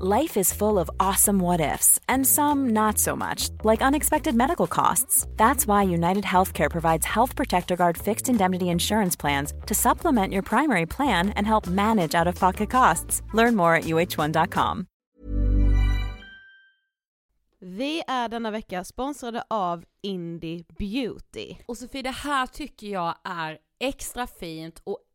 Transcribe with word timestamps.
Life 0.00 0.38
is 0.40 0.54
full 0.54 0.78
of 0.78 0.90
awesome 0.98 1.38
what 1.38 1.60
ifs, 1.60 2.00
and 2.08 2.26
some 2.26 2.70
not 2.72 2.98
so 2.98 3.14
much, 3.14 3.50
like 3.62 3.82
unexpected 3.82 4.34
medical 4.34 4.66
costs. 4.66 5.26
That's 5.36 5.66
why 5.66 5.82
United 5.82 6.24
Healthcare 6.24 6.70
provides 6.70 7.06
Health 7.06 7.36
Protector 7.36 7.76
Guard 7.76 7.98
fixed 7.98 8.28
indemnity 8.28 8.70
insurance 8.70 9.16
plans 9.16 9.52
to 9.66 9.74
supplement 9.74 10.32
your 10.32 10.42
primary 10.42 10.86
plan 10.86 11.28
and 11.36 11.46
help 11.46 11.66
manage 11.66 12.14
out 12.14 12.26
of 12.26 12.34
pocket 12.34 12.70
costs. 12.70 13.22
Learn 13.34 13.54
more 13.54 13.74
at 13.74 13.84
uh1.com. 13.84 14.86
Vi 17.60 18.02
är 18.08 18.28
denna 18.28 18.50
vecka 18.50 18.84
sponsrade 18.84 19.44
av 19.50 19.84
Indie 20.02 20.64
Beauty. 20.78 21.56
Och 21.66 21.78
Sofie, 21.78 22.02
det 22.02 22.10
här 22.10 22.46
tycker 22.46 22.86
jag 22.86 23.14
är 23.24 23.58
extra 23.80 24.26
fint 24.26 24.80
och 24.84 24.98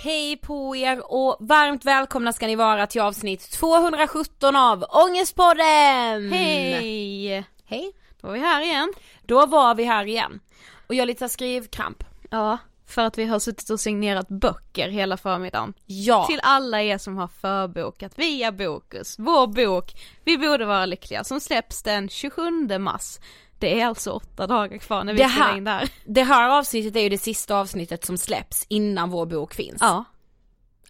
Hej 0.00 0.36
på 0.36 0.76
er 0.76 1.12
och 1.12 1.36
varmt 1.40 1.84
välkomna 1.84 2.32
ska 2.32 2.46
ni 2.46 2.56
vara 2.56 2.86
till 2.86 3.00
avsnitt 3.00 3.50
217 3.50 4.56
av 4.56 4.84
Ångestpodden! 4.88 6.32
Hej! 6.32 7.44
Hej! 7.64 7.92
Då 8.20 8.28
är 8.28 8.32
vi 8.32 8.38
här 8.38 8.62
igen. 8.62 8.92
Då 9.22 9.46
var 9.46 9.74
vi 9.74 9.84
här 9.84 10.04
igen. 10.04 10.40
Och 10.86 10.94
jag 10.94 11.02
har 11.02 11.06
lite 11.06 11.28
skrivkramp. 11.28 12.04
Ja, 12.30 12.58
för 12.86 13.02
att 13.02 13.18
vi 13.18 13.24
har 13.24 13.38
suttit 13.38 13.70
och 13.70 13.80
signerat 13.80 14.28
böcker 14.28 14.88
hela 14.88 15.16
förmiddagen. 15.16 15.74
Ja. 15.86 16.26
Till 16.26 16.40
alla 16.42 16.82
er 16.82 16.98
som 16.98 17.16
har 17.16 17.28
förbokat 17.28 18.18
via 18.18 18.52
Bokus, 18.52 19.14
vår 19.18 19.46
bok 19.46 19.94
Vi 20.24 20.38
borde 20.38 20.64
vara 20.64 20.86
lyckliga, 20.86 21.24
som 21.24 21.40
släpps 21.40 21.82
den 21.82 22.08
27 22.08 22.78
mars. 22.78 23.18
Det 23.58 23.80
är 23.80 23.86
alltså 23.86 24.10
åtta 24.10 24.46
dagar 24.46 24.78
kvar 24.78 25.04
när 25.04 25.12
vi 25.12 25.22
Det 25.22 25.28
spelar 25.28 25.46
här- 25.46 25.56
in 25.56 25.64
där. 25.64 25.88
Det 26.04 26.22
här 26.22 26.48
avsnittet 26.58 26.96
är 26.96 27.00
ju 27.00 27.08
det 27.08 27.18
sista 27.18 27.56
avsnittet 27.56 28.04
som 28.04 28.18
släpps 28.18 28.66
innan 28.68 29.10
vår 29.10 29.26
bok 29.26 29.54
finns. 29.54 29.76
Ja, 29.80 30.04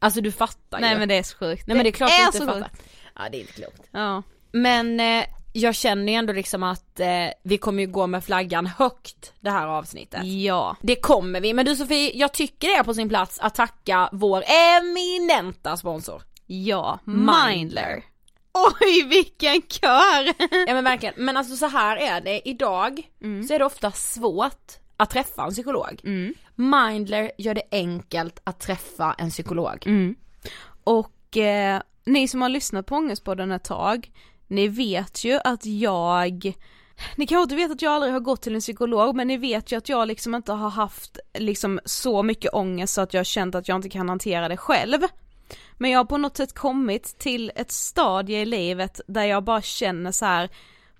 Alltså 0.00 0.20
du 0.20 0.32
fattar 0.32 0.80
nej 0.80 0.92
ju. 0.92 0.98
men 0.98 1.08
det 1.08 1.14
är 1.14 1.22
så 1.22 1.36
sjukt. 1.36 1.66
Nej 1.66 1.76
men 1.76 1.84
det 1.84 1.90
är 1.90 1.92
klart 1.92 2.10
du 2.18 2.24
inte 2.26 2.38
fattar. 2.38 2.68
sjukt. 2.70 2.82
Ja 3.14 3.22
det 3.32 3.36
är 3.38 3.40
inte 3.40 3.52
klokt. 3.52 3.82
Ja. 3.90 4.22
Men 4.52 5.00
eh, 5.00 5.24
jag 5.52 5.74
känner 5.74 6.12
ju 6.12 6.18
ändå 6.18 6.32
liksom 6.32 6.62
att 6.62 7.00
eh, 7.00 7.06
vi 7.44 7.58
kommer 7.58 7.82
ju 7.82 7.86
gå 7.88 8.06
med 8.06 8.24
flaggan 8.24 8.66
högt 8.66 9.32
det 9.40 9.50
här 9.50 9.66
avsnittet. 9.66 10.24
Ja. 10.24 10.76
Det 10.82 10.96
kommer 10.96 11.40
vi, 11.40 11.54
men 11.54 11.66
du 11.66 11.76
Sofie, 11.76 12.10
jag 12.16 12.32
tycker 12.32 12.68
det 12.68 12.74
är 12.74 12.84
på 12.84 12.94
sin 12.94 13.08
plats 13.08 13.38
att 13.40 13.54
tacka 13.54 14.08
vår 14.12 14.44
eminenta 14.46 15.76
sponsor. 15.76 16.22
Ja, 16.46 16.98
Mindler. 17.04 17.46
Mindler. 17.48 18.02
Oj 18.80 19.06
vilken 19.08 19.62
kör! 19.68 20.34
Ja 20.66 20.74
men 20.74 20.84
verkligen, 20.84 21.14
men 21.16 21.36
alltså 21.36 21.56
så 21.56 21.66
här 21.66 21.96
är 21.96 22.20
det, 22.20 22.48
idag 22.48 23.02
så 23.48 23.54
är 23.54 23.58
det 23.58 23.64
ofta 23.64 23.90
svårt 23.92 24.72
att 24.96 25.10
träffa 25.10 25.44
en 25.44 25.50
psykolog. 25.50 26.00
Mindler 26.54 27.30
gör 27.38 27.54
det 27.54 27.62
enkelt 27.70 28.40
att 28.44 28.60
träffa 28.60 29.14
en 29.18 29.30
psykolog. 29.30 29.84
Och 30.84 31.36
eh, 31.36 31.80
ni 32.04 32.28
som 32.28 32.42
har 32.42 32.48
lyssnat 32.48 32.86
på 32.86 32.94
Ångestpodden 32.94 33.52
ett 33.52 33.64
tag, 33.64 34.10
ni 34.46 34.68
vet 34.68 35.24
ju 35.24 35.40
att 35.44 35.66
jag 35.66 36.52
ni 37.16 37.26
kanske 37.26 37.42
inte 37.42 37.54
vet 37.54 37.70
att 37.70 37.82
jag 37.82 37.92
aldrig 37.92 38.12
har 38.12 38.20
gått 38.20 38.42
till 38.42 38.54
en 38.54 38.60
psykolog 38.60 39.16
men 39.16 39.28
ni 39.28 39.36
vet 39.36 39.72
ju 39.72 39.76
att 39.76 39.88
jag 39.88 40.08
liksom 40.08 40.34
inte 40.34 40.52
har 40.52 40.70
haft 40.70 41.18
liksom 41.38 41.80
så 41.84 42.22
mycket 42.22 42.54
ångest 42.54 42.94
så 42.94 43.00
att 43.00 43.14
jag 43.14 43.20
har 43.20 43.24
känt 43.24 43.54
att 43.54 43.68
jag 43.68 43.76
inte 43.76 43.88
kan 43.88 44.08
hantera 44.08 44.48
det 44.48 44.56
själv. 44.56 44.98
Men 45.78 45.90
jag 45.90 45.98
har 45.98 46.04
på 46.04 46.18
något 46.18 46.36
sätt 46.36 46.54
kommit 46.54 47.18
till 47.18 47.52
ett 47.54 47.72
stadie 47.72 48.40
i 48.40 48.44
livet 48.44 49.00
där 49.06 49.24
jag 49.24 49.44
bara 49.44 49.62
känner 49.62 50.12
så 50.12 50.24
här. 50.24 50.48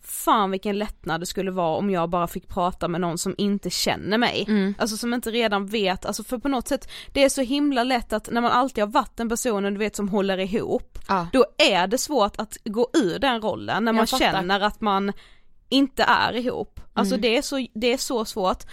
Fan 0.03 0.51
vilken 0.51 0.79
lättnad 0.79 1.21
det 1.21 1.27
skulle 1.27 1.51
vara 1.51 1.77
om 1.77 1.91
jag 1.91 2.11
bara 2.11 2.27
fick 2.27 2.49
prata 2.49 2.89
med 2.89 3.01
någon 3.01 3.19
som 3.19 3.35
inte 3.39 3.71
känner 3.71 4.19
mig. 4.19 4.45
Alltså 4.79 4.97
som 4.97 5.15
inte 5.15 5.31
redan 5.31 5.67
vet, 5.67 6.07
alltså 6.07 6.25
för 6.25 6.39
på 6.39 6.49
något 6.49 6.69
sätt 6.69 6.91
det 7.13 7.25
är 7.25 7.29
så 7.29 7.41
himla 7.43 7.85
lätt 7.85 8.13
att 8.13 8.31
när 8.31 8.41
man 8.41 8.51
alltid 8.51 8.85
har 8.85 8.91
varit 8.91 9.17
den 9.17 9.29
personen 9.29 9.73
du 9.75 9.79
vet 9.79 9.97
som 9.97 10.09
håller 10.09 10.39
ihop, 10.39 10.99
Ja. 11.09 11.27
då 11.33 11.45
är 11.59 11.87
det 11.87 11.99
svårt 11.99 12.37
att 12.39 12.57
gå 12.65 12.91
ur 12.95 13.19
den 13.19 13.41
rollen 13.41 13.85
när 13.85 13.93
man 13.93 14.07
känner 14.07 14.61
att 14.61 14.81
man 14.81 15.13
inte 15.69 16.03
är 16.03 16.33
ihop. 16.37 16.81
Alltså 16.93 17.17
det, 17.17 17.37
är 17.37 17.43
så, 17.43 17.67
det 17.75 17.93
är 17.93 17.99
så 17.99 18.25
svårt. 18.25 18.65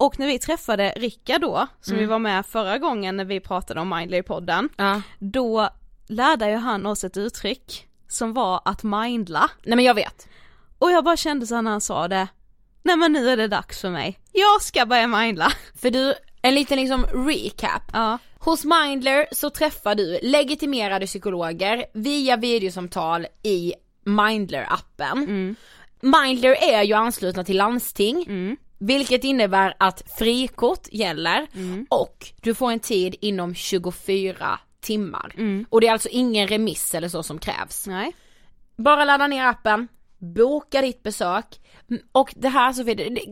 Och 0.00 0.18
när 0.18 0.26
vi 0.26 0.38
träffade 0.38 0.92
Rickard 0.96 1.40
då, 1.40 1.66
som 1.80 1.96
vi 1.96 2.06
var 2.06 2.18
med 2.18 2.46
förra 2.46 2.78
gången 2.78 3.16
när 3.16 3.24
vi 3.24 3.40
pratade 3.40 3.80
om 3.80 3.88
Mindley 3.88 4.20
i 4.20 4.22
podden, 4.22 4.68
Ja. 4.76 5.02
då 5.18 5.68
lärde 6.08 6.50
ju 6.50 6.56
han 6.56 6.86
oss 6.86 7.04
ett 7.04 7.16
uttryck 7.16 7.86
som 8.08 8.32
var 8.32 8.62
att 8.64 8.82
mindla. 8.82 9.50
Nej 9.64 9.76
men 9.76 9.84
jag 9.84 9.94
vet. 9.94 10.28
Och 10.78 10.90
jag 10.90 11.04
bara 11.04 11.16
kände 11.16 11.46
så 11.46 11.60
när 11.60 11.70
han 11.70 11.80
sa 11.80 12.08
det, 12.08 12.28
nej 12.82 12.96
men 12.96 13.12
nu 13.12 13.30
är 13.30 13.36
det 13.36 13.48
dags 13.48 13.80
för 13.80 13.90
mig. 13.90 14.18
Jag 14.32 14.62
ska 14.62 14.86
börja 14.86 15.06
mindla. 15.06 15.52
För 15.80 15.90
du, 15.90 16.14
en 16.42 16.54
liten 16.54 16.78
liksom 16.78 17.04
recap. 17.06 17.82
Ja. 17.92 18.18
Hos 18.38 18.64
Mindler 18.64 19.26
så 19.32 19.50
träffar 19.50 19.94
du 19.94 20.18
legitimerade 20.22 21.06
psykologer 21.06 21.84
via 21.94 22.36
videosamtal 22.36 23.26
i 23.42 23.74
Mindler-appen. 24.04 25.54
Mindler 26.00 26.56
är 26.72 26.82
ju 26.82 26.94
anslutna 26.94 27.44
till 27.44 27.56
landsting, 27.56 28.56
vilket 28.80 29.24
innebär 29.24 29.74
att 29.78 30.02
frikort 30.18 30.88
gäller 30.92 31.46
och 31.88 32.32
du 32.42 32.54
får 32.54 32.70
en 32.70 32.80
tid 32.80 33.14
inom 33.20 33.54
24 33.54 34.60
timmar. 34.80 35.32
Och 35.68 35.80
det 35.80 35.86
är 35.88 35.92
alltså 35.92 36.08
ingen 36.08 36.48
remiss 36.48 36.94
eller 36.94 37.08
så 37.08 37.22
som 37.22 37.38
krävs. 37.38 37.86
Nej. 37.86 38.12
Bara 38.76 39.04
ladda 39.04 39.26
ner 39.26 39.44
appen, 39.44 39.88
boka 40.18 40.82
ditt 40.82 41.02
besök 41.02 41.60
Mm, 41.90 42.02
och 42.12 42.34
det 42.36 42.48
här 42.48 42.72
så 42.72 42.82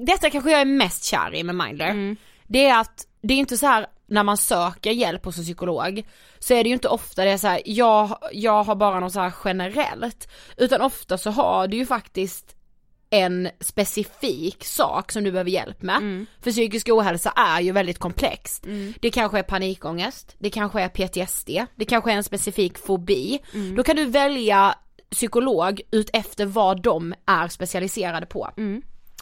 Detta 0.06 0.30
kanske 0.30 0.50
jag 0.50 0.60
är 0.60 0.64
mest 0.64 1.04
kär 1.04 1.34
i 1.34 1.42
med 1.42 1.54
Mindler. 1.54 2.16
Det 2.46 2.66
är 2.66 2.80
att 2.80 3.06
det 3.22 3.34
är 3.34 3.38
inte 3.38 3.58
så 3.58 3.66
här 3.66 3.86
när 4.06 4.22
man 4.22 4.36
söker 4.36 4.90
hjälp 4.90 5.24
hos 5.24 5.38
en 5.38 5.44
psykolog 5.44 6.06
så 6.38 6.54
är 6.54 6.64
det 6.64 6.68
ju 6.68 6.74
inte 6.74 6.88
ofta 6.88 7.24
det 7.24 7.30
är 7.30 7.38
så 7.38 7.46
här, 7.46 7.62
jag, 7.64 8.18
jag 8.32 8.64
har 8.64 8.74
bara 8.74 9.00
något 9.00 9.12
så 9.12 9.20
här 9.20 9.32
generellt 9.44 10.28
utan 10.56 10.80
ofta 10.80 11.18
så 11.18 11.30
har 11.30 11.68
du 11.68 11.76
ju 11.76 11.86
faktiskt 11.86 12.56
en 13.10 13.48
specifik 13.60 14.64
sak 14.64 15.12
som 15.12 15.24
du 15.24 15.32
behöver 15.32 15.50
hjälp 15.50 15.82
med. 15.82 16.26
För 16.40 16.50
psykisk 16.50 16.88
ohälsa 16.88 17.30
är 17.30 17.60
ju 17.60 17.72
väldigt 17.72 17.98
komplext. 17.98 18.64
Det 19.00 19.10
kanske 19.10 19.38
är 19.38 19.42
panikångest, 19.42 20.34
det 20.38 20.50
kanske 20.50 20.80
är 20.82 20.88
PTSD, 20.88 21.50
det 21.76 21.84
kanske 21.84 22.12
är 22.12 22.16
en 22.16 22.24
specifik 22.24 22.78
fobi. 22.78 23.38
Då 23.76 23.82
kan 23.82 23.96
du 23.96 24.04
välja 24.04 24.74
psykolog 25.10 25.80
ut 25.90 26.10
efter 26.12 26.46
vad 26.46 26.82
de 26.82 27.14
är 27.26 27.48
specialiserade 27.48 28.26
på. 28.26 28.50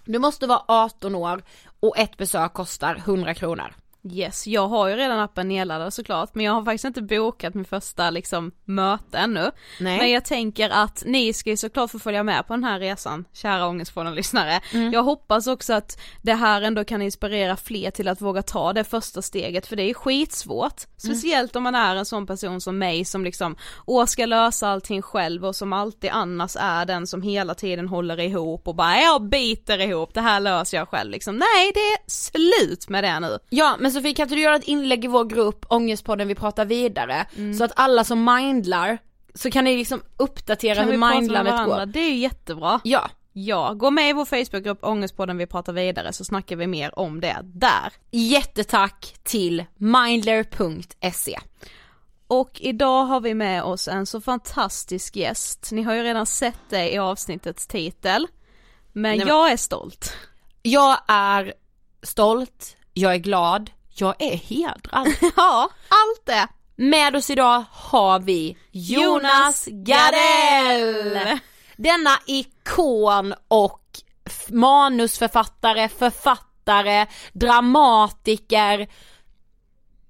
Du 0.05 0.19
måste 0.19 0.47
vara 0.47 0.63
18 0.69 1.15
år 1.15 1.43
och 1.81 1.99
ett 1.99 2.17
besök 2.17 2.53
kostar 2.53 2.97
100 2.97 3.35
kronor. 3.35 3.75
Yes, 4.13 4.47
jag 4.47 4.69
har 4.69 4.89
ju 4.89 4.97
redan 4.97 5.21
appen 5.21 5.49
nedladdad 5.49 5.95
såklart 5.95 6.35
men 6.35 6.45
jag 6.45 6.53
har 6.53 6.65
faktiskt 6.65 6.85
inte 6.85 7.03
bokat 7.03 7.55
min 7.55 7.65
första 7.65 8.11
liksom 8.11 8.53
möte 8.65 9.19
ännu. 9.19 9.51
Nej. 9.81 9.99
Men 9.99 10.11
jag 10.11 10.25
tänker 10.25 10.71
att 10.71 11.03
ni 11.07 11.33
ska 11.33 11.51
ju 11.51 11.57
såklart 11.57 11.91
få 11.91 11.99
följa 11.99 12.23
med 12.23 12.47
på 12.47 12.53
den 12.53 12.65
här 12.65 12.81
resan, 12.81 13.25
kära 13.33 13.67
ångestpodden-lyssnare. 13.67 14.61
Mm. 14.73 14.93
Jag 14.93 15.03
hoppas 15.03 15.47
också 15.47 15.75
att 15.75 16.01
det 16.23 16.35
här 16.35 16.63
ändå 16.63 16.85
kan 16.85 17.03
inspirera 17.03 17.57
fler 17.57 17.91
till 17.91 18.09
att 18.09 18.21
våga 18.21 18.43
ta 18.43 18.73
det 18.73 18.85
första 18.85 19.23
steget 19.23 19.67
för 19.67 19.77
det 19.77 19.91
är 19.91 19.95
skitsvårt. 19.95 20.83
Speciellt 20.97 21.57
om 21.57 21.63
man 21.63 21.75
är 21.75 21.97
en 21.97 22.05
sån 22.05 22.27
person 22.27 22.61
som 22.61 22.79
mig 22.79 23.05
som 23.05 23.25
liksom, 23.25 23.57
åh 23.87 24.07
ska 24.07 24.27
lösa 24.27 24.69
allting 24.69 25.03
själv 25.03 25.47
och 25.47 25.57
som 25.57 25.73
alltid 25.73 26.11
annars 26.11 26.57
är 26.61 26.85
den 26.85 27.07
som 27.07 27.23
hela 27.23 27.55
tiden 27.55 27.89
håller 27.89 28.21
ihop 28.21 28.69
och 28.69 28.75
bara 28.75 29.01
jag 29.01 29.29
biter 29.29 29.81
ihop, 29.81 30.15
det 30.15 30.21
här 30.21 30.41
löser 30.41 30.77
jag 30.77 30.89
själv 30.89 31.11
liksom. 31.11 31.37
Nej 31.37 31.73
det 31.75 31.81
är 31.81 31.99
slut 32.07 32.89
med 32.89 33.05
det 33.05 33.21
nu. 33.21 33.39
Ja 33.51 33.77
men 33.79 33.93
Sofie 33.97 34.15
kan 34.15 34.23
inte 34.25 34.35
du 34.35 34.41
göra 34.41 34.57
ett 34.57 34.65
inlägg 34.65 35.05
i 35.05 35.09
vår 35.09 35.25
grupp 35.25 35.67
Ångestpodden 35.69 36.29
vi 36.29 36.35
pratar 36.35 36.65
vidare 36.65 37.27
så 37.59 37.65
att 37.65 37.73
alla 37.77 38.05
som 38.05 38.25
mindlar 38.25 38.99
så 39.35 39.51
kan 39.51 39.65
ni 39.65 39.77
liksom 39.77 40.03
uppdatera 40.17 40.75
Kan 40.75 40.85
hur 40.85 40.99
mindlandet 40.99 41.67
går. 41.67 41.87
Det 41.87 42.01
är 42.01 42.11
ju 42.11 42.17
jättebra. 42.17 42.81
Ja, 42.85 43.11
Ja, 43.39 43.73
gå 43.75 43.91
med 43.91 44.11
i 44.11 44.13
vår 44.13 44.25
Facebookgrupp 44.25 44.79
Ångestpodden 44.85 45.39
vi 45.39 45.47
pratar 45.47 45.73
vidare 45.73 46.13
så 46.13 46.25
snackar 46.25 46.57
vi 46.57 46.67
mer 46.67 46.99
om 46.99 47.21
det 47.21 47.37
där. 47.43 47.93
jättetack 48.11 49.15
till 49.23 49.65
mindler.se. 49.77 51.39
Och 52.27 52.61
idag 52.61 53.05
har 53.05 53.21
vi 53.21 53.35
med 53.35 53.63
oss 53.63 53.89
en 53.89 54.07
så 54.07 54.21
fantastisk 54.21 55.17
gäst. 55.17 55.69
Ni 55.73 55.83
har 55.83 55.95
ju 55.95 56.03
redan 56.03 56.27
sett 56.27 56.59
det 56.71 56.93
i 56.95 56.99
avsnittets 56.99 57.67
titel. 57.67 58.27
Men 58.93 59.03
Nej, 59.03 59.19
men- 59.19 59.29
jag 59.29 59.53
är 59.53 59.57
stolt. 59.57 60.13
Jag 60.63 60.99
är 61.09 61.55
stolt, 62.03 62.77
jag 62.95 63.15
är 63.15 63.19
glad, 63.19 63.71
jag 64.01 64.23
är 64.23 64.37
hedrad. 64.37 65.07
Ja, 65.37 65.69
allt 65.89 66.27
det. 66.27 66.49
Med 66.77 67.17
oss 67.17 67.31
idag 67.31 67.65
har 67.71 68.21
vi 68.21 68.57
Jonas 68.71 69.69
Gardell! 69.71 71.39
Denna 71.77 72.19
ikon 72.27 73.35
och 73.49 73.83
manusförfattare, 74.49 75.89
författare, 75.89 77.07
dramatiker. 77.33 78.89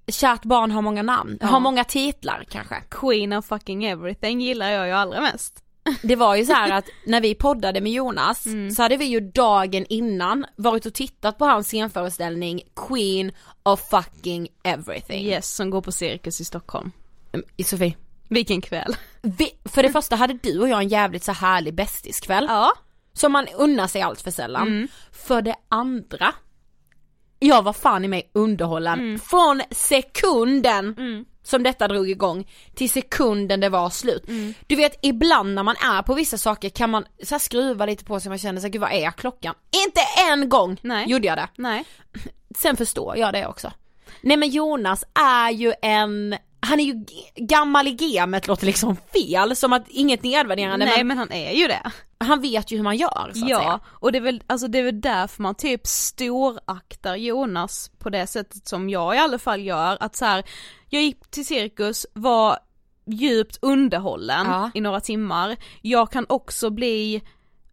Kärt 0.07 0.43
barn 0.43 0.71
har 0.71 0.81
många 0.81 1.03
namn, 1.03 1.37
har 1.41 1.59
många 1.59 1.83
titlar 1.83 2.45
kanske. 2.49 2.75
Queen 2.89 3.33
of 3.33 3.45
fucking 3.45 3.85
everything 3.85 4.41
gillar 4.41 4.69
jag 4.69 4.87
ju 4.87 4.93
allra 4.93 5.21
mest. 5.21 5.63
Det 6.01 6.15
var 6.15 6.35
ju 6.35 6.45
så 6.45 6.53
här 6.53 6.71
att 6.71 6.85
när 7.05 7.21
vi 7.21 7.35
poddade 7.35 7.81
med 7.81 7.91
Jonas 7.91 8.47
så 8.75 8.81
hade 8.81 8.97
vi 8.97 9.05
ju 9.05 9.19
dagen 9.19 9.85
innan 9.89 10.45
varit 10.55 10.85
och 10.85 10.93
tittat 10.93 11.37
på 11.37 11.45
hans 11.45 11.67
scenföreställning 11.67 12.61
Queen 12.87 13.31
of 13.63 13.89
fucking 13.89 14.47
everything. 14.63 15.25
Yes, 15.25 15.55
som 15.55 15.69
går 15.69 15.81
på 15.81 15.91
Cirkus 15.91 16.41
i 16.41 16.45
Stockholm. 16.45 16.91
Mm, 17.31 17.45
Sofie, 17.65 17.95
Vilken 18.27 18.61
kväll. 18.61 18.95
Vi, 19.21 19.51
för 19.65 19.83
det 19.83 19.89
första 19.89 20.15
hade 20.15 20.33
du 20.33 20.59
och 20.59 20.69
jag 20.69 20.81
en 20.81 20.89
jävligt 20.89 21.23
så 21.23 21.31
härlig 21.31 21.73
bästiskväll. 21.73 22.45
Ja. 22.49 22.71
Som 23.13 23.31
man 23.31 23.47
unnar 23.47 23.87
sig 23.87 24.01
allt 24.01 24.21
för 24.21 24.31
sällan. 24.31 24.67
Mm. 24.67 24.87
För 25.11 25.41
det 25.41 25.55
andra, 25.69 26.33
jag 27.39 27.61
var 27.63 27.73
fan 27.73 28.05
i 28.05 28.07
mig 28.07 28.29
underhållen 28.33 28.99
Mm. 28.99 29.19
från 29.19 29.61
sekunden 29.71 30.95
som 31.43 31.63
detta 31.63 31.87
drog 31.87 32.09
igång 32.09 32.47
till 32.75 32.89
sekunden 32.89 33.59
det 33.59 33.69
var 33.69 33.89
slut. 33.89 34.27
Mm. 34.27 34.53
Du 34.67 34.75
vet 34.75 34.99
ibland 35.01 35.53
när 35.53 35.63
man 35.63 35.75
är 35.75 36.01
på 36.01 36.13
vissa 36.13 36.37
saker 36.37 36.69
kan 36.69 36.89
man 36.89 37.05
så 37.23 37.35
här 37.35 37.39
skruva 37.39 37.85
lite 37.85 38.05
på 38.05 38.19
sig 38.19 38.29
man 38.29 38.37
känner 38.37 38.61
sig, 38.61 38.69
gud 38.69 38.81
vad 38.81 38.91
är 38.91 39.11
klockan? 39.11 39.55
Inte 39.87 40.01
en 40.31 40.49
gång 40.49 40.77
Nej. 40.81 41.09
gjorde 41.09 41.27
jag 41.27 41.37
det. 41.37 41.47
Nej. 41.55 41.85
Sen 42.57 42.77
förstår 42.77 43.17
jag 43.17 43.33
det 43.33 43.47
också. 43.47 43.71
Nej 44.21 44.37
men 44.37 44.49
Jonas 44.49 45.03
är 45.19 45.51
ju 45.51 45.73
en, 45.81 46.35
han 46.59 46.79
är 46.79 46.83
ju 46.83 47.05
gammal 47.35 47.87
i 47.87 47.91
gamet 47.91 48.47
låter 48.47 48.65
liksom 48.65 48.97
fel, 49.13 49.55
som 49.55 49.73
att 49.73 49.83
inget 49.87 50.23
nedvärderande 50.23 50.85
Nej 50.85 50.97
men, 50.97 51.07
men 51.07 51.17
han 51.17 51.31
är 51.31 51.51
ju 51.51 51.67
det. 51.67 51.91
Han 52.19 52.41
vet 52.41 52.71
ju 52.71 52.77
hur 52.77 52.83
man 52.83 52.97
gör 52.97 53.31
så 53.33 53.43
att 53.43 53.49
Ja, 53.49 53.57
säga. 53.59 53.79
och 53.85 54.11
det 54.11 54.17
är 54.17 54.21
väl, 54.21 54.43
alltså 54.47 54.67
det 54.67 54.79
är 54.79 54.83
väl 54.83 55.01
därför 55.01 55.41
man 55.43 55.55
typ 55.55 55.87
storaktar 55.87 57.15
Jonas 57.15 57.91
på 57.99 58.09
det 58.09 58.27
sättet 58.27 58.67
som 58.67 58.89
jag 58.89 59.15
i 59.15 59.19
alla 59.19 59.39
fall 59.39 59.61
gör, 59.61 59.97
att 59.99 60.15
så 60.15 60.25
här, 60.25 60.43
jag 60.89 61.01
gick 61.03 61.31
till 61.31 61.45
cirkus, 61.45 62.05
var 62.13 62.57
djupt 63.05 63.57
underhållen 63.61 64.45
Ja. 64.47 64.71
i 64.73 64.81
några 64.81 64.99
timmar, 65.01 65.55
jag 65.81 66.11
kan 66.11 66.25
också 66.29 66.69
bli 66.69 67.21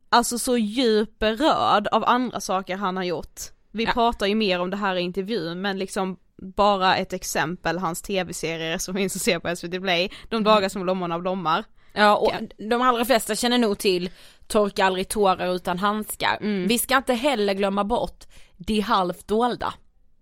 alltså 0.08 0.38
så 0.38 0.56
djupt 0.58 1.18
berörd 1.18 1.86
av 1.86 2.04
andra 2.04 2.40
saker 2.40 2.76
han 2.76 2.96
har 2.96 3.04
gjort. 3.04 3.40
Vi 3.70 3.84
Ja. 3.84 3.92
pratar 3.92 4.26
ju 4.26 4.34
mer 4.34 4.60
om 4.60 4.70
det 4.70 4.76
här 4.76 4.96
i 4.96 5.00
intervjun 5.00 5.60
men 5.60 5.78
liksom 5.78 6.16
bara 6.36 6.96
ett 6.96 7.12
exempel, 7.12 7.78
hans 7.78 8.02
tv-serier 8.02 8.78
som 8.78 8.94
finns 8.94 9.16
att 9.16 9.22
se 9.22 9.40
på 9.40 9.56
SVT 9.56 9.80
Play, 9.80 10.10
De 10.28 10.44
dagar 10.44 10.68
som 10.68 10.82
blommorna 10.82 11.18
blommar. 11.18 11.64
Ja 11.94 12.16
och 12.16 12.32
de 12.68 12.82
allra 12.82 13.04
flesta 13.04 13.34
känner 13.34 13.58
nog 13.58 13.78
till 13.78 14.10
Torka 14.46 14.84
aldrig 14.84 15.08
tårar 15.08 15.54
utan 15.54 15.78
handskar. 15.78 16.38
Mm. 16.40 16.68
Vi 16.68 16.78
ska 16.78 16.96
inte 16.96 17.14
heller 17.14 17.54
glömma 17.54 17.84
bort 17.84 18.24
De 18.56 18.80
halvt 18.80 19.28
dolda. 19.28 19.74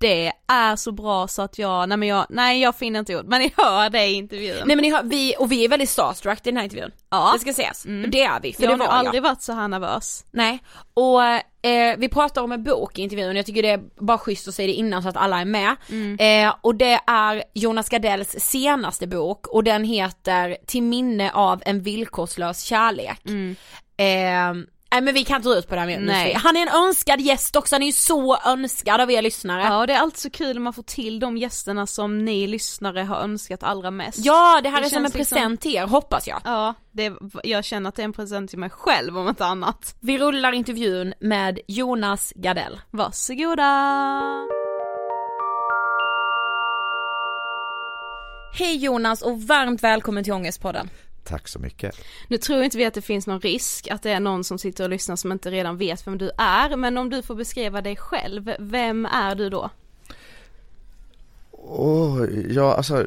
Det 0.03 0.33
är 0.49 0.77
så 0.77 0.93
bra 0.93 1.29
så 1.29 1.43
att 1.43 1.59
jag, 1.59 1.89
nej 1.89 1.99
men 1.99 2.09
jag, 2.09 2.27
nej 2.29 2.61
jag 2.61 2.77
finner 2.77 2.99
inte 2.99 3.17
ord, 3.17 3.27
men 3.27 3.41
ni 3.43 3.53
hör 3.57 3.91
det 3.91 4.07
i 4.07 4.13
intervjun. 4.13 4.57
Nej 4.67 4.77
men 4.77 4.83
ni 4.83 4.91
hör, 4.93 5.03
vi, 5.03 5.35
och 5.39 5.53
vi 5.53 5.65
är 5.65 5.69
väldigt 5.69 5.91
starstruck 5.91 6.39
i 6.39 6.41
den 6.45 6.57
här 6.57 6.65
intervjun. 6.65 6.91
Ja. 7.11 7.31
Det 7.35 7.39
ska 7.39 7.51
ses. 7.51 7.83
Det 7.83 8.23
är 8.23 8.41
vi, 8.41 8.53
för 8.53 8.63
jag 8.63 8.71
det 8.71 8.73
har 8.73 8.79
var 8.79 8.85
jag. 8.85 8.95
aldrig 8.95 9.23
varit 9.23 9.43
så 9.43 9.53
här 9.53 9.69
nervös. 9.69 10.25
Nej, 10.31 10.63
och 10.95 11.23
eh, 11.69 11.97
vi 11.99 12.09
pratar 12.09 12.43
om 12.43 12.53
en 12.53 12.65
bok 12.65 12.99
i 12.99 13.03
intervjun, 13.03 13.37
jag 13.37 13.47
tycker 13.47 13.63
det 13.63 13.71
är 13.71 13.81
bara 14.05 14.19
schysst 14.19 14.49
att 14.49 14.55
säga 14.55 14.67
det 14.67 14.73
innan 14.73 15.03
så 15.03 15.09
att 15.09 15.17
alla 15.17 15.41
är 15.41 15.45
med. 15.45 15.77
Eh, 16.19 16.55
och 16.61 16.75
det 16.75 17.01
är 17.07 17.43
Jonas 17.55 17.89
Gardells 17.89 18.31
senaste 18.39 19.07
bok 19.07 19.47
och 19.47 19.65
den 19.65 19.85
heter 19.85 20.57
Till 20.67 20.83
minne 20.83 21.31
av 21.33 21.63
en 21.67 21.83
villkorslös 21.83 22.63
kärlek. 22.63 23.21
Eh, 23.97 24.53
Nej 24.93 25.01
men 25.01 25.15
vi 25.15 25.25
kan 25.25 25.37
inte 25.37 25.49
dra 25.49 25.57
ut 25.57 25.69
på 25.69 25.75
det 25.75 25.81
här 25.81 25.87
mer 25.89 26.01
Nej. 26.01 26.35
Han 26.35 26.57
är 26.57 26.63
en 26.63 26.69
önskad 26.69 27.21
gäst 27.21 27.57
också, 27.57 27.75
han 27.75 27.83
är 27.83 27.87
ju 27.87 27.93
så 27.93 28.39
önskad 28.47 29.01
av 29.01 29.11
er 29.11 29.23
lyssnare. 29.23 29.63
Ja 29.63 29.81
och 29.81 29.87
det 29.87 29.93
är 29.93 29.99
alltid 29.99 30.19
så 30.19 30.31
kul 30.31 30.55
när 30.57 30.61
man 30.61 30.73
får 30.73 30.83
till 30.83 31.21
de 31.21 31.37
gästerna 31.37 31.87
som 31.87 32.25
ni 32.25 32.47
lyssnare 32.47 33.01
har 33.01 33.17
önskat 33.17 33.63
allra 33.63 33.91
mest. 33.91 34.19
Ja, 34.25 34.61
det 34.63 34.69
här 34.69 34.81
Det 34.81 34.87
är 34.87 34.89
som 34.89 34.97
en 34.97 35.03
liksom- 35.03 35.19
present 35.37 35.61
till 35.61 35.75
er, 35.75 35.87
hoppas 35.87 36.29
jag. 36.29 36.41
Ja, 36.45 36.75
det, 36.93 37.13
jag 37.45 37.65
känner 37.65 37.89
att 37.89 37.95
det 37.95 38.03
är 38.03 38.05
en 38.05 38.13
present 38.13 38.51
till 38.51 38.59
mig 38.59 38.71
själv 38.71 39.19
om 39.19 39.29
inte 39.29 39.47
annat. 39.47 39.95
Vi 40.01 40.19
rullar 40.19 40.53
intervjun 40.53 41.15
med 41.21 41.59
Jonas 41.67 42.33
Gardell. 42.37 42.81
Varsågoda! 42.91 43.69
Hej 48.59 48.77
Jonas 48.77 49.23
och 49.23 49.43
varmt 49.43 49.83
välkommen 49.83 50.25
till 50.25 50.33
Ångestpodden. 50.33 50.91
Tack 51.25 51.49
så 51.49 51.59
mycket. 51.59 51.95
Nu 52.29 52.37
tror 52.37 52.63
inte 52.63 52.79
vi 52.79 52.85
att 52.85 52.95
det 52.95 53.03
finns 53.03 53.27
någon 53.27 53.41
risk 53.41 53.89
att 53.91 54.03
det 54.03 54.11
är 54.11 54.21
någon 54.21 54.45
som 54.45 54.59
sitter 54.59 54.85
och 54.85 54.91
lyssnar 54.91 55.17
som 55.17 55.33
inte 55.33 55.51
redan 55.51 55.77
vet 55.77 56.07
vem 56.07 56.19
du 56.19 56.31
är, 56.39 56.77
men 56.77 56.99
om 56.99 57.11
du 57.11 57.23
får 57.23 57.35
beskriva 57.35 57.81
dig 57.83 57.97
själv, 57.97 58.53
vem 58.59 59.07
är 59.07 59.35
du 59.35 59.51
då? 59.51 59.71
Åh, 61.51 62.25
ja, 62.49 62.75
alltså, 62.75 63.07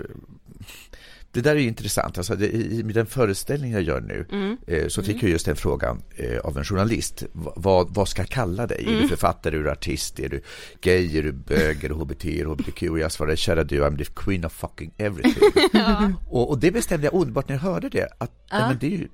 det 1.35 1.41
där 1.41 1.55
är 1.55 1.59
ju 1.59 1.67
intressant. 1.67 2.17
Alltså, 2.17 2.35
det, 2.35 2.47
I 2.51 2.81
den 2.81 3.05
föreställning 3.05 3.71
jag 3.71 3.81
gör 3.81 4.01
nu 4.01 4.25
eh, 4.67 4.87
så 4.87 5.03
fick 5.03 5.23
jag 5.23 5.29
just 5.29 5.45
den 5.45 5.55
frågan 5.55 6.01
eh, 6.15 6.37
av 6.39 6.57
en 6.57 6.63
journalist. 6.63 7.23
Va- 7.33 7.53
Vad, 7.55 7.93
vad 7.95 8.07
ska 8.07 8.21
jag 8.21 8.29
kalla 8.29 8.67
dig? 8.67 8.85
Är 8.87 9.01
du 9.01 9.07
författare, 9.07 9.57
är 9.57 9.63
du 9.63 9.71
artist, 9.71 10.19
är 10.19 10.29
du 10.29 10.41
gay, 10.81 11.17
är 11.17 11.23
du 11.23 11.31
bög, 11.31 11.83
är 11.83 11.89
du 11.89 11.95
HBT, 11.95 12.25
är 12.25 12.43
du 12.45 12.49
HBTQ? 12.49 12.83
Och 12.89 12.99
jag 12.99 13.11
svarade, 13.11 13.37
kära 13.37 13.63
du, 13.63 13.81
I'm 13.83 13.97
the 13.97 14.05
queen 14.15 14.45
of 14.45 14.53
fucking 14.53 14.91
everything. 14.97 15.43
och, 16.29 16.49
och 16.49 16.59
det 16.59 16.71
bestämde 16.71 17.07
jag 17.07 17.13
omedelbart 17.13 17.47
när 17.49 17.55
jag 17.55 17.61
hörde 17.61 17.89
det, 17.89 18.07
att 18.17 18.31
nej, 18.51 18.61
men 18.67 18.77
det, 18.79 18.87
är 18.87 18.97
ju, 18.97 19.07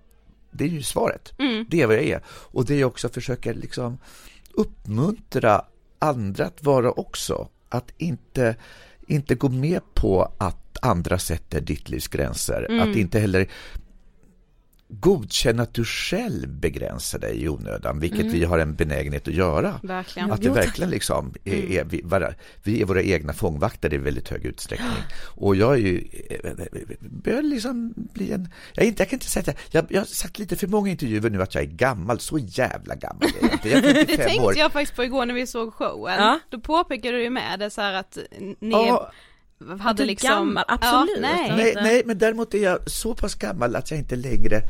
det 0.51 0.63
är 0.63 0.67
ju 0.69 0.83
svaret. 0.83 1.33
Det 1.69 1.81
är 1.81 1.87
vad 1.87 1.95
jag 1.95 2.03
är. 2.03 2.21
Och 2.27 2.65
det 2.65 2.75
jag 2.79 2.87
också 2.87 3.09
försöker 3.09 3.53
liksom 3.53 3.97
uppmuntra 4.53 5.65
andra 5.99 6.45
att 6.45 6.63
vara 6.63 6.91
också. 6.91 7.47
Att 7.69 7.91
inte, 7.97 8.55
inte 9.07 9.35
gå 9.35 9.49
med 9.49 9.81
på 9.93 10.31
att 10.37 10.77
andra 10.81 11.19
sätter 11.19 11.61
ditt 11.61 11.89
livs 11.89 12.07
gränser. 12.07 12.81
Att 12.81 12.95
inte 12.95 13.19
heller 13.19 13.47
godkänna 14.91 15.63
att 15.63 15.73
du 15.73 15.85
själv 15.85 16.49
begränsar 16.49 17.19
dig 17.19 17.43
i 17.43 17.49
onödan, 17.49 17.99
vilket 17.99 18.25
vi 18.25 18.43
har 18.43 18.59
en 18.59 18.75
benägenhet 18.75 19.27
att 19.27 19.33
göra. 19.33 19.79
Verkligen. 19.83 20.31
Att 20.31 20.41
det 20.41 20.49
verkligen 20.49 20.89
liksom 20.89 21.33
är, 21.43 21.71
är 21.71 21.83
vi, 21.83 22.03
vi 22.63 22.81
är 22.81 22.85
våra 22.85 23.01
egna 23.01 23.33
fångvaktare 23.33 23.95
i 23.95 23.97
väldigt 23.97 24.29
hög 24.29 24.45
utsträckning. 24.45 24.89
Och 25.35 25.55
jag 25.55 25.73
är 25.73 25.77
ju, 25.77 26.07
börjar 26.99 27.41
liksom 27.41 27.93
bli 27.95 28.31
en, 28.31 28.49
jag, 28.73 28.83
är 28.83 28.87
inte, 28.87 29.01
jag 29.01 29.09
kan 29.09 29.15
inte 29.17 29.29
säga 29.29 29.51
att 29.51 29.73
jag, 29.73 29.85
jag 29.89 30.01
har 30.01 30.05
sagt 30.05 30.39
lite 30.39 30.55
för 30.55 30.67
många 30.67 30.91
intervjuer 30.91 31.29
nu 31.29 31.41
att 31.41 31.55
jag 31.55 31.63
är 31.63 31.67
gammal, 31.67 32.19
så 32.19 32.37
jävla 32.37 32.95
gammal 32.95 33.23
är 33.23 33.41
jag 33.41 33.53
inte. 33.53 33.69
Jag 33.69 33.77
är 33.85 33.93
Det 33.93 34.05
55 34.05 34.27
tänkte 34.27 34.45
år. 34.45 34.57
jag 34.57 34.71
faktiskt 34.71 34.95
på 34.95 35.03
igår 35.03 35.25
när 35.25 35.33
vi 35.33 35.47
såg 35.47 35.73
showen. 35.73 36.15
Ja. 36.17 36.39
Då 36.49 36.59
påpekade 36.59 37.17
du 37.17 37.23
ju 37.23 37.29
med 37.29 37.59
det 37.59 37.69
så 37.69 37.81
här 37.81 37.93
att 37.93 38.17
ni 38.59 38.71
Ja, 38.71 39.11
hade 39.79 40.05
liksom... 40.05 40.29
gammal, 40.29 40.63
absolut. 40.67 41.15
Ja, 41.15 41.21
nej. 41.21 41.53
Nej, 41.57 41.73
nej, 41.75 42.01
men 42.05 42.17
däremot 42.17 42.53
är 42.53 42.63
jag 42.63 42.89
så 42.89 43.15
pass 43.15 43.35
gammal 43.35 43.75
att 43.75 43.91
jag 43.91 43.99
inte 43.99 44.15
längre 44.15 44.61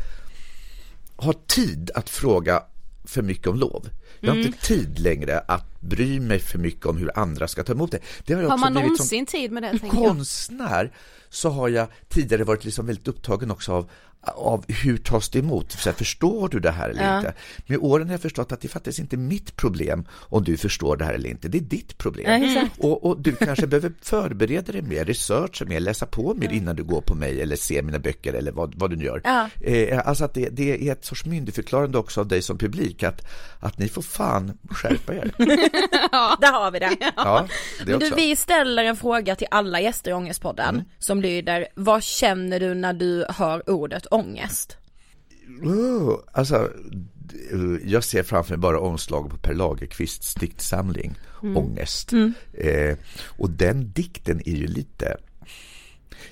har 1.15 1.33
tid 1.47 1.91
att 1.95 2.09
fråga 2.09 2.63
för 3.03 3.21
mycket 3.21 3.47
om 3.47 3.55
lov. 3.59 3.89
Jag 4.19 4.29
har 4.29 4.35
Mm. 4.35 4.47
inte 4.47 4.59
tid 4.59 4.99
längre 4.99 5.39
att 5.39 5.81
bry 5.81 6.19
mig 6.19 6.39
för 6.39 6.57
mycket 6.59 6.85
om 6.85 6.97
hur 6.97 7.19
andra 7.19 7.47
ska 7.47 7.63
ta 7.63 7.73
emot 7.73 7.91
det. 7.91 7.99
det 8.25 8.33
har 8.33 8.41
Har 8.43 8.47
också 8.49 8.57
man 8.59 8.73
som 8.73 8.81
någonsin 8.83 9.25
tid 9.25 9.51
med 9.51 9.63
det 9.63 9.79
konstnär 9.89 10.91
så 11.29 11.49
har 11.49 11.69
jag 11.69 11.87
tidigare 12.09 12.43
varit 12.43 12.65
liksom 12.65 12.85
väldigt 12.85 13.07
upptagen 13.07 13.51
också 13.51 13.71
av, 13.71 13.89
av 14.23 14.65
hur 14.67 14.97
tas 14.97 15.29
det 15.29 15.39
emot? 15.39 15.71
Så 15.71 15.89
här, 15.89 15.97
förstår 15.97 16.49
du 16.49 16.59
det 16.59 16.71
här 16.71 16.89
eller 16.89 17.17
inte? 17.17 17.33
Med 17.65 17.77
åren 17.81 18.07
har 18.07 18.13
jag 18.13 18.21
förstått 18.21 18.51
att 18.51 18.61
det 18.61 18.67
faktiskt 18.67 18.99
inte 18.99 19.15
är 19.15 19.17
mitt 19.17 19.55
problem 19.55 20.05
om 20.13 20.43
du 20.43 20.57
förstår 20.57 20.97
det 20.97 21.05
här 21.05 21.13
eller 21.13 21.29
inte. 21.29 21.47
Det 21.47 21.57
är 21.57 21.61
ditt 21.61 21.97
problem. 21.97 22.69
och, 22.77 23.05
och 23.05 23.21
du 23.21 23.35
kanske 23.35 23.67
behöver 23.67 23.91
förbereda 24.01 24.71
dig 24.71 24.81
mer, 24.81 25.05
researcha 25.05 25.65
mer, 25.65 25.79
läsa 25.79 26.05
på 26.05 26.33
mer 26.33 26.51
innan 26.51 26.75
du 26.75 26.83
går 26.83 27.01
på 27.01 27.15
mig 27.15 27.41
eller 27.41 27.55
ser 27.55 27.81
mina 27.81 27.99
böcker 27.99 28.33
eller 28.33 28.51
vad, 28.51 28.75
vad 28.75 28.89
du 28.89 28.95
nu 28.95 29.05
gör. 29.05 29.21
Ja. 29.23 29.49
Eh, 29.59 30.07
alltså 30.07 30.25
att 30.25 30.33
det, 30.33 30.49
det 30.49 30.87
är 30.87 30.91
ett 30.91 31.05
sorts 31.05 31.25
myndigförklarande 31.25 31.97
också 31.97 32.19
av 32.19 32.27
dig 32.27 32.41
som 32.41 32.57
publik 32.57 33.03
att, 33.03 33.21
att 33.59 33.77
ni 33.77 33.87
får 33.87 34.01
fan 34.01 34.57
skärpa 34.69 35.13
er. 35.13 35.31
Där 36.41 36.51
har 36.51 36.71
vi 36.71 36.79
det. 36.79 36.97
Ja, 37.15 37.47
det 37.85 37.97
du, 37.97 38.11
vi 38.15 38.35
ställer 38.35 38.83
en 38.83 38.97
fråga 38.97 39.35
till 39.35 39.47
alla 39.51 39.81
gäster 39.81 40.11
i 40.11 40.13
Ångestpodden 40.13 40.83
som 40.99 41.21
lyder, 41.21 41.67
vad 41.75 42.03
känner 42.03 42.59
du 42.59 42.73
när 42.73 42.93
du 42.93 43.25
hör 43.29 43.69
ordet 43.69 44.05
ångest? 44.13 44.77
Oh, 45.63 46.19
alltså, 46.31 46.71
jag 47.85 48.03
ser 48.03 48.23
framför 48.23 48.51
mig 48.51 48.59
bara 48.59 48.79
omslag 48.79 49.29
på 49.29 49.37
Per 49.37 49.53
Lagerkvists 49.53 50.35
diktsamling 50.35 51.15
Ångest. 51.55 52.13
Eh, 52.53 52.97
och 53.37 53.49
den 53.49 53.91
dikten 53.91 54.41
är 54.45 54.55
ju 54.55 54.67
lite 54.67 55.17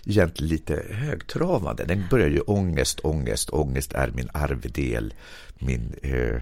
egentligen 0.05 0.49
lite 0.49 0.83
högtravande. 0.89 1.85
Den 1.85 2.03
börjar 2.09 2.29
ju 2.29 2.39
ångest, 2.39 2.99
ångest, 2.99 3.49
ångest 3.49 3.93
är 3.93 4.11
min 4.11 4.29
arvedel, 4.33 5.13
min 5.59 5.93
eh, 6.01 6.41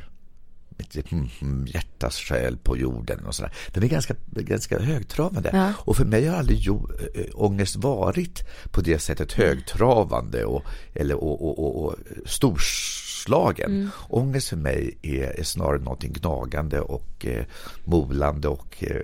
mitt 0.77 1.11
mm, 1.41 1.65
hjärtas 1.65 2.17
själ 2.17 2.57
på 2.57 2.77
jorden 2.77 3.25
och 3.25 3.35
sådär. 3.35 3.53
Den 3.71 3.83
är 3.83 3.87
ganska, 3.87 4.15
ganska 4.31 4.79
högtravande. 4.79 5.49
Och 5.77 5.97
för 5.97 6.05
mig 6.05 6.25
har 6.27 6.37
aldrig 6.37 6.59
jo, 6.59 6.89
äh, 7.13 7.25
ångest 7.33 7.75
varit 7.75 8.43
på 8.71 8.81
det 8.81 8.99
sättet 8.99 9.33
högtravande 9.33 10.45
och, 10.45 10.65
eller, 10.93 11.15
och, 11.15 11.47
och, 11.47 11.59
och, 11.59 11.85
och 11.85 11.95
storslagen. 12.25 13.89
Ångest 14.09 14.49
för 14.49 14.57
mig 14.57 14.97
är, 15.01 15.39
är 15.39 15.43
snarare 15.43 15.79
någonting 15.79 16.13
gnagande 16.13 16.81
och 16.81 17.25
eh, 17.25 17.45
molande 17.85 18.47
och 18.47 18.83
eh, 18.83 19.01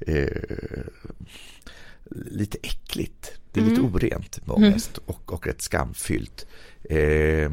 eh, 0.00 0.26
lite 2.10 2.58
äckligt. 2.62 3.32
Det 3.52 3.60
är 3.60 3.64
lite 3.64 3.80
orent 3.80 4.46
med 4.46 4.56
ångest 4.56 4.98
och, 5.06 5.32
och 5.32 5.46
rätt 5.46 5.62
skamfyllt. 5.62 6.46
Eh, 6.90 7.50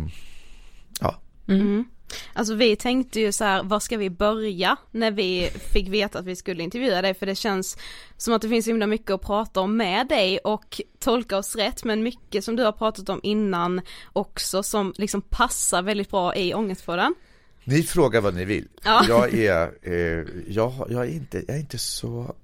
ja, 0.99 1.21
Alltså 1.45 1.85
Alltså 2.33 2.55
vi 2.55 2.75
tänkte 2.75 3.19
ju 3.19 3.31
så 3.31 3.43
här, 3.43 3.63
var 3.63 3.79
ska 3.79 3.97
vi 3.97 4.09
börja 4.09 4.77
när 4.91 5.11
vi 5.11 5.49
fick 5.73 5.87
veta 5.87 6.19
att 6.19 6.25
vi 6.25 6.35
skulle 6.35 6.63
intervjua 6.63 7.01
dig 7.01 7.13
för 7.13 7.25
det 7.25 7.35
känns 7.35 7.77
som 8.17 8.33
att 8.33 8.41
det 8.41 8.49
finns 8.49 8.67
himla 8.67 8.87
mycket 8.87 9.11
att 9.11 9.21
prata 9.21 9.59
om 9.59 9.77
med 9.77 10.07
dig 10.07 10.37
och 10.37 10.81
tolka 10.99 11.37
oss 11.37 11.55
rätt 11.55 11.83
men 11.83 12.03
mycket 12.03 12.43
som 12.43 12.55
du 12.55 12.63
har 12.63 12.71
pratat 12.71 13.09
om 13.09 13.19
innan 13.23 13.81
också 14.13 14.63
som 14.63 14.93
liksom 14.97 15.21
passar 15.21 15.81
väldigt 15.81 16.09
bra 16.09 16.35
i 16.35 16.53
Ångestpodden. 16.53 17.15
Ni 17.63 17.83
frågar 17.83 18.21
vad 18.21 18.33
ni 18.33 18.45
vill. 18.45 18.67
Ja. 18.83 19.05
Jag, 19.07 19.33
är, 19.33 19.71
eh, 19.81 20.25
jag, 20.47 20.87
jag, 20.89 21.05
är 21.05 21.09
inte, 21.09 21.43
jag 21.47 21.55
är 21.55 21.59
inte 21.59 21.77
så... 21.77 22.35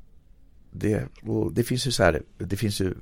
Det, 0.72 1.08
det 1.52 1.64
finns 1.64 1.88
ju 1.88 1.92
så 1.92 2.04
här, 2.04 2.24
det 2.38 2.58
finns 2.58 2.82
ju 2.82 2.96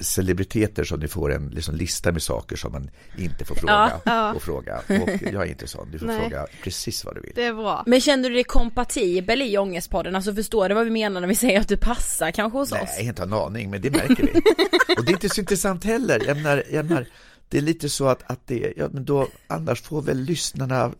celebriteter 0.00 0.84
som 0.84 1.00
ni 1.00 1.08
får 1.08 1.32
en 1.32 1.48
liksom, 1.48 1.74
lista 1.74 2.12
med 2.12 2.22
saker 2.22 2.56
som 2.56 2.72
man 2.72 2.90
inte 3.18 3.44
får 3.44 3.54
fråga 3.54 3.92
Ja. 4.04 4.32
och 4.34 4.42
fråga. 4.42 4.78
Och 4.88 5.08
jag 5.32 5.42
är 5.42 5.46
inte 5.46 5.66
sån, 5.66 5.90
du 5.90 5.98
får 5.98 6.06
Nej. 6.06 6.20
fråga 6.20 6.46
precis 6.64 7.04
vad 7.04 7.14
du 7.14 7.20
vill. 7.20 7.32
Det 7.34 7.44
är 7.44 7.54
bra. 7.54 7.82
Men 7.86 8.00
känner 8.00 8.28
du 8.28 8.34
dig 8.34 8.44
kompatibel 8.44 9.42
i 9.42 9.58
Ångestpodden? 9.58 10.14
Alltså 10.14 10.34
förstår 10.34 10.68
du 10.68 10.74
vad 10.74 10.84
vi 10.84 10.90
menar 10.90 11.20
när 11.20 11.28
vi 11.28 11.34
säger 11.34 11.60
att 11.60 11.68
du 11.68 11.76
passar 11.76 12.30
kanske 12.30 12.58
hos 12.58 12.72
oss? 12.72 12.78
Nej, 12.98 13.06
inte 13.06 13.22
en 13.22 13.32
aning, 13.32 13.70
men 13.70 13.80
det 13.82 13.90
märker 13.90 14.22
vi. 14.22 14.40
Och 14.98 15.04
det 15.04 15.10
är 15.10 15.14
inte 15.14 15.28
så 15.28 15.40
intressant 15.40 15.84
heller. 15.84 16.22
Jag 16.26 16.36
menar, 16.36 16.64
jag 16.72 16.86
menar, 16.86 17.06
det 17.48 17.58
är 17.58 17.62
lite 17.62 17.88
så 17.88 18.06
att, 18.08 18.30
att 18.30 18.40
det, 18.46 18.72
ja 18.76 18.88
men 18.92 19.04
då, 19.04 19.28
annars 19.46 19.82
får 19.82 20.02
väl 20.02 20.18
lyssnarna 20.20 20.92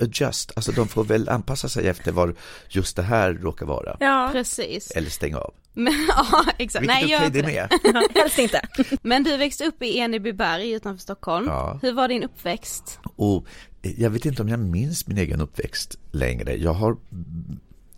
adjust, 0.00 0.52
alltså 0.56 0.72
de 0.72 0.88
får 0.88 1.04
väl 1.04 1.28
anpassa 1.28 1.68
sig 1.68 1.88
efter 1.88 2.12
vad 2.12 2.36
just 2.68 2.96
det 2.96 3.02
här 3.02 3.32
råkar 3.32 3.66
vara. 3.66 3.96
Ja, 4.00 4.28
Precis. 4.32 4.90
Eller 4.90 5.10
stänga 5.10 5.38
av. 5.38 5.54
Men, 5.72 5.92
ja 6.08 6.44
exakt, 6.58 6.82
Vilket 6.82 7.08
nej 7.08 7.16
okej 7.16 7.30
det 7.30 7.38
är 7.38 7.92
med. 7.92 8.08
helst 8.14 8.38
inte. 8.38 8.60
Men 9.02 9.22
du 9.22 9.36
växte 9.36 9.64
upp 9.64 9.82
i 9.82 9.98
Enebyberg 9.98 10.72
utanför 10.72 11.02
Stockholm. 11.02 11.46
Ja. 11.46 11.78
Hur 11.82 11.92
var 11.92 12.08
din 12.08 12.22
uppväxt? 12.22 12.98
Och 13.16 13.46
jag 13.82 14.10
vet 14.10 14.26
inte 14.26 14.42
om 14.42 14.48
jag 14.48 14.60
minns 14.60 15.06
min 15.06 15.18
egen 15.18 15.40
uppväxt 15.40 15.98
längre. 16.10 16.56
Jag 16.56 16.72
har 16.72 16.96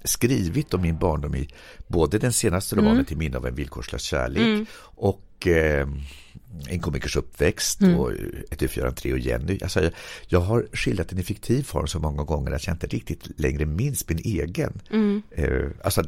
skrivit 0.05 0.75
om 0.75 0.83
min 0.83 0.99
barndom 0.99 1.35
i 1.35 1.49
både 1.87 2.19
den 2.19 2.33
senaste 2.33 2.76
romanen 2.76 3.05
till 3.05 3.17
minne 3.17 3.37
av 3.37 3.47
en 3.47 3.55
villkorslös 3.55 4.02
kärlek 4.02 4.69
och 4.81 5.47
eh, 5.47 5.88
en 6.69 6.81
komikers 6.81 7.17
uppväxt 7.17 7.81
och 7.99 8.12
ett 8.50 8.62
utgör 8.62 8.87
en 8.87 8.95
tre 8.95 9.12
och 9.12 9.19
Jenny. 9.19 9.59
Alltså, 9.62 9.83
jag, 9.83 9.93
jag 10.26 10.41
har 10.41 10.67
skildrat 10.73 11.09
den 11.09 11.19
i 11.19 11.23
fiktiv 11.23 11.62
form 11.62 11.87
så 11.87 11.99
många 11.99 12.25
gånger 12.25 12.52
att 12.52 12.67
jag 12.67 12.75
inte 12.75 12.87
riktigt 12.87 13.41
längre 13.41 13.67
minns 13.67 14.09
min 14.09 14.19
egen. 14.19 14.81
Eh, 15.31 15.67
alltså 15.85 16.02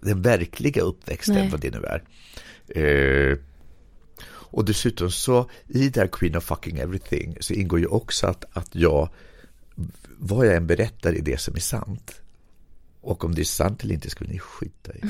den 0.00 0.22
verkliga 0.22 0.82
uppväxten, 0.82 1.34
Nej. 1.34 1.50
vad 1.50 1.60
det 1.60 1.70
nu 1.70 1.84
är. 1.84 2.02
Eh, 2.68 3.38
och 4.52 4.64
dessutom 4.64 5.10
så 5.10 5.50
i 5.68 5.88
det 5.88 6.00
här 6.00 6.06
Queen 6.06 6.36
of 6.36 6.44
fucking 6.44 6.78
everything 6.78 7.36
så 7.40 7.52
ingår 7.54 7.80
ju 7.80 7.86
också 7.86 8.26
att, 8.26 8.44
att 8.52 8.74
jag, 8.74 9.08
vad 10.18 10.46
jag 10.46 10.56
än 10.56 10.66
berättar 10.66 11.12
är 11.12 11.22
det 11.22 11.40
som 11.40 11.54
är 11.56 11.60
sant. 11.60 12.22
Och 13.00 13.24
om 13.24 13.34
det 13.34 13.42
är 13.42 13.44
sant 13.44 13.82
eller 13.82 13.94
inte 13.94 14.10
skulle 14.10 14.30
ni 14.30 14.38
skita 14.38 14.92
i. 14.92 15.00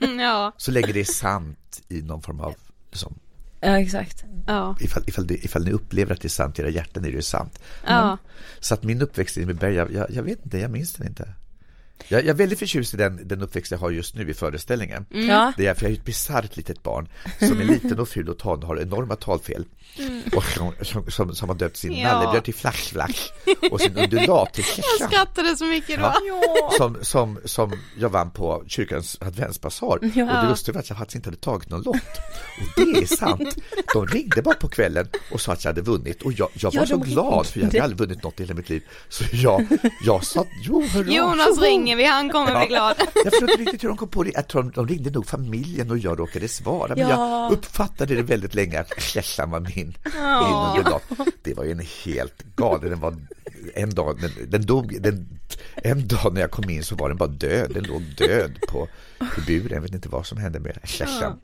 ja, 0.18 0.52
Så 0.56 0.70
länge 0.70 0.92
det 0.92 1.00
är 1.00 1.04
sant 1.04 1.82
i 1.88 2.02
någon 2.02 2.22
form 2.22 2.40
av, 2.40 2.54
liksom, 2.90 3.14
Ja, 3.60 3.80
exakt. 3.80 4.24
ja, 4.46 4.76
ifall, 4.80 5.02
ifall, 5.06 5.26
det, 5.26 5.44
ifall 5.44 5.64
ni 5.64 5.72
upplever 5.72 6.14
att 6.14 6.20
det 6.20 6.26
är 6.26 6.30
sant 6.30 6.58
i 6.58 6.62
era 6.62 6.70
hjärtan 6.70 7.04
är 7.04 7.12
det 7.12 7.22
sant. 7.22 7.60
ja. 7.86 8.18
Så 8.60 8.74
att 8.74 8.82
min 8.82 9.02
uppväxt 9.02 9.38
i 9.38 9.56
jag, 9.60 9.92
jag, 9.92 10.10
jag 10.10 10.22
vet 10.22 10.44
inte, 10.44 10.58
jag 10.58 10.70
minns 10.70 10.92
den 10.92 11.06
inte. 11.06 11.34
Jag, 12.08 12.20
jag 12.20 12.28
är 12.28 12.34
väldigt 12.34 12.58
förtjust 12.58 12.94
i 12.94 12.96
den, 12.96 13.28
den 13.28 13.42
uppväxt 13.42 13.70
jag 13.72 13.78
har 13.78 13.90
just 13.90 14.14
nu 14.14 14.30
i 14.30 14.34
föreställningen. 14.34 15.06
Ja. 15.10 15.52
Det 15.56 15.66
är 15.66 15.74
för 15.74 15.82
jag 15.84 15.92
är 15.92 15.96
ett 15.96 16.04
bisarrt 16.04 16.56
litet 16.56 16.82
barn 16.82 17.08
som 17.38 17.60
är 17.60 17.64
liten 17.74 17.98
och 18.00 18.08
ful 18.08 18.28
och 18.28 18.38
tan 18.38 18.62
har 18.62 18.80
enorma 18.80 19.16
talfel. 19.16 19.64
Och 20.36 20.44
som, 20.44 20.72
som, 20.82 21.10
som, 21.10 21.34
som 21.34 21.48
har 21.48 21.56
döpt 21.56 21.76
sin 21.76 21.92
Ja. 21.92 22.12
nallebjörn 22.12 22.42
till 22.42 22.54
Flash 22.54 22.92
Flash 22.92 23.30
och 23.70 23.80
sin 23.80 23.96
undulat 23.98 24.54
till 24.54 24.64
Jag 24.76 24.84
Kesha. 24.84 25.08
skrattade 25.08 25.56
så 25.56 25.64
mycket 25.64 26.00
då. 26.00 26.12
Ja. 26.26 26.70
Som, 26.76 26.98
som, 27.02 27.38
som 27.44 27.72
jag 27.98 28.08
vann 28.08 28.30
på 28.30 28.64
kyrkans 28.66 29.16
adventsbasar. 29.20 29.86
Och 29.86 30.00
det 30.00 30.46
lustiga 30.48 30.72
var 30.74 30.80
att 30.80 30.88
jag 30.88 30.98
faktiskt 30.98 31.16
inte 31.16 31.28
hade 31.28 31.40
tagit 31.40 31.70
någon 31.70 31.82
lott. 31.82 31.96
Och 31.96 32.84
det 32.92 32.98
är 32.98 33.06
sant. 33.16 33.56
De 33.94 34.06
ringde 34.06 34.42
bara 34.42 34.54
på 34.54 34.68
kvällen 34.68 35.08
och 35.32 35.40
sa 35.40 35.52
att 35.52 35.64
jag 35.64 35.68
hade 35.70 35.82
vunnit. 35.82 36.22
Och 36.22 36.32
jag, 36.32 36.48
jag 36.54 36.70
var 36.74 36.80
Ja, 36.80 36.86
så 36.86 36.96
glad 36.96 37.46
för 37.46 37.58
jag 37.60 37.66
hade 37.66 37.82
aldrig 37.82 37.98
vunnit 37.98 38.22
något 38.22 38.40
i 38.40 38.42
hela 38.42 38.54
mitt 38.54 38.68
liv. 38.68 38.82
Så 39.08 39.24
jag, 39.32 39.66
jag 40.04 40.24
sa, 40.24 40.46
jo 40.62 40.82
hurra, 40.92 41.10
Jonas 41.12 41.46
tjoho." 41.46 41.60
Ringer 41.88 41.96
vi, 41.96 42.04
han 42.04 42.30
kommer 42.30 42.58
bli 42.58 42.66
glad. 42.66 42.96
Jag 43.14 43.32
förstår 43.32 43.50
inte 43.50 43.62
riktigt 43.62 43.84
hur 43.84 43.88
de 43.88 43.96
kom 43.96 44.08
på 44.08 44.22
det. 44.22 44.30
Jag 44.34 44.48
tror 44.48 44.62
de, 44.62 44.70
de 44.70 44.88
ringde 44.88 45.10
nog 45.10 45.26
familjen 45.26 45.90
och 45.90 45.98
jag 45.98 46.18
råkade 46.18 46.48
svara. 46.48 46.94
Men 46.96 47.08
Ja. 47.08 47.42
jag 47.42 47.52
uppfattade 47.52 48.14
det 48.14 48.22
väldigt 48.22 48.54
länge 48.54 48.80
att 48.80 49.00
Keshan 49.00 49.50
var 49.50 49.60
min, 49.60 49.96
underlag. 50.04 51.00
Det 51.42 51.54
var 51.54 51.64
ju 51.64 51.72
en 51.72 51.86
helt 52.04 52.42
galen, 52.56 52.90
den 52.90 53.00
var 53.00 53.16
en 53.74 53.94
dag, 53.94 54.20
den, 54.20 54.30
den 54.50 54.66
dog, 54.66 55.02
den, 55.02 55.28
en 55.74 56.08
dag 56.08 56.34
när 56.34 56.40
jag 56.40 56.50
kom 56.50 56.70
in 56.70 56.84
så 56.84 56.94
var 56.94 57.08
den 57.08 57.18
bara 57.18 57.28
död. 57.28 57.70
Den 57.74 57.84
låg 57.84 58.02
död 58.02 58.58
på 58.68 58.88
i 59.20 59.40
buren. 59.46 59.72
Jag 59.72 59.80
vet 59.80 59.94
inte 59.94 60.08
vad 60.08 60.26
som 60.26 60.38
hände 60.38 60.60
med 60.60 60.78
Keshan. 60.84 61.40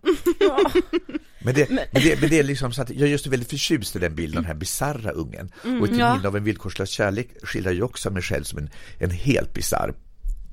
Men 1.44 1.54
det, 1.54 1.70
men, 1.70 1.84
det, 1.92 2.20
men 2.20 2.30
det 2.30 2.38
är 2.38 2.42
liksom 2.42 2.72
så 2.72 2.82
att 2.82 2.90
jag 2.90 3.00
är 3.02 3.06
just 3.06 3.26
väldigt 3.26 3.50
förtjust 3.50 3.96
i 3.96 3.98
den 3.98 4.14
bilden, 4.14 4.36
den 4.36 4.44
här 4.44 4.54
bisarra 4.54 5.10
ungen. 5.10 5.52
och 5.80 5.88
till 5.88 5.98
ja. 5.98 6.14
minne 6.16 6.28
av 6.28 6.36
en 6.36 6.44
villkorslös 6.44 6.90
kärlek 6.90 7.28
skildrar 7.42 7.72
jag 7.72 7.84
också 7.84 8.10
mig 8.10 8.22
själv 8.22 8.44
som 8.44 8.58
en, 8.58 8.70
en 8.98 9.10
helt 9.10 9.52
bisarr 9.52 9.94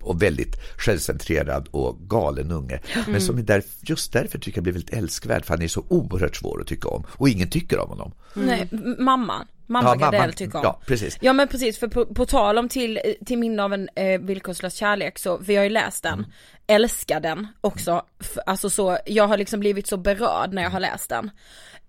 och 0.03 0.21
väldigt 0.21 0.55
självcentrerad 0.77 1.67
och 1.71 1.97
galen 2.09 2.51
unge. 2.51 2.79
Men 3.07 3.21
som 3.21 3.37
är 3.37 3.41
där, 3.41 3.63
just 3.81 4.13
därför 4.13 4.39
tycker 4.39 4.57
jag 4.57 4.63
blir 4.63 4.73
väldigt 4.73 4.93
älskvärd, 4.97 5.45
för 5.45 5.53
han 5.53 5.61
är 5.63 5.67
så 5.67 5.85
oerhört 5.89 6.35
svår 6.35 6.61
att 6.61 6.67
tycka 6.67 6.87
om. 6.87 7.03
Och 7.09 7.29
ingen 7.29 7.49
tycker 7.49 7.79
om 7.79 7.89
honom. 7.89 8.11
Nej, 8.33 8.67
m- 8.71 8.95
mamman. 8.99 9.47
Mamma 9.67 9.89
Ja, 9.89 9.95
Gardell 9.95 10.33
tycker 10.33 10.55
om. 10.57 10.61
Ja, 10.63 10.81
precis. 10.85 11.17
Ja 11.21 11.33
men 11.33 11.47
precis, 11.47 11.79
för 11.79 11.87
på, 11.87 12.05
på 12.05 12.25
tal 12.25 12.57
om 12.57 12.69
till, 12.69 12.99
till 13.25 13.37
minne 13.37 13.63
av 13.63 13.73
en 13.73 13.89
eh, 13.95 14.21
villkorslös 14.21 14.75
kärlek 14.75 15.19
så, 15.19 15.43
för 15.43 15.53
jag 15.53 15.59
har 15.59 15.63
ju 15.63 15.69
läst 15.69 16.03
den, 16.03 16.13
Mm. 16.13 16.25
älskar 16.67 17.19
den 17.19 17.47
också, 17.61 18.05
F- 18.19 18.37
alltså 18.45 18.69
så, 18.69 18.97
jag 19.05 19.27
har 19.27 19.37
liksom 19.37 19.59
blivit 19.59 19.87
så 19.87 19.97
berörd 19.97 20.53
när 20.53 20.61
jag 20.63 20.69
har 20.69 20.79
läst 20.79 21.09
den. 21.09 21.31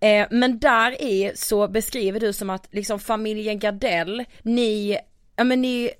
Eh, 0.00 0.26
men 0.30 0.58
där 0.58 1.02
i 1.02 1.32
så 1.34 1.68
beskriver 1.68 2.20
du 2.20 2.32
som 2.32 2.50
att 2.50 2.68
liksom 2.70 2.98
familjen 2.98 3.58
Gardell, 3.58 4.24
ni, 4.42 4.98
ja 5.36 5.44
men 5.44 5.62
ni 5.62 5.90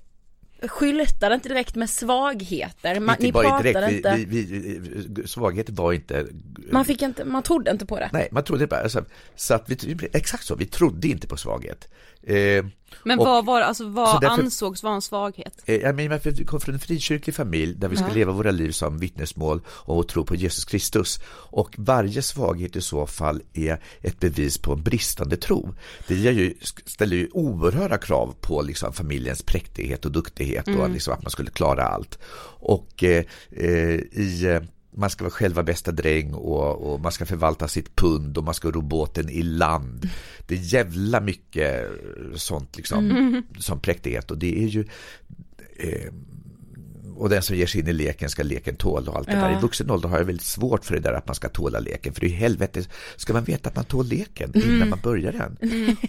skyltade 0.67 1.35
inte 1.35 1.49
direkt 1.49 1.75
med 1.75 1.89
svagheter, 1.89 2.99
man, 2.99 3.15
inte 3.15 3.25
ni 3.25 3.31
pratade 3.31 3.73
direkt, 3.73 3.93
inte, 3.95 4.15
vi, 4.15 4.25
vi, 4.25 4.79
vi, 4.79 5.27
svaghet 5.27 5.69
var 5.69 5.93
inte... 5.93 6.27
man 6.71 6.85
fick 6.85 7.01
inte, 7.01 7.25
man 7.25 7.43
trodde 7.43 7.71
inte 7.71 7.85
på 7.85 7.99
det. 7.99 8.09
Nej, 8.13 8.27
man 8.31 8.43
trodde 8.43 8.67
bara, 8.67 8.79
alltså, 8.79 9.05
så 9.35 9.53
att 9.53 9.69
vi, 9.69 9.97
exakt 10.13 10.45
så, 10.45 10.55
vi 10.55 10.65
trodde 10.65 11.07
inte 11.07 11.27
på 11.27 11.37
svaghet. 11.37 11.87
Eh, 12.27 12.65
Men 13.03 13.19
och- 13.19 13.25
vad 13.25 13.45
var 13.45 13.61
alltså 13.61 13.83
så 13.83 13.89
vad 13.89 14.21
därför- 14.21 14.43
ansågs 14.43 14.83
vara 14.83 14.95
en 14.95 15.01
svaghet? 15.01 15.61
Eh, 15.65 15.75
Jag 15.75 15.95
menar, 15.95 16.19
vi 16.23 16.45
kom 16.45 16.59
från 16.59 16.73
en 16.75 16.79
frikyrklig 16.79 17.35
familj 17.35 17.75
där 17.75 17.87
vi 17.87 17.95
skulle 17.95 18.13
leva 18.13 18.31
våra 18.31 18.51
liv 18.51 18.71
som 18.71 18.97
vittnesmål 18.97 19.61
och 19.67 20.07
tro 20.07 20.25
på 20.25 20.35
Jesus 20.35 20.65
Kristus. 20.65 21.19
Och 21.29 21.75
varje 21.77 22.21
svaghet 22.21 22.75
i 22.75 22.81
så 22.81 23.07
fall 23.07 23.41
är 23.53 23.81
ett 24.01 24.19
bevis 24.19 24.57
på 24.57 24.73
en 24.73 24.83
bristande 24.83 25.37
tro. 25.37 25.73
Det 26.07 26.15
ju, 26.15 26.53
ställer 26.85 27.15
ju 27.17 27.29
oerhörda 27.33 27.97
krav 27.97 28.35
på 28.41 28.61
liksom 28.61 28.93
familjens 28.93 29.41
präktighet 29.41 30.05
och 30.05 30.11
duktighet 30.11 30.67
och 30.67 30.89
liksom 30.89 31.13
att 31.13 31.23
man 31.23 31.31
skulle 31.31 31.51
klara 31.51 31.83
allt. 31.83 32.19
Och 32.59 33.03
eh, 33.03 33.23
eh, 33.51 33.95
i 34.11 34.45
eh, 34.45 34.61
man 34.95 35.09
ska 35.09 35.23
vara 35.23 35.31
själva 35.31 35.63
bästa 35.63 35.91
dräng 35.91 36.33
och, 36.33 36.93
och 36.93 36.99
man 36.99 37.11
ska 37.11 37.25
förvalta 37.25 37.67
sitt 37.67 37.95
pund 37.95 38.37
och 38.37 38.43
man 38.43 38.53
ska 38.53 38.71
ro 38.71 38.81
båten 38.81 39.29
i 39.29 39.43
land. 39.43 40.09
Det 40.47 40.55
är 40.55 40.59
jävla 40.59 41.21
mycket 41.21 41.89
sånt 42.35 42.77
liksom, 42.77 43.43
som 43.59 43.79
präktighet 43.79 44.31
och 44.31 44.37
det 44.37 44.63
är 44.63 44.67
ju 44.67 44.85
eh, 45.75 46.13
och 47.17 47.29
den 47.29 47.41
som 47.41 47.55
ger 47.55 47.65
sig 47.65 47.81
in 47.81 47.87
i 47.87 47.93
leken 47.93 48.29
ska 48.29 48.43
leken 48.43 48.75
tåla 48.75 49.11
och 49.11 49.17
allt 49.17 49.27
det 49.27 49.33
Ja. 49.33 49.39
där. 49.39 49.57
I 49.57 49.61
vuxen 49.61 49.91
ålder 49.91 50.09
har 50.09 50.17
jag 50.17 50.25
väldigt 50.25 50.45
svårt 50.45 50.85
för 50.85 50.93
det 50.95 50.99
där 51.01 51.13
att 51.13 51.27
man 51.27 51.35
ska 51.35 51.49
tåla 51.49 51.79
leken. 51.79 52.13
För 52.13 52.23
i 52.23 52.29
helvete 52.29 52.83
ska 53.15 53.33
man 53.33 53.43
veta 53.43 53.69
att 53.69 53.75
man 53.75 53.85
tål 53.85 54.05
leken 54.05 54.51
innan 54.65 54.89
man 54.89 54.99
börjar 55.03 55.31
den. 55.31 55.57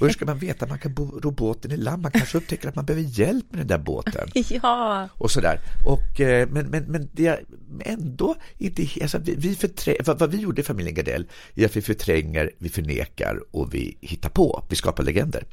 Och 0.01 0.07
hur 0.07 0.11
ska 0.11 0.25
man 0.25 0.39
veta 0.39 0.65
att 0.65 0.69
man 0.71 0.79
kan 0.79 0.95
ro 0.97 1.31
båten 1.31 1.73
i 1.73 1.77
land? 1.77 2.03
Man 2.03 2.13
kanske 2.13 2.39
upptäcker 2.39 2.69
att 2.69 2.75
man 2.77 2.85
behöver 2.85 3.09
hjälp 3.09 3.45
med 3.51 3.61
den 3.61 3.67
där 3.67 3.79
båten 3.79 4.29
Ja, 4.63 5.09
och 5.13 5.31
sådär. 5.31 5.61
Och, 5.87 6.21
eh, 6.21 6.49
men, 6.51 6.67
men, 6.67 6.85
men 6.85 7.09
det 7.13 7.41
ändå 7.85 8.35
inte, 8.59 8.87
alltså 9.03 9.19
vi, 9.19 9.35
vi 9.39 9.55
förträ, 9.55 9.97
vad, 10.05 10.19
vad 10.19 10.31
vi 10.31 10.39
gjorde 10.39 10.61
i 10.61 10.65
familjen 10.65 10.95
Gardell 10.95 11.27
är 11.55 11.65
att 11.67 11.77
vi 11.77 11.83
förtränger, 11.83 12.51
vi 12.59 12.69
förnekar 12.69 13.41
och 13.51 13.75
vi 13.75 13.97
hittar 14.01 14.29
på, 14.31 14.65
vi 14.71 14.77
skapar 14.77 15.03
legender. 15.05 15.45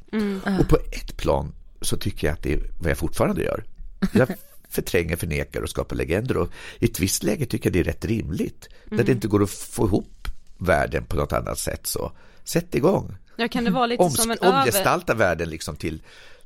Och 0.60 0.68
på 0.68 0.76
ett 0.76 1.16
plan 1.16 1.52
så 1.80 1.96
tycker 1.96 2.26
jag 2.26 2.34
att 2.34 2.42
det 2.42 2.52
är 2.52 2.60
vad 2.80 2.90
jag 2.90 2.98
fortfarande 2.98 3.42
gör. 3.42 3.64
Jag 4.12 4.28
förtränger, 4.72 5.16
förnekar 5.16 5.62
och 5.62 5.70
skapar 5.70 5.96
legender 5.96 6.36
och 6.36 6.50
i 6.78 6.84
ett 6.84 7.00
visst 7.00 7.22
läge 7.22 7.46
tycker 7.46 7.66
jag 7.66 7.72
det 7.72 7.80
är 7.80 7.84
rätt 7.84 8.04
rimligt. 8.04 8.68
När 8.84 9.04
det 9.04 9.12
inte 9.12 9.28
går 9.28 9.42
att 9.42 9.50
få 9.50 9.86
ihop 9.86 10.28
världen 10.58 11.04
på 11.04 11.16
något 11.16 11.32
annat 11.32 11.58
sätt 11.58 11.86
så 11.86 12.12
sätt 12.44 12.74
igång. 12.74 13.14
Ja 13.36 13.48
kan 13.48 13.64
det 13.64 13.70
vara 13.70 13.86
lite 13.86 14.02
Oms- 14.02 14.16
som 14.16 14.30
en 14.30 14.38
över... 14.40 14.60
omgestalta 14.60 15.14
världen 15.14 15.48
liksom 15.48 15.76
till 15.76 16.02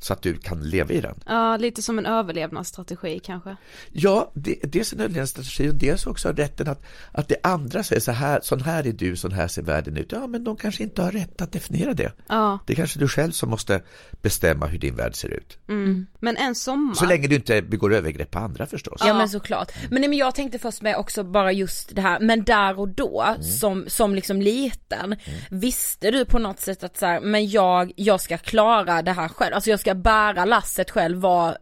så 0.07 0.13
att 0.13 0.23
du 0.23 0.37
kan 0.37 0.61
leva 0.71 0.93
i 0.93 1.01
den. 1.01 1.15
Ja, 1.27 1.57
lite 1.57 1.83
som 1.83 1.99
en 1.99 2.07
överlevnadsstrategi 2.07 3.21
kanske. 3.25 3.57
Ja, 3.93 4.31
det, 4.35 4.59
dels 4.63 4.93
en 4.93 5.01
överlevnadsstrategi 5.01 5.71
och 5.71 5.75
dels 5.75 6.07
också 6.07 6.29
rätten 6.33 6.69
att, 6.69 6.83
att 7.13 7.29
det 7.29 7.37
andra 7.43 7.83
säger 7.83 8.01
så 8.01 8.13
här, 8.13 8.41
sån 8.43 8.61
här 8.61 8.87
är 8.87 8.93
du, 8.93 9.17
sån 9.17 9.33
här 9.33 9.49
ser 9.49 9.63
världen 9.63 9.97
ut. 9.97 10.13
Ja, 10.13 10.27
men 10.27 10.45
de 10.45 10.57
kanske 10.57 10.83
inte 10.83 11.03
har 11.03 11.11
rätt 11.13 11.41
att 11.41 11.53
definiera 11.53 11.95
det. 11.95 12.13
Ja. 12.29 12.59
Det 12.67 12.73
är 12.73 12.77
kanske 12.77 12.99
du 12.99 13.09
själv 13.09 13.31
som 13.31 13.51
måste 13.51 13.83
bestämma 14.23 14.67
hur 14.67 14.79
din 14.79 14.97
värld 14.97 15.15
ser 15.15 15.29
ut. 15.29 15.59
Mm. 15.69 16.07
Men 16.21 16.37
en 16.37 16.55
sommar. 16.55 16.95
Så 16.95 17.07
länge 17.07 17.29
du 17.29 17.35
inte 17.35 17.63
begår 17.63 17.95
övergrepp 17.95 18.31
på 18.31 18.39
andra 18.39 18.67
förstås. 18.67 19.03
Ja 19.05 19.15
men 19.15 19.29
såklart. 19.29 19.73
Men, 19.91 20.01
nej, 20.01 20.09
men 20.09 20.19
jag 20.19 20.35
tänkte 20.35 20.59
först 20.59 20.83
med 20.83 20.97
också 20.97 21.25
bara 21.25 21.53
just 21.53 21.95
det 21.95 22.03
här, 22.03 22.21
men 22.21 22.45
där 22.45 22.79
och 22.81 22.89
då 22.89 23.23
Mm. 23.27 23.43
som, 23.43 23.85
som 23.89 24.15
liksom 24.15 24.43
liten, 24.43 25.17
visste 25.51 26.11
du 26.11 26.25
på 26.25 26.39
något 26.39 26.61
sätt 26.61 26.85
att 26.85 26.97
så 26.97 27.07
här, 27.07 27.21
men 27.21 27.51
jag, 27.51 27.93
jag 27.97 28.21
ska 28.21 28.39
klara 28.39 29.03
det 29.03 29.13
här 29.13 29.29
själv, 29.29 29.55
alltså 29.55 29.71
jag 29.71 29.81
ska 29.81 29.95
bära 29.97 30.45
lasset 30.45 30.91
själv 30.91 31.19
vad 31.21 31.57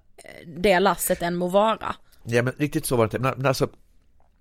det 0.46 0.80
lasset 0.80 1.22
än 1.22 1.34
må 1.36 1.48
vara. 1.48 1.96
Ja, 2.24 2.42
men 2.42 2.52
riktigt 2.56 2.86
så 2.86 2.96
var 2.96 3.04
det 3.04 3.06
inte. 3.06 3.18
Men, 3.18 3.34
men 3.36 3.46
alltså, 3.46 3.68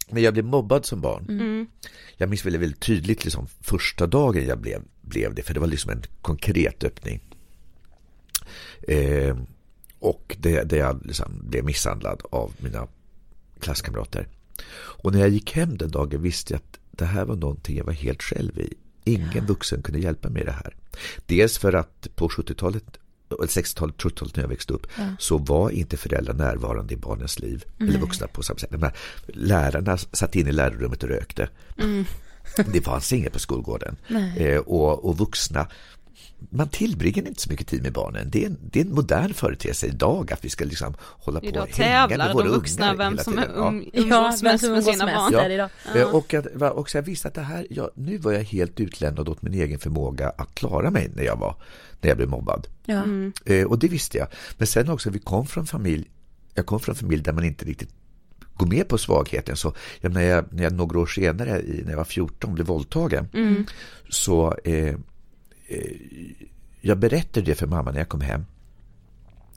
när 0.10 0.22
jag 0.22 0.34
blev 0.34 0.46
mobbad 0.46 0.86
som 0.86 1.02
barn, 1.02 1.26
Mm. 1.30 1.68
jag 2.18 2.30
minns 2.30 2.46
väldigt, 2.46 2.62
väldigt 2.62 2.80
tydligt 2.82 3.24
liksom, 3.24 3.48
första 3.62 4.08
dagen 4.08 4.46
jag 4.46 4.60
blev, 4.60 4.82
blev 5.02 5.34
det, 5.34 5.44
för 5.44 5.54
det 5.54 5.60
var 5.60 5.68
liksom 5.68 5.92
en 5.92 6.04
konkret 6.22 6.84
öppning. 6.84 7.22
Eh, 8.88 9.38
och 10.00 10.36
det, 10.40 10.64
det 10.64 10.78
jag 10.78 11.06
liksom 11.06 11.42
blev 11.44 11.64
misshandlad 11.66 12.22
av 12.32 12.54
mina 12.58 12.88
klasskamrater. 13.60 14.28
Och 14.76 15.14
när 15.14 15.20
jag 15.20 15.30
gick 15.30 15.52
hem 15.52 15.78
den 15.78 15.92
dagen 15.92 16.22
visste 16.22 16.54
jag 16.54 16.58
att 16.58 16.80
det 16.92 17.06
här 17.06 17.26
var 17.26 17.36
någonting 17.36 17.78
jag 17.78 17.86
var 17.86 17.94
helt 17.94 18.24
själv 18.24 18.60
i. 18.60 18.74
Ingen 19.04 19.46
vuxen 19.46 19.82
kunde 19.82 20.00
hjälpa 20.00 20.30
mig 20.30 20.42
i 20.42 20.46
det 20.46 20.52
här. 20.52 20.76
Dels 21.26 21.58
för 21.58 21.74
att 21.74 22.08
på 22.16 22.28
70-talet, 22.30 22.84
eller 22.94 23.03
60-talet, 23.40 23.96
70-talet 23.96 24.36
när 24.36 24.44
jag 24.44 24.50
växte 24.50 24.74
upp, 24.74 24.88
så 25.20 25.38
var 25.38 25.70
inte 25.70 25.98
föräldrar 25.98 26.34
närvarande 26.34 26.94
i 26.94 26.98
barnens 26.98 27.40
liv, 27.40 27.64
eller 27.80 28.00
vuxna 28.00 28.28
på 28.28 28.44
samma 28.44 28.60
sätt. 28.60 28.72
Lärarna 29.28 29.98
satt 29.98 30.36
in 30.36 30.48
i 30.48 30.52
lärarrummet 30.52 31.04
och 31.04 31.10
rökte. 31.10 31.50
Det 32.74 32.82
fanns 32.82 33.14
inget 33.14 33.34
på 33.34 33.40
skolgården. 33.40 33.96
Eh, 34.38 34.58
och, 34.58 35.06
och 35.06 35.18
vuxna, 35.18 35.68
man 36.50 36.70
tillbringar 36.70 37.28
inte 37.28 37.42
så 37.42 37.50
mycket 37.50 37.68
tid 37.68 37.84
med 37.84 37.94
barnen. 37.94 38.30
Det 38.32 38.44
är 38.44 38.48
en, 38.48 38.58
det 38.72 38.80
är 38.82 38.86
en 38.86 38.94
modern 38.96 39.34
företeelse 39.34 39.88
idag 39.88 40.34
att 40.34 40.46
vi 40.46 40.50
ska 40.50 40.66
liksom 40.66 40.94
hålla 41.00 41.40
på 41.40 41.46
Idag 41.46 41.64
och 41.64 41.78
hänga 41.78 42.00
med 42.00 42.10
tävlar 42.10 42.34
våra 42.34 42.44
de 42.46 42.52
vuxna 42.52 42.86
ungar 42.94 42.98
vem 42.98 43.12
hela 43.14 43.24
som 43.24 43.38
är 43.38 43.42
tiden. 43.42 43.56
Ja. 43.58 43.74
Ja, 43.94 44.02
umgås 44.04 44.44
vem 44.44 44.52
mest 44.52 44.64
som 44.64 44.72
med 44.74 44.80
umgås 44.80 44.94
sina 44.94 45.06
mest. 45.06 45.18
barn. 45.18 45.32
där 45.32 45.50
idag. 45.50 45.70
Eh, 45.96 46.16
Och, 46.16 46.34
att, 46.34 46.48
va- 46.56 46.72
också 46.72 46.98
jag 46.98 47.04
visste 47.04 47.28
att 47.28 47.34
det 47.34 47.42
här, 47.42 47.68
ja, 47.70 47.92
nu 47.96 48.18
var 48.18 48.32
jag 48.32 48.44
helt 48.44 48.80
utlämnad 48.80 49.30
åt 49.30 49.42
min 49.42 49.54
egen 49.54 49.80
förmåga 49.80 50.30
att 50.30 50.56
klara 50.56 50.92
mig 50.92 51.12
när 51.16 51.24
jag 51.24 51.36
var, 51.38 51.56
när 52.02 52.10
jag 52.10 52.18
blev 52.18 52.30
mobbad. 52.30 52.68
Ja. 52.86 53.04
Eh, 53.46 53.66
och 53.68 53.80
det 53.80 53.88
visste 53.88 54.18
jag. 54.18 54.28
Men 54.58 54.68
sen 54.68 54.90
också, 54.90 55.10
vi 55.10 55.20
kom 55.20 55.46
från 55.48 55.66
familj, 55.66 56.10
jag 56.54 56.66
kom 56.66 56.80
från 56.80 56.96
familj 56.96 57.24
där 57.24 57.34
man 57.34 57.44
inte 57.44 57.66
riktigt 57.66 57.90
går 58.56 58.68
med 58.68 58.88
på 58.88 58.98
svagheten. 58.98 59.56
Så 59.58 59.74
jag, 60.02 60.14
när, 60.14 60.22
jag, 60.22 60.46
när 60.54 60.64
jag 60.64 60.74
några 60.74 61.00
år 61.00 61.06
senare, 61.06 61.62
när 61.84 61.90
jag 61.92 61.98
var 61.98 62.04
14, 62.04 62.54
blev 62.54 62.68
våldtagen, 62.68 63.28
så 64.10 64.56
eh, 64.64 64.74
eh, 64.74 64.96
jag 66.82 66.98
berättade 66.98 67.46
det 67.46 67.56
för 67.56 67.68
mamma 67.68 67.92
när 67.92 67.98
jag 67.98 68.10
kom 68.10 68.22
hem. 68.22 68.46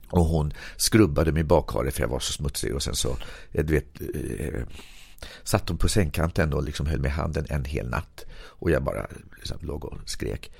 Och 0.09 0.25
hon 0.25 0.53
skrubbade 0.77 1.31
mig 1.31 1.41
i 1.41 1.43
bakharet 1.43 1.93
för 1.93 2.01
jag 2.01 2.09
var 2.09 2.19
så 2.19 2.33
smutsig 2.33 2.75
och 2.75 2.83
sen 2.83 2.95
så, 2.95 3.17
eh, 3.51 3.65
du 3.65 3.73
vet, 3.73 4.01
eh, 4.01 4.61
satt 5.43 5.69
hon 5.69 5.77
på 5.77 5.89
sängkanten 5.89 6.53
och 6.53 6.63
liksom 6.63 6.85
höll 6.85 7.05
i 7.05 7.09
handen 7.09 7.45
en 7.49 7.65
hel 7.65 7.89
natt. 7.89 8.25
Och 8.31 8.71
jag 8.71 8.83
bara 8.83 9.07
liksom 9.37 9.57
låg 9.61 9.85
och 9.85 9.97
skrek. 10.05 10.51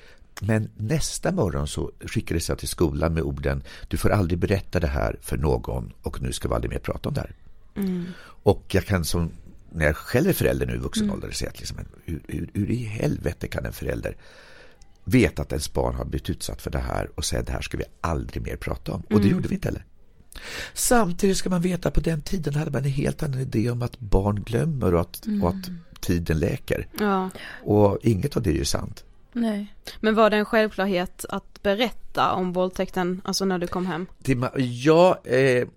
Men 0.42 0.70
nästa 0.76 1.32
morgon 1.32 1.68
så 1.68 1.92
skickades 2.00 2.50
jag 2.50 2.58
till 2.58 2.68
skolan 2.68 3.14
med 3.14 3.24
orden 3.24 3.64
Du 3.88 3.98
får 3.98 4.10
aldrig 4.10 4.40
berätta 4.40 4.80
det 4.80 4.88
här 4.88 5.20
för 5.22 5.38
någon 5.38 5.94
och 6.02 6.22
nu 6.22 6.34
ska 6.34 6.48
vi 6.48 6.56
aldrig 6.56 6.72
mer 6.72 6.80
prata 6.80 7.10
om 7.10 7.16
det 7.16 7.22
här. 7.22 7.36
Och 8.24 8.64
jag 8.68 8.86
kan 8.86 9.06
som 9.06 9.32
när 9.70 9.86
jag 9.86 9.96
själv 9.96 10.30
är 10.30 10.34
förälder 10.34 10.66
nu 10.66 10.74
i 10.74 10.78
vuxen 10.78 11.12
ålder 11.12 11.32
säga 11.32 11.50
att 11.50 11.60
liksom, 11.60 11.78
hur, 12.06 12.22
hur, 12.28 12.50
hur 12.54 12.72
i 12.72 12.84
helvete 12.84 13.48
kan 13.48 13.66
en 13.66 13.74
förälder 13.74 14.18
veta 15.08 15.42
att 15.42 15.52
ens 15.52 15.74
barn 15.74 15.96
har 15.96 16.06
blivit 16.06 16.30
utsatt 16.30 16.62
för 16.62 16.72
det 16.72 16.80
här 16.80 17.10
och 17.16 17.26
säga 17.26 17.42
det 17.42 17.52
här 17.52 17.62
ska 17.62 17.78
vi 17.78 17.84
aldrig 18.02 18.44
mer 18.44 18.56
prata 18.56 18.92
om. 18.92 19.04
Och 19.10 19.22
det 19.22 19.28
gjorde 19.28 19.48
vi 19.48 19.56
inte 19.56 19.68
heller. 19.68 19.86
Samtidigt 20.74 21.38
ska 21.38 21.50
man 21.50 21.62
veta 21.62 21.88
att 21.88 21.94
på 21.94 22.00
den 22.00 22.22
tiden 22.22 22.56
hade 22.56 22.72
man 22.72 22.84
en 22.84 22.92
helt 22.92 23.24
annan 23.24 23.40
idé 23.40 23.72
om 23.72 23.82
att 23.82 24.00
barn 24.00 24.44
glömmer 24.44 24.94
och 24.94 25.02
att, 25.02 25.26
och 25.42 25.50
att 25.50 25.70
tiden 26.02 26.40
läker. 26.40 26.88
Ja. 27.00 27.30
Och 27.66 27.98
inget 28.02 28.38
av 28.38 28.44
det 28.44 28.50
är 28.50 28.54
ju 28.54 28.66
sant. 28.66 29.04
Nej. 29.34 29.76
Men 30.00 30.16
var 30.16 30.30
det 30.30 30.38
en 30.38 30.46
självklarhet 30.46 31.26
att 31.30 31.64
berätta 31.64 32.32
om 32.32 32.54
våldtäkten, 32.54 33.22
alltså 33.24 33.46
när 33.46 33.60
du 33.60 33.68
kom 33.68 33.86
hem? 33.86 34.06
Till, 34.24 34.46
ja, 34.58 35.22
eh, 35.24 35.68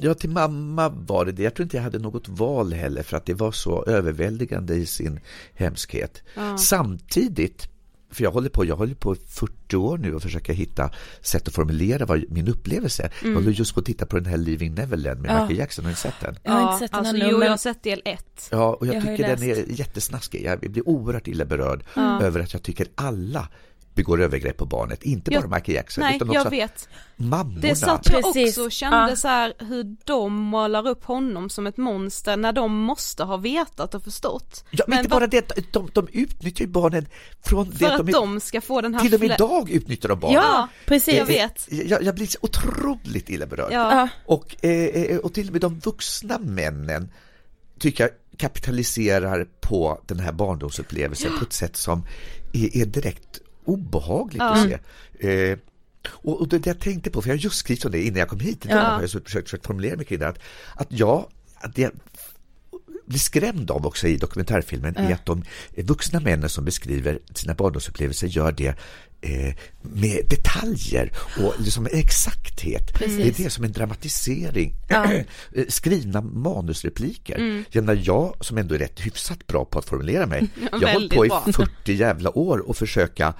ja, 0.00 0.14
till 0.14 0.30
mamma 0.30 0.88
var 0.88 1.24
det 1.24 1.32
det. 1.32 1.42
Jag 1.42 1.54
tror 1.54 1.64
inte 1.64 1.76
jag 1.76 1.84
hade 1.84 1.98
något 1.98 2.28
val 2.28 2.72
heller 2.72 3.02
för 3.02 3.16
att 3.16 3.26
det 3.26 3.34
var 3.34 3.52
så 3.52 3.84
överväldigande 3.84 4.74
i 4.74 4.86
sin 4.86 5.20
hemskhet. 5.54 6.22
Samtidigt, 6.58 7.68
för 8.14 8.24
jag 8.24 8.30
håller 8.30 8.48
på, 8.48 8.64
jag 8.64 8.76
håller 8.76 8.94
på 8.94 9.14
i 9.14 9.18
40 9.28 9.76
år 9.76 9.98
nu 9.98 10.14
och 10.14 10.22
försöker 10.22 10.52
hitta 10.52 10.90
sätt 11.20 11.48
att 11.48 11.54
formulera 11.54 12.06
vad 12.06 12.24
min 12.30 12.48
upplevelse 12.48 13.02
är. 13.02 13.12
Jag 13.28 13.34
håller 13.34 13.50
just 13.50 13.74
på 13.74 13.80
att 13.80 13.86
titta 13.86 14.06
på 14.06 14.16
den 14.16 14.26
här 14.26 14.36
Living 14.36 14.74
Neverland 14.74 15.20
med 15.20 15.30
Ja. 15.30 15.40
Michael 15.40 15.58
Jackson, 15.58 15.84
har 15.84 15.92
ni 15.92 15.96
sett 15.96 16.20
den? 16.20 16.36
Jag 16.42 16.52
har 16.52 16.72
inte 16.72 16.78
sett 16.78 16.90
den 16.90 16.98
alltså, 17.00 17.14
ännu, 17.16 17.26
jo, 17.30 17.38
men- 17.38 17.46
jag 17.46 17.52
har 17.52 17.56
sett 17.58 17.82
del 17.82 18.02
ett. 18.04 18.48
Ja, 18.50 18.74
och 18.74 18.86
jag, 18.86 18.94
Jag 18.94 19.02
tycker 19.02 19.36
den 19.36 19.42
är 19.42 19.64
jättesnaskig. 19.80 20.44
Jag 20.44 20.58
blir 20.60 20.88
oerhört 20.88 21.28
illa 21.28 21.44
berörd 21.44 21.84
över 21.96 22.40
att 22.40 22.52
jag 22.52 22.62
tycker 22.62 22.86
alla 22.94 23.48
begår 23.94 24.22
övergrepp 24.22 24.56
på 24.56 24.66
barnet. 24.66 25.02
Inte 25.02 25.30
bara 25.30 25.40
Jag- 25.40 25.50
Michael 25.50 25.74
Jackson, 25.76 26.04
Nej, 26.04 26.16
utan 26.16 26.32
jag 26.32 26.40
också 26.40 26.50
vet. 26.50 26.88
mammorna. 27.16 27.60
Det 27.60 27.74
satt 27.76 28.08
jag 28.12 28.22
Precis. 28.22 28.48
också 28.50 28.64
och 28.64 28.72
kände 28.72 29.10
Ja. 29.10 29.16
så 29.16 29.28
här 29.28 29.52
hur 29.58 29.96
de 30.04 30.32
målar 30.32 30.88
upp 30.88 31.04
honom 31.04 31.50
som 31.50 31.66
ett 31.66 31.76
monster 31.76 32.36
när 32.36 32.52
de 32.52 32.74
måste 32.76 33.24
ha 33.24 33.36
vetat 33.36 33.94
och 33.94 34.02
förstått. 34.02 34.64
Ja, 34.70 34.84
men 34.88 34.98
inte 34.98 35.10
vad- 35.10 35.20
bara 35.20 35.26
det, 35.26 35.72
de, 35.72 35.88
de 35.92 36.08
utnyttjar 36.12 36.64
ju 36.64 36.70
barnen 36.70 37.06
från 37.44 37.70
det 37.70 37.76
för 37.76 37.86
att 37.86 37.98
de, 37.98 38.08
är- 38.08 38.12
de 38.12 38.40
ska 38.40 38.60
få 38.60 38.80
den 38.80 38.94
här 38.94 39.00
Till 39.00 39.14
och 39.14 39.20
med 39.20 39.30
idag 39.30 39.70
utnyttjar 39.70 40.08
de 40.08 40.20
barn. 40.20 40.32
Ja, 40.32 40.68
precis. 40.86 41.14
jag 41.14 41.26
vet. 41.26 41.66
Jag, 41.70 42.02
jag 42.02 42.14
blir 42.14 42.26
så 42.26 42.38
otroligt 42.42 43.30
illa 43.30 43.46
berörd. 43.46 43.72
Ja. 43.72 43.96
Ja. 43.98 44.08
Och, 44.26 44.56
eh, 44.64 44.70
eh, 44.70 45.16
och 45.18 45.34
till 45.34 45.46
och 45.46 45.52
med 45.52 45.60
de 45.60 45.78
vuxna 45.78 46.38
männen 46.38 47.08
tycker 47.78 48.04
jag 48.04 48.10
kapitaliserar 48.38 49.46
på 49.60 50.00
den 50.06 50.20
här 50.20 50.32
barndomsupplevelsen 50.32 51.38
på 51.38 51.44
ett 51.44 51.52
sätt 51.52 51.76
som 51.76 52.06
är, 52.52 52.76
är 52.76 52.86
direkt 52.86 53.40
obehagligt 53.64 54.42
att 54.42 54.62
se. 54.62 54.78
Eh, 55.28 55.58
och, 56.06 56.40
och 56.40 56.48
det, 56.48 56.66
jag 56.66 56.80
tänkte 56.80 57.10
på, 57.10 57.22
för 57.22 57.28
jag 57.28 57.36
har 57.36 57.40
just 57.40 57.56
skrivit 57.56 57.84
om 57.84 57.92
det 57.92 58.02
innan 58.02 58.18
jag 58.18 58.28
kom 58.28 58.40
hit 58.40 58.64
idag, 58.64 58.76
Ja. 58.76 58.82
har 58.82 59.00
jag 59.00 59.10
försökt, 59.10 59.44
försökt 59.44 59.66
formulera 59.66 59.96
mig 59.96 60.06
kring 60.06 60.18
det, 60.18 60.28
att, 60.28 60.38
att 60.74 60.92
jag, 60.92 61.26
att 61.56 61.78
jag 61.78 61.90
blir 63.06 63.18
skrämd 63.18 63.70
av 63.70 63.86
också 63.86 64.08
i 64.08 64.16
dokumentärfilmen 64.16 64.96
är 64.96 65.12
att 65.12 65.26
de 65.26 65.44
vuxna 65.76 66.20
männen 66.20 66.48
som 66.48 66.64
beskriver 66.64 67.18
sina 67.34 67.54
barndomsupplevelser 67.54 68.26
gör 68.26 68.52
det 68.52 68.74
eh, 69.20 69.54
med 69.82 70.26
detaljer 70.28 71.12
och 71.38 71.54
liksom 71.58 71.86
exakthet. 71.92 72.98
Det 72.98 73.28
är 73.28 73.44
det 73.44 73.50
som 73.50 73.64
en 73.64 73.72
dramatisering. 73.72 74.74
Eh, 75.56 75.64
Skrivna 75.68 76.20
manusrepliker. 76.20 77.64
Jag, 77.70 77.84
menar, 77.84 78.02
jag 78.04 78.36
som 78.40 78.58
ändå 78.58 78.74
är 78.74 78.78
rätt 78.78 79.00
hyfsat 79.00 79.46
bra 79.46 79.64
på 79.64 79.78
att 79.78 79.84
formulera 79.84 80.26
mig, 80.26 80.48
jag 80.72 80.88
har 80.88 80.92
hållit 80.92 81.14
på 81.14 81.26
i 81.26 81.28
bra. 81.28 81.44
40 81.52 81.92
jävla 81.92 82.38
år 82.38 82.58
och 82.58 82.76
försöka 82.76 83.34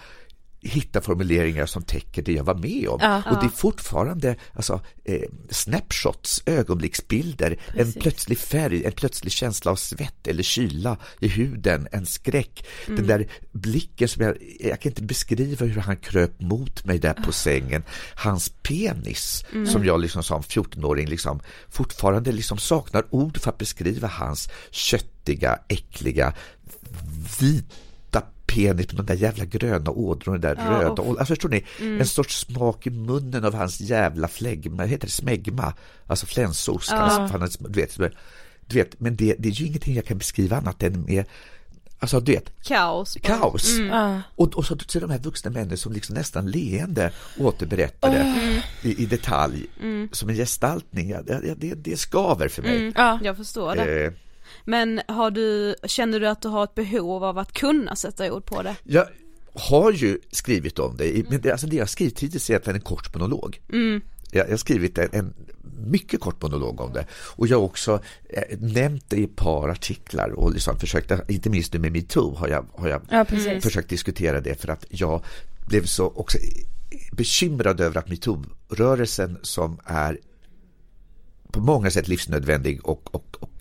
hitta 0.65 1.01
formuleringar 1.01 1.67
som 1.67 1.83
täcker 1.83 2.23
det 2.23 2.33
jag 2.33 2.45
var 2.45 2.55
med 2.55 2.89
om. 2.89 3.23
Och 3.31 3.41
det 3.41 3.47
är 3.47 3.57
fortfarande 3.57 4.37
alltså, 4.53 4.81
eh, 5.05 5.23
snapshots, 5.51 6.43
ögonblicksbilder, 6.47 7.59
en 7.75 7.93
plötslig 7.93 8.39
färg, 8.39 8.85
en 8.85 8.93
plötslig 8.93 9.33
känsla 9.33 9.71
av 9.71 9.77
svett 9.77 10.27
eller 10.27 10.43
kyla 10.43 10.97
i 11.21 11.29
huden, 11.29 11.89
en 11.93 12.07
skräck. 12.07 12.67
Den 12.87 13.07
där 13.07 13.29
blicken 13.53 14.09
som 14.09 14.25
jag, 14.25 14.37
jag 14.61 14.81
kan 14.81 14.91
inte 14.91 15.03
beskriva 15.03 15.67
hur 15.67 15.81
han 15.81 15.97
kröp 15.97 16.41
mot 16.41 16.85
mig 16.85 16.99
där 16.99 17.15
på 17.15 17.33
sängen. 17.33 17.83
Hans 18.15 18.49
penis, 18.49 19.45
som 19.73 19.85
jag 19.85 20.01
liksom 20.01 20.23
som 20.23 20.43
14-åring 20.43 21.09
liksom 21.09 21.41
fortfarande 21.69 22.33
liksom 22.33 22.59
saknar 22.59 23.05
ord 23.11 23.39
för 23.41 23.51
att 23.51 23.59
beskriva 23.59 24.09
hans 24.09 24.49
köttiga, 24.71 25.59
äckliga, 25.69 26.35
vita 27.41 27.75
penis 28.47 28.93
med 28.93 28.97
de 28.97 29.07
där 29.07 29.15
jävla 29.15 29.45
gröna 29.45 29.91
ådrorna, 29.91 30.39
där 30.39 30.55
röda 30.55 31.03
ål- 31.03 31.19
alltså, 31.19 31.35
förstår 31.35 31.49
ni? 31.49 31.65
En 31.81 32.07
sorts 32.07 32.41
smak 32.41 32.87
i 32.87 32.91
munnen 32.91 33.45
av 33.45 33.55
hans 33.55 33.81
jävla 33.81 34.29
flegma, 34.29 34.85
heter 34.85 35.07
det 35.07 35.13
smegma? 35.13 35.75
Alltså 36.07 36.27
flensost, 36.27 36.91
ja. 36.91 37.29
han, 37.33 37.49
du 37.59 37.81
vet, 37.81 37.97
du 38.67 38.79
vet, 38.79 39.01
men 39.01 39.17
det, 39.17 39.35
det 39.39 39.49
är 39.49 39.53
ju 39.53 39.67
ingenting 39.67 39.95
jag 39.95 40.05
kan 40.05 40.19
beskriva 40.19 40.57
annat 40.57 40.83
än 40.83 41.03
med 41.03 41.25
Alltså 41.99 42.21
du 42.21 42.33
vet, 42.33 42.53
Kaos. 42.63 43.17
kaos. 43.23 43.79
Och, 44.37 44.55
och 44.55 44.67
så, 44.67 44.77
så 44.87 45.01
de 45.01 45.11
här 45.11 45.19
vuxna 45.19 45.51
männen 45.51 45.77
som 45.77 45.93
liksom 45.93 46.15
nästan 46.15 46.51
leende 46.51 47.13
återberättade 47.39 48.35
i, 48.83 49.03
i 49.03 49.07
detalj 49.07 49.67
som 50.13 50.29
en 50.29 50.35
gestaltning. 50.35 51.11
Ja, 51.11 51.23
det, 51.23 51.55
det, 51.57 51.75
det 51.75 51.97
skaver 51.97 52.49
för 52.49 52.63
mig. 52.63 52.93
Ja. 52.97 53.19
Jag 53.23 53.37
förstår 53.37 53.77
det. 53.77 54.05
Eh, 54.05 54.13
Men 54.65 55.01
har 55.09 55.31
du, 55.31 55.75
känner 55.87 56.21
du 56.21 56.29
att 56.29 56.43
du 56.43 56.49
har 56.49 56.65
ett 56.65 56.75
behov 56.75 57.25
av 57.25 57.39
att 57.39 57.53
kunna 57.53 57.97
sätta 57.97 58.33
ord 58.33 58.45
på 58.45 58.63
det? 58.63 58.77
Ja, 58.83 59.09
har 59.55 59.93
ju 59.93 60.19
skrivit 60.31 60.79
om 60.79 60.97
det, 60.97 61.31
men 61.31 61.41
det, 61.41 61.53
alltså 61.53 61.67
det 61.67 61.77
jag 61.77 61.89
skrivit 61.89 62.21
hittills 62.21 62.51
är 62.51 62.55
egentligen 62.55 62.77
en 62.77 62.83
kort 62.83 63.15
monolog. 63.15 63.61
Mm. 63.73 64.01
Jag, 64.31 64.47
jag 64.47 64.51
har 64.51 64.57
skrivit 64.57 64.99
en, 64.99 65.09
en 65.13 65.35
mycket 65.79 66.21
kort 66.21 66.43
monolog 66.43 66.81
om 66.81 66.93
det 66.93 67.07
och 67.13 67.47
jag 67.47 67.59
har 67.59 67.65
också 67.65 68.01
eh, 68.29 68.59
nämnt 68.59 69.05
det 69.09 69.17
i 69.17 69.25
ett 69.25 69.37
par 69.37 69.69
artiklar 69.69 70.31
och 70.31 70.53
liksom 70.53 70.79
försökt, 70.79 71.31
inte 71.31 71.51
minst 71.51 71.73
nu 71.73 71.79
med 71.79 71.93
metoo 71.93 72.35
har 72.35 72.49
jag, 72.49 72.67
har 72.73 72.89
jag 72.89 73.03
Ja, 73.11 73.25
försökt 73.61 73.89
diskutera 73.89 74.41
det 74.41 74.61
för 74.61 74.69
att 74.69 74.85
jag 74.89 75.25
blev 75.67 75.85
så 75.85 76.07
också 76.07 76.39
bekymrad 77.13 77.81
över 77.81 77.99
att 77.99 78.09
metoo-rörelsen 78.09 79.39
som 79.43 79.81
är 79.85 80.19
på 81.51 81.61
många 81.61 81.91
sätt 81.91 82.09
livsnödvändig 82.09 82.87
och, 82.87 83.15
och, 83.15 83.37
och 83.41 83.54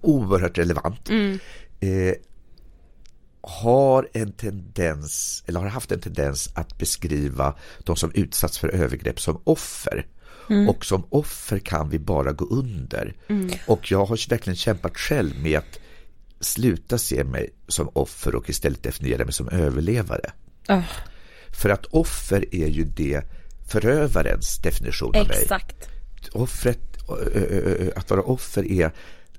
oerhört 0.00 0.58
relevant 0.58 1.10
eh, 1.80 2.14
har 3.42 4.08
en 4.12 4.32
tendens, 4.32 5.44
eller 5.46 5.60
har 5.60 5.66
haft 5.68 5.92
en 5.92 6.00
tendens 6.00 6.50
att 6.54 6.78
beskriva 6.78 7.54
de 7.84 7.96
som 7.96 8.10
utsatts 8.14 8.58
för 8.58 8.68
övergrepp 8.68 9.20
som 9.20 9.40
offer. 9.44 10.06
Och 10.68 10.84
som 10.84 11.04
offer 11.10 11.58
kan 11.58 11.90
vi 11.90 11.98
bara 11.98 12.32
gå 12.32 12.44
under. 12.44 13.14
Och 13.66 13.90
jag 13.90 14.04
har 14.04 14.28
verkligen 14.30 14.56
kämpat 14.56 14.98
själv 14.98 15.42
med 15.42 15.58
att 15.58 15.78
sluta 16.40 16.98
se 16.98 17.24
mig 17.24 17.50
som 17.68 17.88
offer 17.92 18.34
och 18.34 18.50
istället 18.50 18.82
definiera 18.82 19.24
mig 19.24 19.32
som 19.32 19.48
överlevare. 19.48 20.32
Ah, 20.68 20.82
För 21.60 21.68
att 21.70 21.86
offer 21.86 22.54
är 22.54 22.66
ju 22.66 22.84
det 22.84 23.22
förövarens 23.68 24.58
definition 24.58 25.16
av 25.16 25.28
mig 25.28 25.42
exakt. 25.42 25.88
offret, 26.32 26.80
ö, 27.08 27.40
ö, 27.44 27.90
att 27.96 28.10
vara 28.10 28.22
offer 28.22 28.64
är 28.72 28.92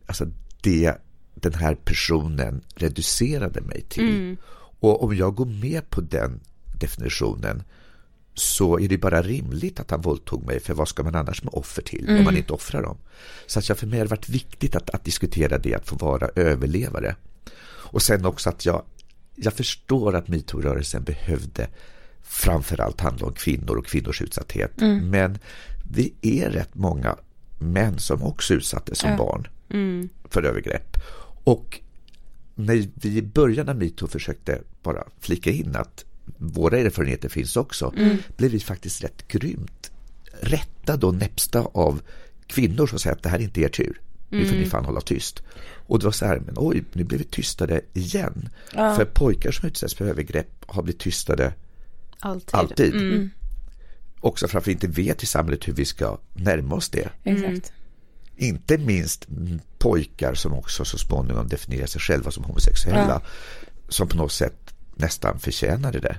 alltså 0.06 0.26
det 0.62 0.93
den 1.36 1.54
här 1.54 1.76
personen 1.76 2.62
reducerade 2.76 3.62
mig 3.62 3.86
till. 3.89 4.38
Och 4.80 5.04
om 5.04 5.15
jag 5.15 5.36
går 5.36 5.45
med 5.45 5.89
på 5.89 6.02
den 6.02 6.39
definitionen 6.80 7.63
så 8.34 8.80
är 8.80 8.88
det 8.88 8.97
bara 8.97 9.21
rimligt 9.21 9.80
att 9.80 9.91
han 9.91 10.02
våldtog 10.02 10.45
mig, 10.45 10.60
för 10.60 10.74
vad 10.74 10.88
ska 10.88 11.04
man 11.04 11.15
annars 11.15 11.43
med 11.43 11.54
offer 11.54 11.82
till 11.82 12.10
om 12.10 12.24
man 12.24 12.38
inte 12.38 12.54
offrar 12.54 12.82
dem? 12.82 12.97
Så 13.47 13.60
att 13.60 13.69
jag, 13.69 13.78
för 13.78 13.88
mig 13.88 14.00
har 14.00 14.06
det 14.06 14.10
varit 14.10 14.30
viktigt 14.30 14.76
att, 14.76 14.89
att 14.89 15.04
diskutera 15.04 15.58
det, 15.58 15.76
att 15.76 15.88
få 15.88 15.95
vara 15.95 16.30
överlevare. 16.36 17.15
Och 17.63 18.02
sen 18.02 18.26
också 18.26 18.50
att 18.50 18.65
jag, 18.65 18.84
jag 19.36 19.54
förstår 19.54 20.15
att 20.15 20.28
metoo-rörelsen 20.28 21.04
behövde 21.04 21.67
framförallt 22.21 23.02
handla 23.02 23.28
om 23.28 23.34
kvinnor 23.34 23.78
och 23.78 23.86
kvinnors 23.86 24.21
utsatthet. 24.21 24.71
Men 25.02 25.39
vi 25.91 26.13
är 26.21 26.50
rätt 26.50 26.76
många 26.76 27.15
män 27.60 28.00
som 28.00 28.24
också 28.24 28.54
utsattes 28.54 29.00
som 29.00 29.17
barn 29.17 29.47
för 30.29 30.43
övergrepp. 30.43 30.97
Och 31.43 31.79
när 32.55 32.88
vi 32.93 33.17
i 33.17 33.21
början 33.21 33.69
av 33.69 33.75
metoo 33.75 34.07
försökte 34.07 34.62
bara 34.84 35.03
flika 35.19 35.51
in 35.51 35.75
att 35.75 36.05
våra 36.38 36.77
erfarenheter 36.77 37.29
finns 37.29 37.57
också, 37.57 37.93
blev 38.38 38.51
vi 38.51 38.60
faktiskt 38.60 39.03
rätt 39.03 39.27
grymt 39.27 39.91
rättade 40.41 41.05
och 41.05 41.15
näpsta 41.15 41.60
av 41.60 42.01
kvinnor 42.47 42.88
som 42.88 42.99
säger 42.99 43.15
att 43.15 43.23
det 43.23 43.29
här 43.29 43.39
är 43.39 43.43
inte 43.43 43.62
er 43.62 43.69
tur. 43.69 44.01
Nu 44.29 44.45
får 44.45 44.55
ni 44.55 44.65
fan 44.65 44.86
hålla 44.86 45.01
tyst. 45.01 45.43
Och 45.88 45.99
det 45.99 46.05
var 46.05 46.12
så 46.12 46.25
här, 46.25 46.39
men 46.39 46.55
oj, 46.57 46.84
nu 46.93 47.03
blev 47.03 47.19
vi 47.19 47.25
tystade 47.25 47.81
igen. 47.93 48.49
För 48.71 49.05
pojkar 49.05 49.51
som 49.51 49.67
utsätts 49.67 49.93
för 49.95 50.05
övergrepp 50.05 50.65
har 50.65 50.84
blivit 50.84 51.01
tystade 51.01 51.53
Alltid. 52.19 52.55
alltid. 52.55 53.29
Också 54.19 54.47
för 54.47 54.57
att 54.57 54.67
vi 54.67 54.71
inte 54.71 54.88
vet 54.88 55.23
i 55.23 55.25
samhället 55.25 55.67
hur 55.67 55.73
vi 55.73 55.86
ska 55.86 56.17
närma 56.34 56.75
oss 56.75 56.89
det. 56.89 57.10
Exakt. 57.23 57.73
Inte 58.41 58.77
minst 58.77 59.27
pojkar 59.77 60.34
som 60.34 60.54
också 60.54 60.86
så 60.86 60.97
småningom 60.97 61.47
definierar 61.47 61.86
sig 61.88 62.01
själva 62.01 62.32
som 62.32 62.43
homosexuella. 62.43 63.21
Som 63.89 64.08
på 64.08 64.17
något 64.17 64.32
sätt 64.32 64.73
nästan 64.95 65.39
förtjänade 65.39 65.99
det. 65.99 66.17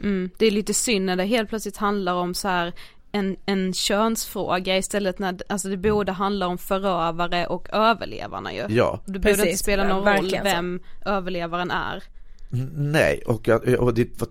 Mm. 0.00 0.30
Det 0.38 0.46
är 0.46 0.50
lite 0.50 0.74
synd 0.74 1.04
när 1.04 1.16
det 1.16 1.24
helt 1.24 1.48
plötsligt 1.48 1.76
handlar 1.76 2.14
om 2.14 2.34
så 2.34 2.48
här 2.48 2.72
en, 3.12 3.36
en 3.46 3.72
könsfråga 3.72 4.76
istället 4.76 5.18
när 5.18 5.38
alltså 5.48 5.68
det 5.68 5.76
borde 5.76 6.12
handla 6.12 6.46
om 6.46 6.58
förövare 6.58 7.46
och 7.46 7.68
överlevarna 7.72 8.52
ju. 8.52 8.66
Ja, 8.68 9.00
Det 9.06 9.12
borde 9.12 9.20
Precis, 9.20 9.46
inte 9.46 9.58
spela 9.58 9.82
ja, 9.82 9.88
någon 9.88 9.96
roll 9.96 10.04
verkligen 10.04 10.44
så. 10.44 10.50
vem 10.50 10.80
överlevaren 11.06 11.70
är. 11.70 12.02
nej, 12.74 13.22
och, 13.26 13.48
jag, 13.48 13.68
och 13.80 13.94
det 13.94 14.20
var, 14.20 14.28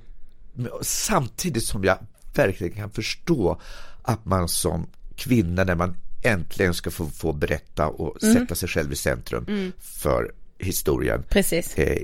samtidigt 0.82 1.64
som 1.64 1.84
jag 1.84 1.98
verkligen 2.36 2.74
kan 2.74 2.90
förstå 2.90 3.62
att 4.02 4.26
man 4.26 4.48
som 4.48 4.88
kvinna 5.16 5.64
när 5.64 5.76
man 5.76 5.96
äntligen 6.24 6.74
ska 6.74 6.92
få, 6.92 7.06
få 7.06 7.34
berätta 7.34 7.88
och 7.88 8.22
sätta 8.22 8.56
sig 8.56 8.70
själv 8.70 8.94
i 8.94 8.96
centrum 8.96 9.72
för 9.80 10.32
historien 10.58 11.24
Precis. 11.30 11.78
eh, 11.78 11.98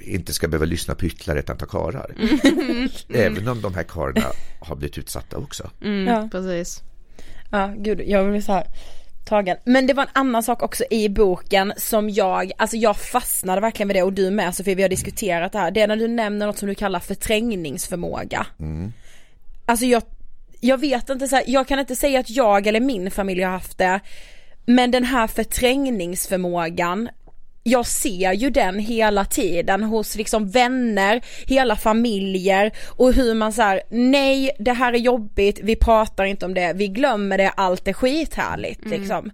inte 0.00 0.32
ska 0.32 0.48
behöva 0.48 0.64
lyssna 0.64 0.94
på 0.94 1.06
ytterligare 1.06 1.38
ett 1.38 1.50
antal 1.50 1.68
karlar. 1.68 2.14
Även 3.14 3.48
om 3.48 3.62
de 3.62 3.74
här 3.74 3.82
karlarna 3.82 4.26
har 4.60 4.76
blivit 4.76 4.98
utsatta 4.98 5.36
också. 5.36 5.70
Ja. 6.06 6.28
Precis. 6.32 6.82
Ja, 7.50 7.74
gud, 7.76 8.00
jag 8.06 8.30
blir 8.30 8.40
så 8.40 8.52
här 8.52 8.66
tagen. 9.24 9.56
Men 9.64 9.86
det 9.86 9.94
var 9.94 10.02
en 10.02 10.08
annan 10.12 10.42
sak 10.42 10.62
också 10.62 10.84
i 10.90 11.08
boken 11.08 11.72
som 11.76 12.10
jag, 12.10 12.52
alltså 12.58 12.76
jag 12.76 12.96
fastnade 12.96 13.60
verkligen 13.60 13.88
vid 13.88 13.96
det 13.96 14.02
och 14.02 14.12
du 14.12 14.30
med 14.30 14.54
Sofie, 14.54 14.74
vi 14.74 14.82
har 14.82 14.88
diskuterat 14.88 15.52
det 15.52 15.58
här. 15.58 15.70
Det 15.70 15.80
är 15.80 15.88
när 15.88 15.96
du 15.96 16.08
nämner 16.08 16.46
något 16.46 16.58
som 16.58 16.68
du 16.68 16.74
kallar 16.74 17.00
förträngningsförmåga. 17.00 18.46
Alltså 19.66 19.86
jag, 19.86 20.02
jag 20.64 20.78
vet 20.78 21.08
inte 21.08 21.28
så 21.28 21.36
här, 21.36 21.44
jag 21.46 21.68
kan 21.68 21.78
inte 21.78 21.96
säga 21.96 22.20
att 22.20 22.30
jag 22.30 22.66
eller 22.66 22.80
min 22.80 23.10
familj 23.10 23.42
har 23.42 23.50
haft 23.50 23.78
det. 23.78 24.00
Men 24.66 24.90
den 24.90 25.04
här 25.04 25.26
förträngningsförmågan 25.26 27.08
jag 27.62 27.86
ser 27.86 28.32
ju 28.32 28.50
den 28.50 28.78
hela 28.78 29.24
tiden 29.24 29.82
hos 29.82 30.14
liksom 30.14 30.50
vänner, 30.50 31.24
hela 31.46 31.76
familjer 31.76 32.72
och 32.88 33.12
hur 33.12 33.34
man 33.34 33.52
säger 33.52 33.82
nej 33.90 34.50
det 34.58 34.72
här 34.72 34.92
är 34.92 34.98
jobbigt, 34.98 35.60
vi 35.62 35.76
pratar 35.76 36.24
inte 36.24 36.46
om 36.46 36.54
det, 36.54 36.72
vi 36.72 36.88
glömmer 36.88 37.38
det, 37.38 37.50
allt 37.50 37.88
är 37.88 37.92
skithärligt 37.92 38.86
liksom. 38.86 39.30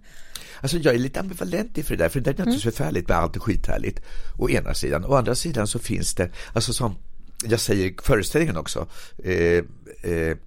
Alltså 0.61 0.77
jag 0.77 0.95
är 0.95 0.99
lite 0.99 1.19
ambivalent 1.19 1.77
inför 1.77 1.95
det 1.97 2.03
där, 2.03 2.09
för 2.09 2.19
det 2.19 2.29
är 2.29 2.31
naturligtvis 2.31 2.75
förfärligt 2.75 3.07
med 3.07 3.17
allt 3.17 3.35
är 3.35 3.39
skithärligt. 3.39 4.01
Å 4.37 4.49
ena 4.49 4.73
sidan, 4.73 5.05
å 5.05 5.13
andra 5.13 5.35
sidan 5.35 5.67
så 5.67 5.79
finns 5.79 6.15
det, 6.15 6.29
alltså 6.53 6.73
som 6.73 6.95
jag 7.43 7.59
säger 7.59 7.85
i 7.85 7.95
föreställningen 8.03 8.57
också, 8.57 8.87
eh, 9.23 9.63
eh, 10.11 10.37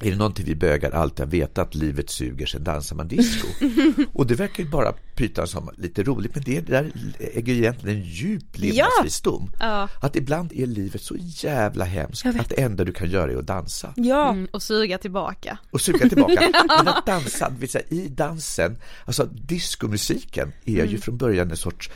är 0.00 0.10
det 0.10 0.16
någonting 0.16 0.46
vi 0.46 0.54
bögar 0.54 0.90
alltid 0.90 1.24
har 1.24 1.30
vetat 1.30 1.68
att 1.68 1.74
livet 1.74 2.10
suger, 2.10 2.46
sen 2.46 2.64
dansar 2.64 2.96
man 2.96 3.08
disco. 3.08 3.46
Och 4.12 4.26
det 4.26 4.34
verkar 4.34 4.64
ju 4.64 4.70
bara 4.70 4.92
pyta 4.92 5.46
som 5.46 5.70
lite 5.76 6.02
roligt, 6.02 6.34
men 6.34 6.44
det 6.44 6.60
där 6.60 6.92
äger 7.18 7.52
ju 7.52 7.58
egentligen 7.58 7.96
en 7.96 8.04
djup 8.04 8.58
levnadsvisdom. 8.58 9.50
Ja. 9.60 9.88
Att 10.00 10.16
ibland 10.16 10.52
är 10.52 10.66
livet 10.66 11.02
så 11.02 11.16
jävla 11.18 11.84
hemskt 11.84 12.26
att 12.26 12.48
det 12.48 12.60
enda 12.60 12.84
du 12.84 12.92
kan 12.92 13.10
göra 13.10 13.32
är 13.32 13.36
att 13.36 13.46
dansa. 13.46 13.92
Ja, 13.96 14.28
Mm, 14.28 14.48
och 14.52 14.62
suga 14.62 14.98
tillbaka. 14.98 15.58
Och 15.70 15.80
suga 15.80 16.08
tillbaka. 16.08 16.52
Men 16.68 16.88
att 16.88 17.06
dansa, 17.06 17.50
det 17.50 17.60
vill 17.60 17.68
säga 17.68 17.84
i 17.88 18.08
dansen, 18.08 18.76
alltså 19.04 19.24
diskomusiken 19.24 20.52
är 20.64 20.84
ju 20.86 20.98
från 20.98 21.16
början 21.16 21.50
en 21.50 21.56
sorts 21.56 21.90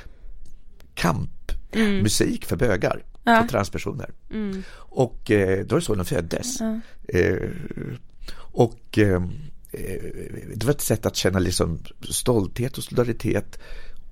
kampmusik 0.95 2.45
för 2.45 2.57
bögar, 2.57 3.03
för 3.25 3.49
transpersoner. 3.49 4.11
Och 4.75 5.31
eh, 5.31 5.65
då 5.67 5.77
är 5.77 5.81
det 5.81 5.85
så 5.85 5.95
de 5.95 6.05
föddes. 6.05 6.61
Eh, 7.09 7.51
och 8.35 8.99
eh, 8.99 9.23
det 10.55 10.65
var 10.65 10.71
ett 10.71 10.81
sätt 10.81 11.07
att 11.07 11.17
känna 11.17 11.39
liksom 11.39 11.79
stolthet 12.09 12.79
och 12.79 12.85
solidaritet 12.85 13.59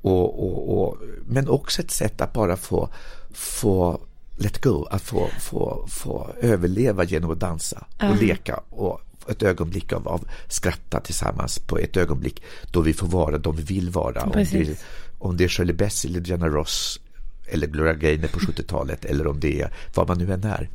och, 0.00 0.44
och, 0.44 0.82
och, 0.82 0.98
men 1.26 1.48
också 1.48 1.82
ett 1.82 1.90
sätt 1.90 2.20
att 2.20 2.32
bara 2.32 2.56
få, 2.56 2.88
få 3.32 4.00
let 4.38 4.62
go, 4.62 4.84
att 4.84 5.02
få, 5.02 5.28
få, 5.40 5.86
få 5.88 6.30
överleva 6.40 7.04
genom 7.04 7.30
att 7.30 7.40
dansa 7.40 7.86
och 8.02 8.22
leka 8.22 8.60
och 8.70 9.00
ett 9.28 9.42
ögonblick 9.42 9.92
av, 9.92 10.08
av 10.08 10.28
skratta 10.48 11.00
tillsammans 11.00 11.58
på 11.58 11.78
ett 11.78 11.96
ögonblick 11.96 12.42
då 12.72 12.80
vi 12.80 12.92
får 12.92 13.06
vara 13.06 13.38
de 13.38 13.56
vi 13.56 13.62
vill 13.62 13.90
vara. 13.90 14.22
Om 14.22 14.30
det, 14.30 14.34
Precis. 14.34 14.84
om 15.18 15.36
det 15.36 15.44
är 15.44 15.48
Shirley 15.48 15.76
Bassey 15.76 16.10
eller 16.10 16.20
Diana 16.20 16.48
Ross 16.48 17.00
eller 17.52 17.66
Gloria 17.66 17.94
Gaynor 17.94 18.28
på 18.28 18.38
70-talet 18.38 19.04
eller 19.04 19.26
om 19.26 19.40
det 19.40 19.60
är 19.60 19.70
vad 19.94 20.08
man 20.08 20.18
nu 20.18 20.32
än 20.32 20.44
är. 20.44 20.68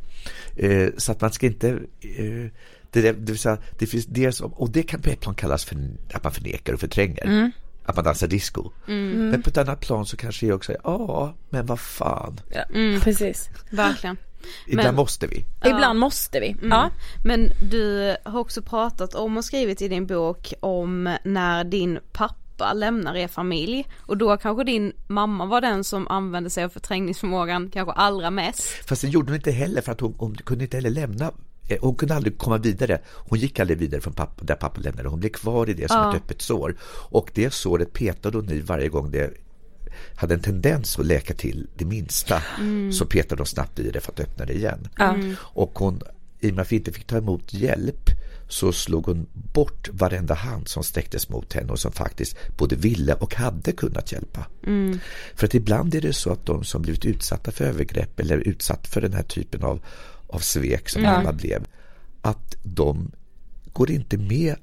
Eh, 0.56 0.90
så 0.98 1.12
att 1.12 1.22
man 1.22 1.32
ska 1.32 1.46
inte 1.46 1.70
eh, 2.02 2.46
det, 2.92 3.02
där- 3.02 3.14
det, 3.14 3.32
vill 3.32 3.40
säga, 3.40 3.58
det 3.80 3.86
finns 3.88 4.06
det 4.06 4.32
som, 4.32 4.54
och 4.54 4.70
det 4.70 4.84
kan 4.84 5.02
på 5.02 5.10
ett 5.10 5.22
plan 5.22 5.36
kallas 5.36 5.66
för 5.66 5.78
att 6.14 6.24
man 6.24 6.32
förnekar 6.34 6.74
och 6.74 6.80
förtränger. 6.80 7.52
Att 7.88 7.96
man 7.96 8.06
dansar 8.06 8.28
disco. 8.28 8.72
Men 8.86 9.42
på 9.44 9.50
ett 9.50 9.58
annat 9.58 9.80
plan 9.80 10.06
så 10.06 10.18
kanske 10.18 10.48
jag 10.48 10.56
också 10.56 10.68
säger, 10.68 10.82
ja, 10.84 11.34
men 11.50 11.66
vad 11.66 11.80
fan, 11.80 12.40
precis. 13.02 13.50
Verkligen. 13.70 14.18
ibland 14.68 14.88
Men- 14.88 14.96
måste 14.96 15.28
vi. 15.28 15.46
Ibland 15.66 16.00
måste 16.00 16.40
vi. 16.40 16.56
Ja. 16.70 16.90
Men 17.26 17.52
du 17.72 18.16
har 18.26 18.40
också 18.40 18.62
pratat 18.62 19.16
om 19.16 19.38
och 19.38 19.46
skrivit 19.46 19.82
i 19.82 19.88
din 19.88 20.06
bok 20.08 20.54
om 20.60 21.16
när 21.24 21.64
din 21.64 22.00
pappa 22.14 22.36
lämnar 22.74 23.16
er 23.16 23.28
familj 23.28 23.88
och 23.98 24.18
då 24.18 24.38
kanske 24.38 24.64
din 24.64 24.94
mamma 25.08 25.46
var 25.46 25.62
den 25.62 25.84
som 25.84 26.08
använde 26.08 26.50
sig 26.50 26.64
av 26.64 26.70
förträngningsförmågan 26.70 27.70
kanske 27.70 27.94
allra 27.94 28.30
mest. 28.30 28.64
Fast 28.64 29.02
det 29.02 29.08
gjorde 29.08 29.28
hon 29.28 29.36
inte 29.36 29.52
heller 29.52 29.82
för 29.82 29.92
att 29.92 30.02
hon, 30.02 30.16
hon 30.18 30.36
kunde 30.36 30.64
inte 30.64 30.78
heller 30.78 30.90
lämna 30.90 31.32
eh, 31.70 31.78
hon 31.82 31.96
kunde 31.96 32.16
aldrig 32.16 32.38
komma 32.38 32.58
vidare. 32.58 33.02
Hon 33.06 33.40
gick 33.40 33.60
aldrig 33.60 33.80
vidare 33.80 34.02
från 34.02 34.14
pappa, 34.14 34.44
där 34.44 34.56
pappa 34.56 34.82
lämnade. 34.82 35.10
Hon 35.10 35.20
blev 35.20 35.30
kvar 35.30 35.70
i 35.70 35.74
det 35.74 35.92
som 35.92 36.10
ett 36.10 36.16
öppet 36.16 36.42
sår. 36.42 36.76
Och 37.10 37.32
det 37.34 37.54
såret 37.54 37.94
petade 37.94 38.38
hon 38.38 38.50
i 38.50 38.60
varje 38.60 38.90
gång 38.90 39.12
det 39.12 39.34
hade 40.16 40.34
en 40.34 40.42
tendens 40.42 41.00
att 41.00 41.06
läka 41.06 41.34
till 41.34 41.68
det 41.76 41.86
minsta 41.86 42.42
så 42.92 43.06
petade 43.06 43.36
de 43.36 43.46
snabbt 43.46 43.80
i 43.80 43.92
det 43.92 44.00
för 44.00 44.12
att 44.12 44.20
öppna 44.20 44.46
det 44.46 44.54
igen. 44.54 44.88
Och 45.38 45.80
hon, 45.80 46.02
i 46.40 46.52
och 46.52 46.56
med 46.56 46.62
att 46.62 46.72
vi 46.72 46.76
inte 46.76 46.92
fick 46.92 47.08
ta 47.08 47.18
emot 47.18 47.54
hjälp 47.54 48.10
så 48.48 48.72
slog 48.72 49.06
hon 49.06 49.28
bort 49.34 49.90
varenda 49.92 50.34
hand 50.34 50.68
som 50.68 50.84
sträcktes 50.84 51.30
mot 51.30 51.54
henne 51.54 51.72
och 51.72 51.80
som 51.80 51.92
faktiskt 51.92 52.38
både 52.58 52.76
ville 52.76 53.14
och 53.14 53.36
hade 53.36 53.72
kunnat 53.72 54.12
hjälpa. 54.12 54.46
För 55.36 55.48
att 55.48 55.54
ibland 55.54 55.96
är 55.96 56.02
det 56.02 56.14
så 56.14 56.32
att 56.32 56.46
de 56.46 56.64
som 56.64 56.82
blivit 56.82 57.06
utsatta 57.06 57.52
för 57.52 57.66
övergrepp 57.66 58.20
eller 58.20 58.38
utsatt 58.38 58.88
för 58.88 59.02
den 59.02 59.14
här 59.14 59.24
typen 59.24 59.64
av, 59.64 59.80
av 60.28 60.40
svek 60.40 60.90
som 60.90 61.06
Alma 61.06 61.34
blev, 61.34 61.66
att 62.22 62.56
de 62.64 63.12
går 63.74 63.92
inte 63.92 64.18
med 64.18 64.56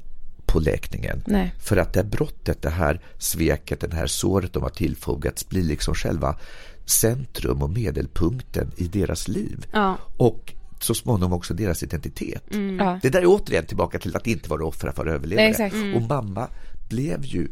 på 0.46 0.60
läkningen. 0.60 1.22
Nej. 1.26 1.54
För 1.58 1.76
att 1.76 1.92
det 1.92 2.00
här 2.00 2.08
brottet, 2.08 2.62
det 2.62 2.70
här 2.70 3.00
sveket, 3.18 3.80
det 3.80 3.94
här 3.94 4.06
såret 4.06 4.52
de 4.52 4.62
har 4.62 4.70
tillfogats 4.70 5.48
blir 5.48 5.62
liksom 5.62 5.94
själva 5.94 6.38
centrum 6.84 7.62
och 7.62 7.70
medelpunkten 7.70 8.70
i 8.76 8.84
deras 8.88 9.28
liv. 9.28 9.66
Ja. 9.72 9.98
Och 10.16 10.54
så 10.84 10.94
småningom 10.94 11.32
också 11.32 11.54
deras 11.54 11.82
identitet. 11.82 12.44
Ja. 12.78 12.98
Det 13.02 13.10
där 13.10 13.20
är 13.20 13.26
återigen 13.26 13.66
tillbaka 13.66 13.98
till 13.98 14.16
att 14.16 14.26
inte 14.26 14.50
vara 14.50 14.66
offer 14.66 14.92
för 14.92 15.06
överlevare. 15.06 15.46
Exakt. 15.46 15.74
Och 15.94 16.02
mamma 16.02 16.48
blev 16.88 17.24
ju 17.24 17.48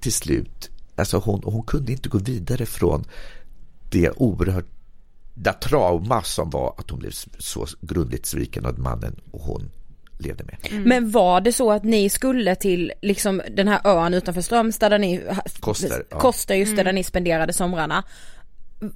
till 0.00 0.12
slut, 0.12 0.70
alltså 0.96 1.18
hon, 1.18 1.42
hon 1.44 1.62
kunde 1.62 1.92
inte 1.92 2.08
gå 2.08 2.18
vidare 2.18 2.66
från 2.66 3.04
det 3.90 4.10
oerhört 4.10 4.66
det 5.34 5.52
trauma 5.52 6.22
som 6.22 6.50
var 6.50 6.74
att 6.78 6.90
hon 6.90 6.98
blev 6.98 7.10
så 7.38 7.66
grundligt 7.80 8.26
sviken 8.26 8.66
av 8.66 8.78
mannen 8.78 9.20
och 9.30 9.40
hon 9.40 9.70
levde 10.18 10.44
med. 10.44 10.86
Men 10.86 11.10
var 11.10 11.40
det 11.40 11.52
så 11.52 11.72
att 11.72 11.84
ni 11.84 12.08
skulle 12.08 12.54
till 12.54 12.92
liksom 13.02 13.42
den 13.50 13.68
här 13.68 13.80
ön 13.84 14.14
utanför 14.14 14.40
Strömstad 14.40 14.92
där 14.92 14.98
ni 14.98 15.22
Koster, 15.60 16.04
ja. 16.10 16.18
Koster 16.18 16.54
just 16.54 16.76
det, 16.76 16.82
där 16.82 16.92
ni 16.92 17.04
spenderade 17.04 17.52
somrarna 17.52 18.04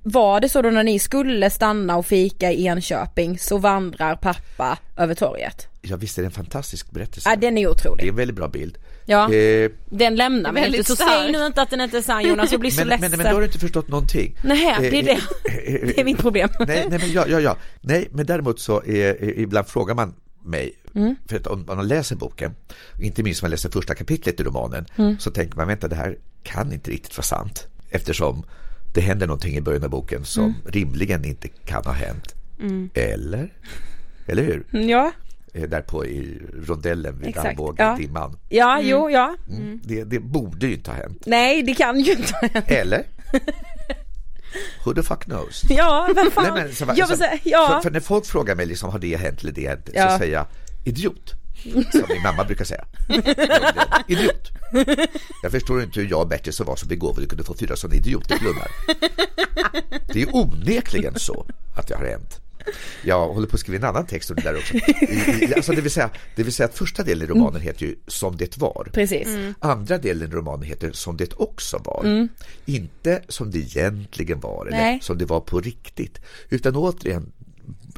Var 0.02 0.40
det 0.40 0.48
så 0.48 0.62
då 0.62 0.70
när 0.70 0.84
ni 0.84 0.98
skulle 0.98 1.50
stanna 1.50 1.96
och 1.96 2.06
fika 2.06 2.52
i 2.52 2.66
Enköping 2.66 3.38
så 3.38 3.58
vandrar 3.58 4.16
pappa 4.16 4.78
över 4.96 5.14
torget? 5.14 5.68
Ja 5.82 5.96
visst 5.96 6.18
är 6.18 6.22
det 6.22 6.26
en 6.28 6.32
fantastisk 6.32 6.90
berättelse. 6.90 7.28
Ja 7.30 7.36
den 7.36 7.58
är 7.58 7.62
Det 7.62 7.66
är 7.66 7.70
otrolig. 7.70 8.08
en 8.08 8.16
väldigt 8.16 8.36
bra 8.36 8.48
bild. 8.48 8.78
Ja, 9.06 9.32
Eh, 9.34 9.70
den 9.90 10.16
lämnar 10.16 10.52
mig 10.52 10.60
inte 10.62 10.70
väldigt 10.70 10.86
så 10.86 10.96
säg 10.96 11.32
nu 11.32 11.46
inte 11.46 11.62
att 11.62 11.70
den 11.70 11.80
inte 11.80 11.98
är 11.98 12.02
sann 12.02 12.28
Jonas, 12.28 12.50
jag 12.52 12.60
blir 12.60 12.70
så 12.70 12.80
men, 12.80 12.88
men, 12.88 13.00
ledsen. 13.00 13.18
men 13.18 13.26
då 13.26 13.32
har 13.36 13.40
du 13.40 13.46
inte 13.46 13.58
förstått 13.58 13.88
någonting. 13.88 14.36
Nej, 14.44 14.76
det 14.80 14.98
är 14.98 15.02
det. 15.02 15.10
Eh, 15.12 15.74
eh, 15.74 15.80
Det 15.86 16.00
är 16.00 16.04
mitt 16.04 16.18
problem. 16.18 16.48
Nej, 16.66 16.86
nej, 16.90 16.98
men 16.98 17.12
ja, 17.12 17.24
ja, 17.28 17.40
ja. 17.40 17.56
Nej, 17.80 18.08
men 18.12 18.26
däremot 18.26 18.60
så 18.60 18.82
är, 18.82 19.24
är, 19.24 19.38
ibland 19.38 19.66
frågar 19.66 19.94
man 19.94 20.14
mig, 20.44 20.72
Mm. 20.94 21.16
för 21.28 21.36
att 21.36 21.46
om 21.46 21.64
man 21.66 21.88
läser 21.88 22.16
boken, 22.16 22.54
inte 23.00 23.22
minst 23.22 23.42
om 23.42 23.46
man 23.46 23.50
läser 23.50 23.70
första 23.70 23.94
kapitlet 23.94 24.40
i 24.40 24.42
romanen, 24.44 24.86
Mm. 24.96 25.18
så 25.18 25.30
tänker 25.30 25.56
man, 25.56 25.68
vänta, 25.68 25.88
det 25.88 25.96
här 25.96 26.16
kan 26.42 26.72
inte 26.72 26.90
riktigt 26.90 27.16
vara 27.16 27.22
sant. 27.24 27.66
Eftersom 27.90 28.44
det 28.92 29.00
händer 29.00 29.26
någonting 29.26 29.56
i 29.56 29.60
början 29.60 29.84
av 29.84 29.90
boken 29.90 30.24
som 30.24 30.44
Mm. 30.44 30.54
rimligen 30.66 31.24
inte 31.24 31.48
kan 31.48 31.84
ha 31.84 31.92
hänt. 31.92 32.34
Eller? 32.94 33.52
Eller 34.26 34.42
hur? 34.42 34.64
Ja, 34.90 35.12
Eh, 35.54 35.62
Där 35.68 35.80
på 35.82 36.06
i 36.06 36.38
rondellen 36.66 37.18
vid 37.18 37.28
Exakt, 37.28 37.46
Armbågen, 37.46 37.86
ja. 37.86 37.96
dimman. 37.96 38.38
ja, 38.48 38.80
jo, 38.82 39.10
ja. 39.10 39.36
Mm. 39.50 39.80
Det, 39.84 40.04
det 40.04 40.20
borde 40.20 40.66
ju 40.66 40.74
inte 40.74 40.90
ha 40.90 40.96
hänt. 40.98 41.22
Nej 41.26 41.62
det 41.62 41.74
kan 41.74 42.00
ju 42.00 42.12
inte 42.12 42.32
ha 42.34 42.48
hänt. 42.48 42.70
Eller? 42.70 43.04
Who 44.84 44.94
the 44.94 45.02
fuck 45.02 45.24
knows? 45.24 45.62
Ja, 45.68 46.08
vem 46.16 46.30
fan. 46.30 46.44
Nej, 46.44 46.64
men, 46.64 46.74
så, 46.74 46.84
vill 46.92 47.06
så, 47.06 47.16
säga, 47.16 47.38
ja. 47.44 47.68
för, 47.68 47.80
för 47.80 47.90
när 47.90 48.00
folk 48.00 48.26
frågar 48.26 48.54
mig 48.54 48.66
liksom, 48.66 48.90
har 48.90 48.98
det 48.98 49.16
hänt 49.16 49.42
eller 49.42 49.52
det 49.52 49.68
hänt, 49.68 49.88
Ja. 49.94 50.10
så 50.10 50.18
säger 50.18 50.32
jag 50.34 50.46
idiot. 50.84 51.32
Som 51.92 52.04
min 52.08 52.22
mamma 52.22 52.44
brukar 52.44 52.64
säga. 52.64 52.84
Idiot. 54.08 54.52
Jag 55.42 55.52
förstår 55.52 55.82
inte 55.82 56.00
hur 56.00 56.10
jag 56.10 56.20
och 56.20 56.28
Bertil 56.28 56.52
som 56.52 56.66
var 56.66 56.76
så 56.76 56.86
begåvade 56.86 57.26
kunde 57.26 57.44
få 57.44 57.54
fyra 57.54 57.76
sådana 57.76 57.96
idioterklubbar. 57.96 58.68
Det 60.12 60.22
är 60.22 60.36
onekligen 60.36 61.18
så 61.18 61.46
att 61.76 61.86
det 61.86 61.94
har 61.94 62.04
hänt. 62.04 62.40
Jag 63.04 63.28
håller 63.28 63.46
på 63.48 63.54
att 63.54 63.60
skriva 63.60 63.78
en 63.78 63.94
annan 63.94 64.06
text 64.06 64.30
om 64.30 64.36
det 64.36 64.42
där 64.42 64.56
också. 64.56 64.74
I, 64.74 64.80
i, 65.44 65.54
alltså 65.54 65.72
det, 65.72 65.80
vill 65.80 65.90
säga, 65.90 66.10
det 66.36 66.42
vill 66.42 66.52
säga 66.52 66.68
att 66.68 66.78
första 66.78 67.02
delen 67.02 67.28
i 67.28 67.30
romanen 67.30 67.60
heter 67.60 67.86
ju 67.86 67.96
Som 68.06 68.36
det 68.36 68.58
var. 68.58 68.88
Precis. 68.92 69.28
Andra 69.58 69.98
delen 69.98 70.32
i 70.32 70.34
romanen 70.34 70.62
heter 70.62 70.92
Som 70.92 71.16
det 71.16 71.32
också 71.32 71.78
var. 71.84 72.28
Inte 72.64 73.22
som 73.28 73.50
det 73.50 73.58
egentligen 73.58 74.40
var 74.40 74.66
eller 74.66 74.78
Nej. 74.78 74.98
som 75.02 75.18
det 75.18 75.24
var 75.24 75.40
på 75.40 75.60
riktigt. 75.60 76.20
Utan 76.50 76.76
återigen, 76.76 77.32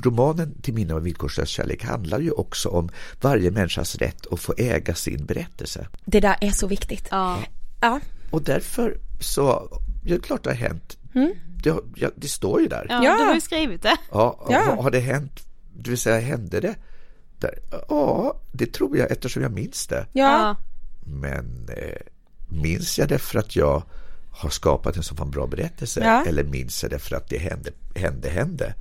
romanen 0.03 0.55
Till 0.63 0.75
minne 0.75 0.93
av 0.93 0.99
en 0.99 1.05
villkorslös 1.05 1.49
kärlek 1.49 1.85
handlar 1.85 2.21
ju 2.21 2.31
också 2.31 2.69
om 2.69 2.89
varje 3.21 3.51
människas 3.51 3.95
rätt 3.97 4.27
att 4.33 4.41
få 4.41 4.55
äga 4.57 4.95
sin 4.95 5.27
berättelse. 5.27 5.87
Det 6.05 6.21
där 6.21 6.37
är 6.41 6.51
så 6.51 6.67
viktigt. 6.67 7.09
Ja. 7.11 7.39
Ja. 7.81 8.01
Och 8.31 8.43
därför 8.43 8.99
så, 9.21 9.41
ja, 9.41 9.79
det 10.05 10.15
är 10.15 10.19
klart 10.19 10.45
det 10.45 10.51
har 10.51 10.57
hänt. 10.57 10.97
Det, 11.63 11.71
har- 11.71 11.83
ja, 11.97 12.11
det 12.17 12.29
står 12.29 12.61
ju 12.61 12.69
där. 12.69 12.87
Ja, 12.89 13.05
Ja. 13.05 13.17
du 13.19 13.25
har 13.25 13.35
ju 13.35 13.41
skrivit 13.41 13.83
det. 13.83 13.97
Ja, 14.13 14.47
Ja. 14.51 14.59
Har, 14.61 14.83
har 14.83 14.91
det 14.91 15.01
hänt? 15.01 15.47
Det 15.77 15.91
vill 15.91 15.99
säga, 15.99 16.21
hände 16.21 16.61
det? 16.61 16.75
Där? 17.39 17.59
Ja, 17.89 18.41
det 18.53 18.67
tror 18.73 18.97
jag 18.99 19.11
eftersom 19.11 19.43
jag 19.43 19.53
minns 19.53 19.87
det. 19.87 20.07
Ja. 20.13 20.57
Men 21.07 21.69
eh, 21.77 22.01
minns 22.49 22.99
jag 22.99 23.09
det 23.09 23.19
för 23.19 23.39
att 23.39 23.57
jag 23.57 23.83
har 24.31 24.51
skapat 24.51 24.97
en 24.97 25.03
så 25.03 25.15
fan 25.15 25.31
bra 25.31 25.47
berättelse? 25.47 26.01
Ja. 26.05 26.25
Eller 26.27 26.45
minns 26.45 26.83
jag 26.83 26.93
det 26.93 26.99
för 26.99 27.17
att 27.17 27.29
det 27.29 27.39
hände, 27.39 27.71
hände, 27.95 28.29
hände? 28.29 28.75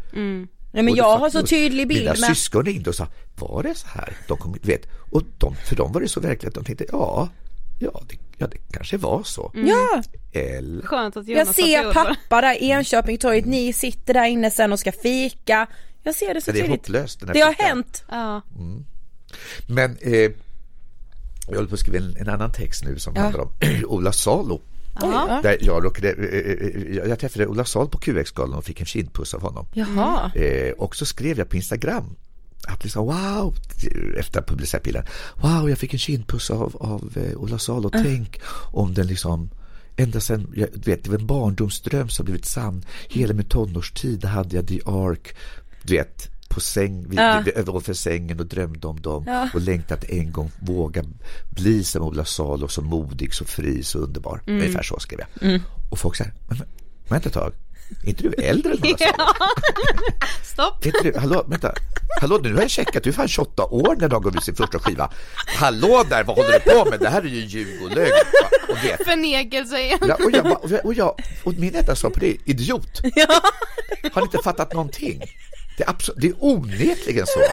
Nej, 0.73 0.83
men 0.83 0.95
jag 0.95 1.17
har 1.17 1.29
så 1.29 1.45
tydlig 1.47 1.87
bild 1.87 1.99
Mina 1.99 2.09
med 2.11 2.37
syskon 2.37 2.65
ringde 2.65 2.89
och 2.89 2.95
sa, 2.95 3.07
var 3.35 3.63
det 3.63 3.75
så 3.75 3.87
här? 3.87 4.17
De 4.27 4.37
kom, 4.37 4.55
vet, 4.61 4.85
och 5.11 5.23
de, 5.37 5.55
för 5.55 5.75
dem 5.75 5.91
var 5.91 6.01
det 6.01 6.07
så 6.07 6.19
verkligt 6.19 6.47
att 6.47 6.55
de 6.55 6.63
tänkte, 6.63 6.85
ja, 6.91 7.29
ja, 7.79 8.01
det, 8.09 8.17
ja, 8.37 8.47
det 8.47 8.57
kanske 8.71 8.97
var 8.97 9.23
så. 9.23 9.51
Ja, 9.55 10.03
Eller, 10.31 10.85
Skönt 10.85 11.17
att 11.17 11.27
jag 11.27 11.39
Jonas 11.39 11.55
ser 11.55 11.93
pappa 11.93 12.41
där 12.41 12.63
i 12.63 12.69
Enköpingtorget, 12.69 13.45
ni 13.45 13.73
sitter 13.73 14.13
där 14.13 14.25
inne 14.25 14.51
sen 14.51 14.73
och 14.73 14.79
ska 14.79 14.91
fika. 14.91 15.67
Jag 16.03 16.15
ser 16.15 16.33
det 16.33 16.41
så 16.41 16.49
Ja, 16.49 16.53
det 16.53 16.59
är 16.59 16.61
tydligt. 16.61 16.79
hopplöst, 16.81 17.19
Det 17.33 17.39
har 17.39 17.53
hänt. 17.53 18.03
Ja. 18.09 18.41
men 19.67 19.97
eh, 20.01 20.31
jag 21.47 21.55
håller 21.55 21.67
på 21.67 21.73
att 21.73 21.79
skriva 21.79 21.97
en, 21.97 22.15
en 22.17 22.29
annan 22.29 22.51
text 22.51 22.83
nu 22.85 22.99
som 22.99 23.15
handlar 23.15 23.41
om 23.41 23.51
Ola 23.85 24.11
Salo. 24.11 24.61
Ja. 25.01 25.39
Där 25.43 25.57
jag, 25.61 25.85
råkade, 25.85 26.11
eh, 26.11 27.01
eh, 27.03 27.09
jag 27.09 27.19
träffade 27.19 27.47
Ola 27.47 27.65
Salo 27.65 27.87
på 27.87 27.99
QX-galan 27.99 28.57
och 28.57 28.65
fick 28.65 28.79
en 28.79 28.85
kindpuss 28.85 29.33
av 29.33 29.41
honom. 29.41 29.65
Jaha. 29.73 30.31
Eh, 30.35 30.71
och 30.71 30.95
så 30.95 31.05
skrev 31.05 31.37
jag 31.37 31.49
på 31.49 31.55
Instagram 31.55 32.15
att 32.67 32.83
liksom 32.83 33.05
wow, 33.05 33.55
efter 34.17 34.39
att 34.39 34.47
publicera 34.47 34.81
bilden, 34.83 35.05
wow 35.35 35.69
jag 35.69 35.77
fick 35.77 35.93
en 35.93 35.99
kindpuss 35.99 36.51
av, 36.51 36.75
av 36.79 37.17
eh, 37.17 37.37
Ola 37.37 37.57
Salo, 37.57 37.89
tänk 37.89 38.41
om 38.71 38.93
den 38.93 39.07
liksom 39.07 39.49
Ända 39.95 40.19
sen, 40.19 40.53
jag 40.55 40.69
du 40.73 40.91
vet, 40.91 41.03
det 41.03 41.09
var 41.09 41.17
en 41.17 41.27
barndomsdröm 41.27 42.09
som 42.09 42.25
blivit 42.25 42.45
sann. 42.45 42.85
Hela 43.09 43.33
min 43.33 43.45
tonårstid 43.45 44.25
hade 44.25 44.55
jag 44.55 44.67
The 44.67 44.79
Ark, 44.85 45.35
du 45.83 45.93
vet, 45.95 46.29
på 46.53 46.59
säng, 46.59 47.05
vi, 47.09 47.15
Ja. 47.15 47.43
ovanför 47.67 47.93
sängen 47.93 48.39
och 48.39 48.45
drömde 48.45 48.87
om 48.87 49.01
dem 49.01 49.49
och 49.53 49.61
längtat 49.61 50.03
att 50.03 50.09
en 50.09 50.31
gång 50.31 50.51
våga 50.59 51.03
bli 51.49 51.83
som 51.83 52.01
Ola 52.01 52.25
Salo, 52.25 52.67
så 52.67 52.81
modig, 52.81 53.33
så 53.33 53.45
fri, 53.45 53.83
så 53.83 53.99
underbar. 53.99 54.41
Ungefär 54.47 54.83
så 54.83 54.99
skrev 54.99 55.19
jag. 55.39 55.61
Och 55.91 55.99
folk 55.99 56.15
säger, 56.15 56.33
men, 56.47 56.57
vänta 57.07 57.27
ett 57.29 57.33
tag, 57.33 57.53
är 58.03 58.09
inte 58.09 58.23
du 58.23 58.33
äldre 58.33 58.71
än 58.73 58.77
Ola 58.83 58.97
Salo? 58.97 59.27
Stopp. 60.43 60.85
Inte 60.85 60.99
du, 61.03 61.19
hallå, 61.19 61.43
vänta. 61.47 61.73
Hallå, 62.21 62.39
nu 62.43 62.53
har 62.53 62.61
jag 62.61 62.69
checkat, 62.69 63.03
du 63.03 63.09
är 63.09 63.13
fan 63.13 63.27
28 63.27 63.65
år 63.65 63.95
när 63.99 64.07
de 64.09 64.23
gav 64.23 64.37
ut 64.37 64.43
sin 64.43 64.55
första 64.55 64.79
skiva. 64.79 65.11
Hallå 65.47 66.03
där, 66.09 66.23
vad 66.23 66.35
håller 66.37 66.51
du 66.65 66.71
på 66.83 66.89
med? 66.89 66.99
Det 66.99 67.09
här 67.09 67.21
är 67.21 67.25
ju 67.27 67.39
ljug 67.45 67.81
och 67.83 67.89
lögn. 67.95 68.11
Och, 68.69 68.75
det. 68.83 69.05
Förnekelse 69.05 69.79
igen. 69.81 69.99
Ja, 70.07 70.15
och, 70.25 70.31
jag, 70.31 70.63
och, 70.63 70.71
jag, 70.71 70.85
och, 70.85 70.93
jag, 70.93 71.15
och 71.43 71.53
min 71.53 71.75
enda 71.75 71.95
svar 71.95 72.09
på 72.09 72.19
det 72.19 72.29
är 72.29 72.37
idiot. 72.45 73.01
Har 74.13 74.21
ni 74.21 74.25
inte 74.25 74.37
fattat 74.43 74.73
någonting? 74.73 75.21
Det 75.77 75.83
är, 75.83 75.89
absolut, 75.89 76.21
det 76.21 76.27
är 76.27 76.35
onekligen 76.39 77.25
så. 77.27 77.52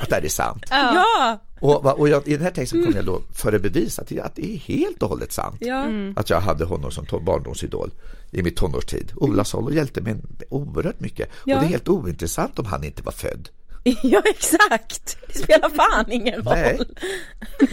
Att 0.00 0.08
det 0.08 0.14
här 0.14 0.24
är 0.24 0.28
sant. 0.28 0.64
Ja! 0.70 1.40
Och, 1.60 1.98
och 1.98 2.08
jag, 2.08 2.28
i 2.28 2.32
den 2.32 2.42
här 2.42 2.50
texten 2.50 2.82
kommer 2.84 2.96
jag 2.96 3.04
då 3.04 3.22
bevis 3.58 3.98
att, 3.98 4.08
det- 4.08 4.20
att 4.20 4.36
det 4.36 4.54
är 4.54 4.56
helt 4.58 5.02
och 5.02 5.08
hållet 5.08 5.32
sant. 5.32 5.56
Ja. 5.60 5.84
Att 6.16 6.30
jag 6.30 6.40
hade 6.40 6.64
honom 6.64 6.90
som 6.90 7.06
barndomsidol 7.20 7.90
i 8.30 8.42
mitt 8.42 8.56
tonårstid. 8.56 9.12
Ola 9.16 9.44
Salo 9.44 9.70
hjälpte 9.72 10.00
mig 10.00 10.16
oerhört 10.50 11.00
mycket. 11.00 11.28
Ja. 11.44 11.54
Och 11.56 11.60
det 11.62 11.66
är 11.66 11.70
helt 11.70 11.88
ointressant 11.88 12.58
om 12.58 12.66
han 12.66 12.84
inte 12.84 13.02
var 13.02 13.12
född. 13.12 13.48
Ja 14.02 14.22
exakt, 14.24 15.16
det 15.28 15.38
spelar 15.38 15.68
fan 15.68 16.12
ingen 16.12 16.34
roll. 16.34 16.54
Nej. 16.54 16.80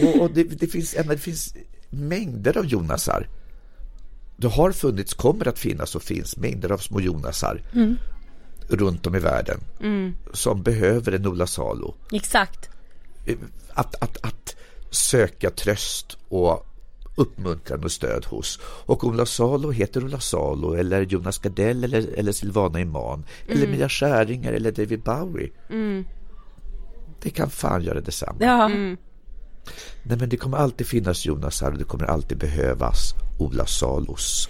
Och, 0.02 0.20
och 0.22 0.30
det, 0.30 0.44
det, 0.44 0.66
finns, 0.66 0.96
det 1.08 1.18
finns 1.18 1.54
mängder 1.90 2.58
av 2.58 2.66
Jonasar. 2.66 3.28
Det 4.36 4.48
har 4.48 4.72
funnits, 4.72 5.14
kommer 5.14 5.48
att 5.48 5.58
finnas 5.58 5.94
och 5.94 6.02
finns 6.02 6.36
mängder 6.36 6.72
av 6.72 6.78
små 6.78 7.00
Jonasar 7.00 7.62
runt 8.72 9.06
om 9.06 9.14
i 9.14 9.18
världen 9.18 9.60
som 10.32 10.62
behöver 10.62 11.12
en 11.12 11.26
Ola 11.26 11.46
Salo. 11.46 11.94
Exakt. 12.12 12.70
Att, 13.74 14.02
att, 14.02 14.16
att 14.24 14.56
söka 14.90 15.50
tröst 15.50 16.18
och 16.28 16.66
uppmuntran 17.14 17.84
och 17.84 17.92
stöd 17.92 18.24
hos. 18.24 18.58
Och 18.64 19.04
Ola 19.04 19.26
Salo 19.26 19.70
heter 19.70 20.04
Ola 20.04 20.20
Salo 20.20 20.74
eller 20.74 21.02
Jonas 21.02 21.38
Gardell 21.38 21.84
eller, 21.84 22.18
eller 22.18 22.32
Silvana 22.32 22.80
Imam 22.80 23.24
eller 23.48 23.66
Mia 23.66 23.88
Skäringer 23.88 24.52
eller 24.52 24.72
David 24.72 25.02
Bowie. 25.02 25.50
Det 27.22 27.30
kan 27.30 27.50
fan 27.50 27.82
göra 27.82 28.00
detsamma. 28.00 28.38
Ja. 28.40 28.68
Nej, 30.02 30.18
men 30.18 30.28
det 30.28 30.36
kommer 30.36 30.56
alltid 30.56 30.86
finnas 30.86 31.26
Jonasar 31.26 31.72
och 31.72 31.78
det 31.78 31.84
kommer 31.84 32.04
alltid 32.04 32.38
behövas 32.38 33.14
Ola 33.38 33.66
Salos 33.66 34.48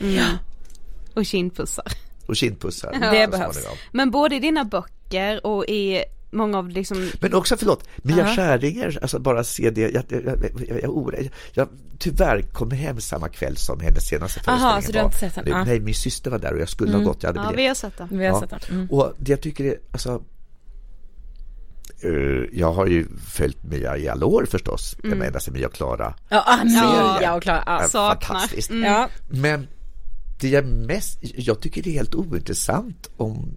Och 1.14 1.27
kindpussar. 1.27 1.93
Och 2.33 2.37
kindpussar. 2.37 2.93
Det 3.12 3.24
så 3.24 3.30
behövs. 3.30 3.66
Men 3.93 4.11
både 4.11 4.37
i 4.37 4.39
dina 4.39 4.64
böcker 4.64 5.47
och 5.47 5.64
i 5.64 6.05
många 6.33 6.59
av 6.59 6.68
liksom... 6.68 7.11
Men 7.20 7.35
också, 7.35 7.57
förlåt, 7.57 7.89
Mia 7.97 8.37
Skäringer, 8.37 8.99
alltså 9.03 9.18
bara 9.18 9.45
se 9.45 9.70
det, 9.70 9.80
jag, 9.80 9.93
jag, 9.93 10.05
jag, 10.09 10.24
jag, 10.68 10.83
jag, 10.83 11.14
jag, 11.14 11.28
jag 11.53 11.68
tyvärr 11.99 12.43
kom 12.43 12.70
hem 12.70 13.01
samma 13.01 13.28
kväll 13.28 13.57
som 13.57 13.80
hennes 13.80 14.09
senaste 14.09 14.41
Aha, 14.47 14.59
föreställning 14.59 14.83
så 14.83 14.93
du 14.93 14.99
har 14.99 15.05
inte 15.05 15.18
sett 15.18 15.35
den? 15.35 15.45
Ja. 15.47 15.64
Nej, 15.64 15.80
min 15.80 15.95
syster 15.95 16.30
var 16.30 16.39
där 16.39 16.53
och 16.55 16.61
jag 16.61 16.68
skulle 16.68 16.97
ha 16.97 17.05
gått, 17.05 17.22
jag 17.22 17.28
hade 17.28 17.41
Ja, 17.41 17.53
vi 17.57 17.66
har 17.66 17.74
sett 17.74 17.99
den. 17.99 18.09
Vi 18.11 18.26
har 18.26 18.41
sett 18.41 18.51
den. 18.51 18.61
Mm. 18.70 18.91
Och 18.91 19.14
det 19.18 19.30
jag 19.30 19.41
tycker 19.41 19.64
är, 19.64 19.76
alltså 19.93 20.22
eh, 22.03 22.11
jag 22.53 22.72
har 22.72 22.87
ju 22.87 23.07
följt 23.26 23.62
Mia 23.62 23.97
i 23.97 24.09
alla 24.09 24.26
år 24.26 24.47
förstås, 24.51 24.97
mm. 25.05 25.22
ända 25.22 25.41
sedan 25.41 25.55
Mia 25.55 25.66
och 25.66 25.74
Klara 25.74 26.14
Ja, 26.28 26.45
ah. 26.47 26.64
Mia 26.64 27.35
och 27.35 27.43
Klara. 27.43 27.62
Ja. 27.66 27.80
är 27.80 27.89
saknar. 27.89 28.28
fantastiskt. 28.28 28.70
Ja. 28.70 29.09
Men 29.28 29.68
det 30.43 30.49
jag 30.49 30.66
mest, 30.66 31.18
jag 31.22 31.61
tycker 31.61 31.82
det 31.82 31.90
är 31.90 31.95
helt 31.95 32.14
ointressant 32.14 33.11
om, 33.16 33.57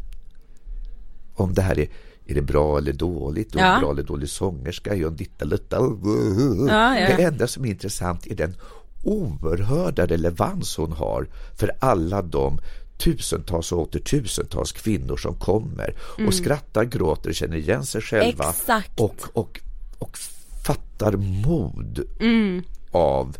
om 1.33 1.53
det 1.53 1.61
här 1.61 1.79
är, 1.79 1.87
är 2.25 2.35
det 2.35 2.41
bra 2.41 2.77
eller 2.77 2.93
dåligt, 2.93 3.55
och 3.55 3.61
Ja. 3.61 3.77
bra 3.79 3.91
eller 3.91 4.03
dålig 4.03 4.29
sångerska, 4.29 4.95
är 4.95 5.03
hon 5.03 5.15
ditta 5.15 5.45
lutta. 5.45 5.75
Ja, 6.67 6.99
ja. 6.99 7.17
Det 7.17 7.23
enda 7.23 7.47
som 7.47 7.65
är 7.65 7.69
intressant 7.69 8.27
är 8.27 8.35
den 8.35 8.55
oerhörda 9.03 10.05
relevans 10.05 10.77
hon 10.77 10.91
har 10.91 11.27
för 11.55 11.71
alla 11.79 12.21
de 12.21 12.59
tusentals 12.97 13.71
och 13.71 13.81
åter 13.81 13.99
tusentals 13.99 14.71
kvinnor 14.71 15.17
som 15.17 15.35
kommer 15.35 15.95
och 16.27 16.33
skrattar, 16.33 16.83
gråter, 16.83 17.33
känner 17.33 17.57
igen 17.57 17.85
sig 17.85 18.01
själva 18.01 18.43
Mm. 18.43 18.49
Exakt. 18.55 18.99
och, 18.99 19.15
och, 19.33 19.59
och 19.99 20.17
fattar 20.65 21.11
mod 21.17 22.03
av 22.91 23.37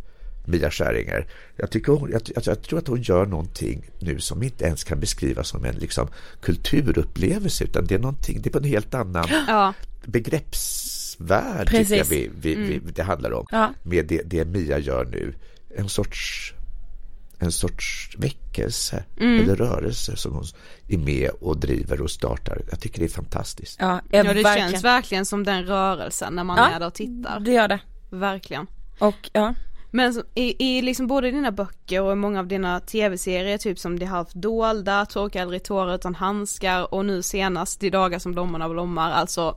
Mia 0.47 0.71
Skäringer. 0.71 1.27
Jag, 1.55 1.71
tycker 1.71 1.91
hon, 1.91 2.11
jag, 2.11 2.21
jag, 2.35 2.43
jag 2.47 2.61
tror 2.61 2.79
att 2.79 2.87
hon 2.87 3.01
gör 3.01 3.25
någonting 3.25 3.89
nu 3.99 4.19
som 4.19 4.43
inte 4.43 4.65
ens 4.65 4.83
kan 4.83 4.99
beskrivas 4.99 5.47
som 5.47 5.65
en 5.65 5.75
liksom, 5.75 6.07
kulturupplevelse 6.41 7.63
utan 7.63 7.85
det 7.85 7.95
är 7.95 7.99
någonting, 7.99 8.41
det 8.41 8.49
är 8.49 8.51
på 8.51 8.57
en 8.57 8.63
helt 8.63 8.93
annan 8.93 9.25
Ja. 9.47 9.73
begreppsvärld 10.05 11.67
Precis. 11.67 11.87
tycker 11.87 11.97
jag 11.97 12.05
vi, 12.05 12.31
vi, 12.39 12.55
vi, 12.55 12.91
det 12.91 13.03
handlar 13.03 13.33
om 13.33 13.45
Ja. 13.51 13.73
med 13.83 14.05
det, 14.07 14.21
det 14.25 14.45
Mia 14.45 14.79
gör 14.79 15.05
nu. 15.05 15.33
En 15.77 15.89
sorts 15.89 16.51
en 17.39 17.51
sorts 17.51 18.15
väckelse 18.17 19.03
eller 19.19 19.55
rörelse 19.55 20.15
som 20.17 20.33
hon 20.33 20.43
är 20.87 20.97
med 20.97 21.29
och 21.29 21.57
driver 21.59 22.01
och 22.01 22.11
startar. 22.11 22.61
Jag 22.69 22.79
tycker 22.79 22.99
det 22.99 23.05
är 23.05 23.09
fantastiskt. 23.09 23.77
Ja, 23.79 24.01
ja 24.11 24.23
det 24.23 24.33
verkligen. 24.33 24.71
känns 24.71 24.83
verkligen 24.83 25.25
som 25.25 25.43
den 25.43 25.63
rörelsen 25.63 26.33
när 26.33 26.43
man 26.43 26.57
Ja. 26.57 26.67
är 26.75 26.79
där 26.79 26.87
och 26.87 26.93
tittar. 26.93 27.39
Det 27.39 27.51
gör 27.51 27.67
det. 27.67 27.79
Verkligen. 28.09 28.67
Och 28.99 29.29
ja. 29.33 29.55
Men 29.95 30.23
i, 30.35 30.65
i 30.77 30.81
liksom 30.81 31.07
både 31.07 31.31
dina 31.31 31.51
böcker 31.51 32.01
och 32.01 32.11
i 32.11 32.15
många 32.15 32.39
av 32.39 32.47
dina 32.47 32.79
tv-serier, 32.79 33.57
typ 33.57 33.79
som 33.79 33.99
Det 33.99 34.05
halvt 34.05 34.33
dolda, 34.33 35.05
Torka 35.05 35.41
aldrig 35.41 35.63
tårar 35.63 35.95
utan 35.95 36.15
handskar 36.15 36.93
och 36.93 37.05
nu 37.05 37.21
senast 37.23 37.79
De 37.79 37.89
dagar 37.89 38.19
som 38.19 38.31
blommorna 38.31 38.69
blommar, 38.69 39.11
alltså 39.11 39.55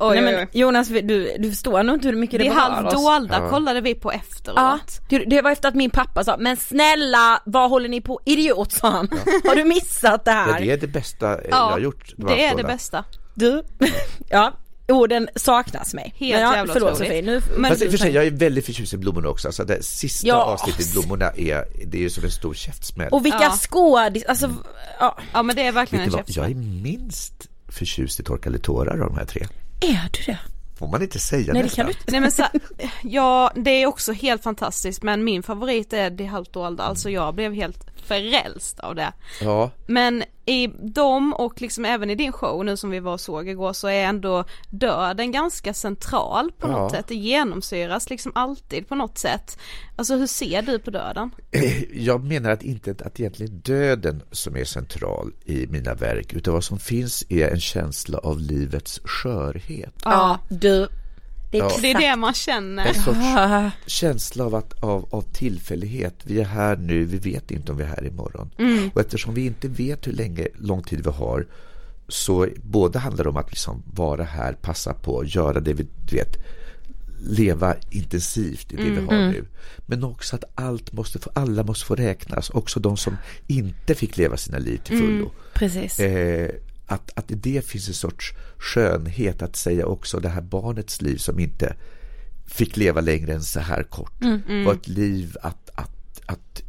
Oj, 0.00 0.20
Nej, 0.20 0.24
men 0.24 0.34
oj. 0.40 0.48
Jonas, 0.52 0.88
du, 0.88 1.36
du 1.38 1.50
förstår 1.50 1.82
nog 1.82 1.96
inte 1.96 2.08
hur 2.08 2.16
mycket 2.16 2.38
det, 2.40 2.44
Det 2.44 2.50
berör 2.50 2.60
halvt 2.60 2.86
oss. 2.94 3.04
dolda 3.04 3.38
Ja. 3.42 3.48
kollade 3.48 3.80
vi 3.80 3.94
på 3.94 4.12
efteråt. 4.12 4.56
Ja, 4.58 4.78
det- 5.08 5.24
det 5.24 5.42
var 5.42 5.50
efter 5.50 5.68
att 5.68 5.74
min 5.74 5.90
pappa 5.90 6.24
sa, 6.24 6.36
men 6.38 6.56
snälla 6.56 7.42
vad 7.46 7.70
håller 7.70 7.88
ni 7.88 8.00
på, 8.00 8.20
idiot 8.24 8.72
sa 8.72 8.90
han. 8.90 9.08
Har 9.44 9.56
du 9.56 9.64
missat 9.64 10.24
det 10.24 10.30
Ja, 10.30 10.36
här? 10.36 10.60
det 10.60 10.70
är 10.70 10.76
det 10.76 10.86
bästa 10.86 11.26
jag 11.28 11.40
Ja, 11.50 11.56
har 11.56 11.78
gjort. 11.78 12.12
de 12.16 12.26
det 12.26 12.44
är 12.44 12.56
det 12.56 12.62
bästa. 12.64 13.04
Du, 13.34 13.62
ja, 14.28 14.52
orden 14.92 15.28
saknas 15.36 15.94
mig. 15.94 16.14
Helt 16.16 16.32
men 16.32 16.40
ja, 16.42 16.56
jävla 16.56 16.72
Förlåt 16.72 16.92
otroligt. 16.92 17.08
Sofie, 17.08 17.22
nu 17.22 17.42
Men- 17.56 17.70
Fast 17.70 17.82
i 17.82 17.86
och 17.86 17.90
för 17.90 17.98
sig, 17.98 18.14
jag 18.14 18.26
är 18.26 18.30
väldigt 18.30 18.66
förtjust 18.66 18.94
i 18.94 18.96
blommorna 18.96 19.28
också. 19.28 19.48
Alltså 19.48 19.64
det 19.64 19.82
sista 19.84 20.28
Ja. 20.28 20.34
avsnittet 20.34 20.86
i 20.88 20.92
blommorna 20.92 21.30
är, 21.30 21.64
det 21.86 21.98
är 21.98 22.02
ju 22.02 22.10
som 22.10 22.24
en 22.24 22.30
stor 22.30 22.54
käftsmäll. 22.54 23.08
Och 23.12 23.24
vilka 23.26 23.38
Ja. 23.42 23.56
skådis, 23.56 24.24
alltså, 24.24 24.54
ja, 25.00 25.18
Ja 25.32 25.42
men 25.42 25.56
det 25.56 25.62
är 25.66 25.72
verkligen 25.72 26.04
Vet 26.04 26.14
en 26.14 26.18
vad? 26.26 26.30
Jag 26.36 26.44
är 26.44 26.48
käftsmäll. 26.48 26.82
minst 26.82 27.48
förtjust 27.68 28.20
i 28.20 28.22
Torkade 28.22 28.58
tårar 28.58 28.92
av 28.92 28.98
de 29.08 29.16
här 29.16 29.24
tre. 29.24 29.46
är 29.80 30.08
du 30.12 30.32
det? 30.32 30.38
Får 30.78 30.88
man 30.88 31.02
inte 31.02 31.18
säga 31.18 31.52
Nej 31.52 31.62
det 31.62 31.68
kan 31.74 31.86
du 31.86 31.92
inte. 31.92 32.04
Nej 32.12 32.20
men 32.20 32.32
så, 32.32 32.44
ja 33.02 33.52
det 33.54 33.70
är 33.82 33.86
också 33.86 34.12
helt 34.12 34.42
fantastiskt 34.42 35.02
men 35.02 35.24
min 35.24 35.42
favorit 35.42 35.92
är 35.92 36.10
Det 36.10 36.24
halvt 36.24 36.52
dolda, 36.52 36.82
alltså 36.82 37.10
jag 37.10 37.34
blev 37.34 37.54
helt 37.54 37.86
frälst 38.08 38.80
av 38.80 38.94
det. 38.94 39.12
Ja, 39.40 39.70
Men 39.86 40.24
i 40.44 40.66
dem 40.80 41.32
och 41.34 41.60
liksom 41.62 41.84
även 41.84 42.10
i 42.10 42.14
din 42.14 42.32
show 42.32 42.64
nu 42.64 42.76
som 42.76 42.90
vi 42.90 43.00
var 43.00 43.12
och 43.12 43.20
såg 43.20 43.48
igår 43.48 43.72
så 43.72 43.88
är 43.88 44.04
ändå 44.04 44.44
döden 44.70 45.32
ganska 45.32 45.74
central 45.74 46.52
på 46.58 46.68
något 46.68 46.92
Ja. 46.92 46.98
sätt. 46.98 47.06
Det 47.08 47.14
genomsyras 47.14 48.10
liksom 48.10 48.32
alltid 48.34 48.88
på 48.88 48.94
något 48.94 49.18
sätt. 49.18 49.58
Alltså 49.96 50.16
hur 50.16 50.26
ser 50.26 50.62
du 50.62 50.78
på 50.78 50.90
döden? 50.90 51.30
jag 51.92 52.24
menar 52.24 52.50
att 52.50 52.62
inte 52.62 52.90
att 53.04 53.20
egentligen 53.20 53.58
döden 53.60 54.22
som 54.32 54.56
är 54.56 54.64
central 54.64 55.32
i 55.44 55.66
mina 55.66 55.94
verk, 55.94 56.32
utan 56.32 56.54
vad 56.54 56.64
som 56.64 56.78
finns 56.78 57.24
är 57.28 57.48
en 57.48 57.60
känsla 57.60 58.18
av 58.18 58.38
livets 58.40 59.00
skörhet. 59.04 59.94
Ja, 60.04 60.38
du. 60.48 60.88
Det 61.50 61.58
är 61.58 61.62
Ja. 61.62 61.78
Det 61.82 61.90
är 61.90 61.98
det 61.98 62.16
man 62.16 62.34
känner. 62.34 62.86
En 62.86 62.94
sorts 62.94 63.18
känsla 63.86 64.44
av, 64.44 64.54
att, 64.54 64.82
av, 64.82 65.08
av 65.10 65.22
tillfällighet. 65.22 66.14
Vi 66.24 66.40
är 66.40 66.44
här 66.44 66.76
nu, 66.76 67.04
vi 67.04 67.18
vet 67.18 67.50
inte 67.50 67.72
om 67.72 67.78
vi 67.78 67.84
är 67.84 67.88
här 67.88 68.06
imorgon. 68.06 68.50
Och 68.94 69.00
eftersom 69.00 69.34
vi 69.34 69.46
inte 69.46 69.68
vet 69.68 70.06
hur 70.06 70.12
länge, 70.12 70.48
lång 70.58 70.82
tid 70.82 71.04
vi 71.04 71.10
har 71.10 71.46
så 72.08 72.48
både 72.62 72.98
handlar 72.98 73.24
det 73.24 73.30
om 73.30 73.36
att 73.36 73.50
liksom 73.50 73.82
vara 73.94 74.24
här, 74.24 74.52
passa 74.52 74.94
på, 74.94 75.24
göra 75.24 75.60
det 75.60 75.72
vi 75.72 75.86
vet, 76.12 76.36
leva 77.20 77.74
intensivt 77.90 78.72
i 78.72 78.76
det 78.76 78.82
vi 78.82 79.00
har 79.00 79.32
nu. 79.32 79.44
Men 79.86 80.04
också 80.04 80.36
att 80.36 80.44
allt 80.54 80.92
måste 80.92 81.18
få, 81.18 81.30
alla 81.34 81.62
måste 81.62 81.86
få 81.86 81.94
räknas, 81.94 82.50
också 82.50 82.80
de 82.80 82.96
som 82.96 83.16
inte 83.46 83.94
fick 83.94 84.16
leva 84.16 84.36
sina 84.36 84.58
liv 84.58 84.80
till 84.84 84.98
fullo. 84.98 85.30
precis. 85.54 86.00
Eh, 86.00 86.50
att, 86.88 87.10
att 87.14 87.30
i 87.30 87.34
det 87.34 87.64
finns 87.64 87.88
en 87.88 87.94
sorts 87.94 88.34
skönhet 88.58 89.42
att 89.42 89.56
säga 89.56 89.86
också 89.86 90.20
det 90.20 90.28
här 90.28 90.40
barnets 90.40 91.02
liv 91.02 91.16
som 91.16 91.38
inte 91.38 91.76
fick 92.46 92.76
leva 92.76 93.00
längre 93.00 93.32
än 93.34 93.42
så 93.42 93.60
här 93.60 93.82
kort. 93.82 94.24
Var 94.64 94.72
ett 94.74 94.88
liv 94.88 95.36
att, 95.42 95.70
att, 95.74 96.20
att 96.26 96.62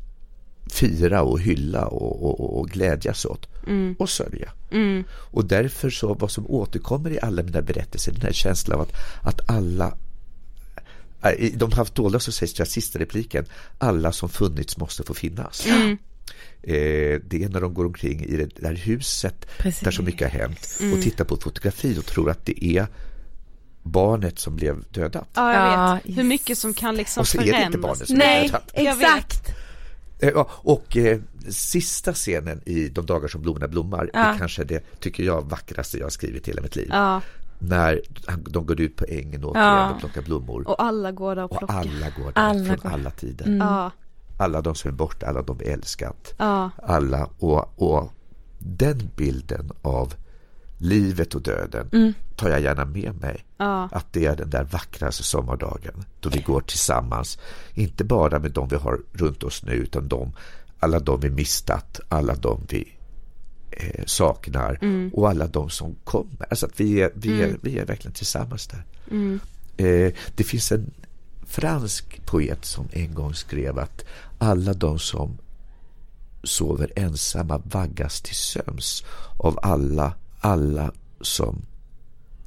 fira 0.72 1.22
och 1.22 1.40
hylla 1.40 1.86
och, 1.86 2.24
och, 2.40 2.60
och 2.60 2.70
glädjas 2.70 3.26
åt 3.26 3.48
och 3.98 4.10
sörja. 4.10 4.52
Och 5.12 5.46
därför 5.46 5.90
så 5.90 6.14
vad 6.14 6.32
som 6.32 6.48
återkommer 6.48 7.12
i 7.12 7.20
alla 7.20 7.44
mina 7.44 7.62
berättelser 7.62 8.12
den 8.12 8.22
här 8.22 8.32
känslan 8.32 8.80
av 8.80 8.82
att, 8.82 8.94
att 9.24 9.50
alla 9.50 9.98
äh, 11.22 11.52
de 11.58 11.72
haft 11.72 11.96
dolda 11.96 12.20
så 12.20 12.32
sägs 12.32 12.54
det 12.54 12.66
sista 12.66 13.00
repliken 13.00 13.46
alla 13.78 14.12
som 14.12 14.30
funnits 14.30 14.78
måste 14.78 15.04
få 15.04 15.14
finnas. 15.14 15.68
Eh, 16.64 17.20
det 17.26 17.44
är 17.44 17.50
när 17.50 17.62
de 17.62 17.74
går 17.74 17.86
omkring 17.86 18.24
i 18.26 18.38
det 18.38 18.56
där 18.56 18.76
huset 18.76 19.46
Precis. 19.58 19.80
där 19.84 19.92
så 19.92 20.04
mycket 20.04 20.32
har 20.34 20.40
hänt 20.40 20.80
och 20.96 21.02
tittar 21.02 21.26
på 21.26 21.36
ett 21.36 21.44
fotografi 21.44 22.00
och 22.00 22.06
tror 22.06 22.30
att 22.30 22.46
det 22.46 22.66
är 22.66 22.88
barnet 23.84 24.40
som 24.40 24.56
blev 24.56 24.84
dödat. 24.92 25.28
Ja, 25.34 25.54
jag 25.54 25.74
Ja, 25.74 26.00
vet. 26.06 26.18
Hur 26.18 26.24
mycket 26.24 26.58
som 26.58 26.74
kan 26.74 26.96
liksom 26.96 27.22
Och 27.22 27.28
så 27.28 27.38
är 27.38 27.42
det 27.42 27.48
inte 27.48 27.58
förändras. 27.60 27.82
barnet 27.82 28.08
som 28.08 28.18
Nej, 28.18 28.48
dödat. 28.48 28.72
Jag 28.76 28.96
vet. 28.96 29.04
exakt. 29.18 29.50
Eh, 30.20 30.30
ja, 30.30 30.50
Och 30.52 30.98
eh, 30.98 31.20
sista 31.50 32.14
scenen 32.14 32.62
i 32.66 32.88
De 32.88 33.06
dagar 33.06 33.28
som 33.28 33.42
blommorna 33.42 33.68
blommar 33.68 34.10
Ja. 34.14 34.20
är 34.20 34.38
kanske 34.38 34.64
det, 34.64 34.84
tycker 35.00 35.24
jag, 35.24 35.50
vackraste 35.50 35.98
jag 35.98 36.06
har 36.06 36.10
skrivit 36.10 36.48
i 36.48 36.52
hela 36.52 36.62
mitt 36.62 36.76
liv. 36.76 36.88
Ja, 36.90 37.22
När 37.60 38.02
de 38.50 38.66
går 38.66 38.82
ut 38.82 38.96
på 38.96 39.06
ängen 39.10 39.44
och, 39.44 39.58
Ja. 39.58 39.90
och 39.92 40.00
plockar 40.00 40.22
blommor. 40.22 40.68
och 40.68 40.84
alla 40.84 41.12
går 41.12 41.36
där 41.36 41.44
och 41.44 41.52
Och 41.52 41.58
plockar. 41.60 41.76
alla 41.76 42.10
går 42.10 42.26
där 42.26 42.32
Alla 42.42 42.66
från 42.66 42.76
går. 42.78 42.90
alla 42.90 43.12
tider. 43.12 43.58
Ja, 43.60 43.92
Alla 44.40 44.62
de 44.62 44.76
som 44.76 44.90
är 44.92 44.96
borta, 44.96 45.28
alla 45.28 45.42
de 45.42 45.58
vi 45.58 45.66
älskat. 45.66 46.34
ja, 46.38 46.70
Alla 46.84 47.30
och, 47.40 47.82
och 47.82 48.12
den 48.60 49.10
bilden 49.16 49.72
av 49.82 50.14
livet 50.78 51.36
och 51.36 51.42
döden 51.42 51.90
Mm. 51.94 52.14
tar 52.36 52.50
jag 52.50 52.62
gärna 52.62 52.86
med 52.86 53.22
mig. 53.22 53.46
ja. 53.58 53.90
Att 53.92 54.14
det 54.14 54.26
är 54.26 54.36
den 54.36 54.50
där 54.50 54.64
vackraste 54.64 55.24
sommardagen 55.24 55.94
då 56.20 56.30
vi 56.30 56.40
går 56.42 56.62
tillsammans. 56.62 57.38
Inte 57.74 58.04
bara 58.04 58.40
med 58.40 58.52
de 58.52 58.68
vi 58.68 58.76
har 58.76 59.00
runt 59.14 59.44
oss 59.44 59.64
nu 59.64 59.72
utan 59.72 60.08
de, 60.08 60.32
alla 60.80 61.00
de 61.00 61.20
vi 61.20 61.30
mistat, 61.30 62.00
alla 62.10 62.36
de 62.36 62.62
vi 62.70 62.94
eh, 63.72 64.04
saknar 64.06 64.78
Mm. 64.82 65.10
och 65.14 65.30
alla 65.30 65.48
de 65.48 65.70
som 65.70 65.96
kommer. 66.04 66.46
Alltså 66.50 66.66
att 66.66 66.80
vi 66.80 67.02
är, 67.02 67.12
vi 67.16 67.42
är, 67.42 67.58
vi 67.62 67.80
är 67.80 67.86
verkligen 67.86 68.14
tillsammans 68.14 68.68
där. 68.68 68.84
Eh, 69.78 70.14
det 70.36 70.44
finns 70.44 70.72
en 70.72 70.92
fransk 71.46 72.22
poet 72.26 72.66
som 72.66 72.88
en 72.92 73.14
gång 73.14 73.34
skrev 73.34 73.80
att 73.80 74.06
alla 74.40 74.74
de 74.74 75.00
som 75.00 75.38
sover 76.44 76.92
ensamma 76.96 77.58
vaggas 77.66 78.22
till 78.22 78.36
söms 78.36 79.04
av 79.38 79.60
alla, 79.62 80.14
alla 80.40 80.92
som 81.22 81.62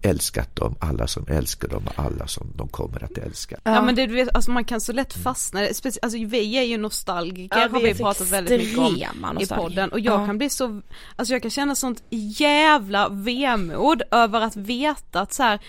älskat 0.04 0.56
dem, 0.56 0.74
alla 0.80 1.06
som 1.06 1.26
älskar 1.28 1.68
dem 1.68 1.86
och 1.86 2.04
alla 2.04 2.26
som 2.26 2.46
de 2.56 2.68
kommer 2.68 3.04
att 3.04 3.18
älska. 3.18 3.56
Ja 3.64 3.82
men 3.82 3.94
det, 3.94 4.06
du 4.06 4.14
vet, 4.14 4.34
alltså 4.34 4.50
man 4.50 4.64
kan 4.64 4.80
så 4.80 4.92
lätt 4.92 5.12
fastna, 5.12 5.60
speci- 5.60 5.98
alltså 6.02 6.18
vi 6.18 6.56
är 6.58 6.62
ju 6.62 6.78
nostalgiker 6.78 7.58
Ja, 7.60 7.68
har 7.68 7.80
vi 7.80 7.94
pratat 7.94 8.28
väldigt 8.30 8.60
mycket 8.60 8.78
om 8.78 9.38
i 9.40 9.46
podden 9.46 9.92
och 9.92 10.00
jag 10.00 10.20
Ja. 10.22 10.26
kan 10.26 10.38
bli 10.38 10.50
så, 10.50 10.82
alltså 11.16 11.34
jag 11.34 11.42
kan 11.42 11.50
känna 11.50 11.74
sånt 11.74 12.02
jävla 12.38 13.08
vemod 13.08 14.02
över 14.10 14.40
att 14.40 14.56
veta 14.56 15.20
att 15.20 15.32
så 15.32 15.42
här, 15.42 15.60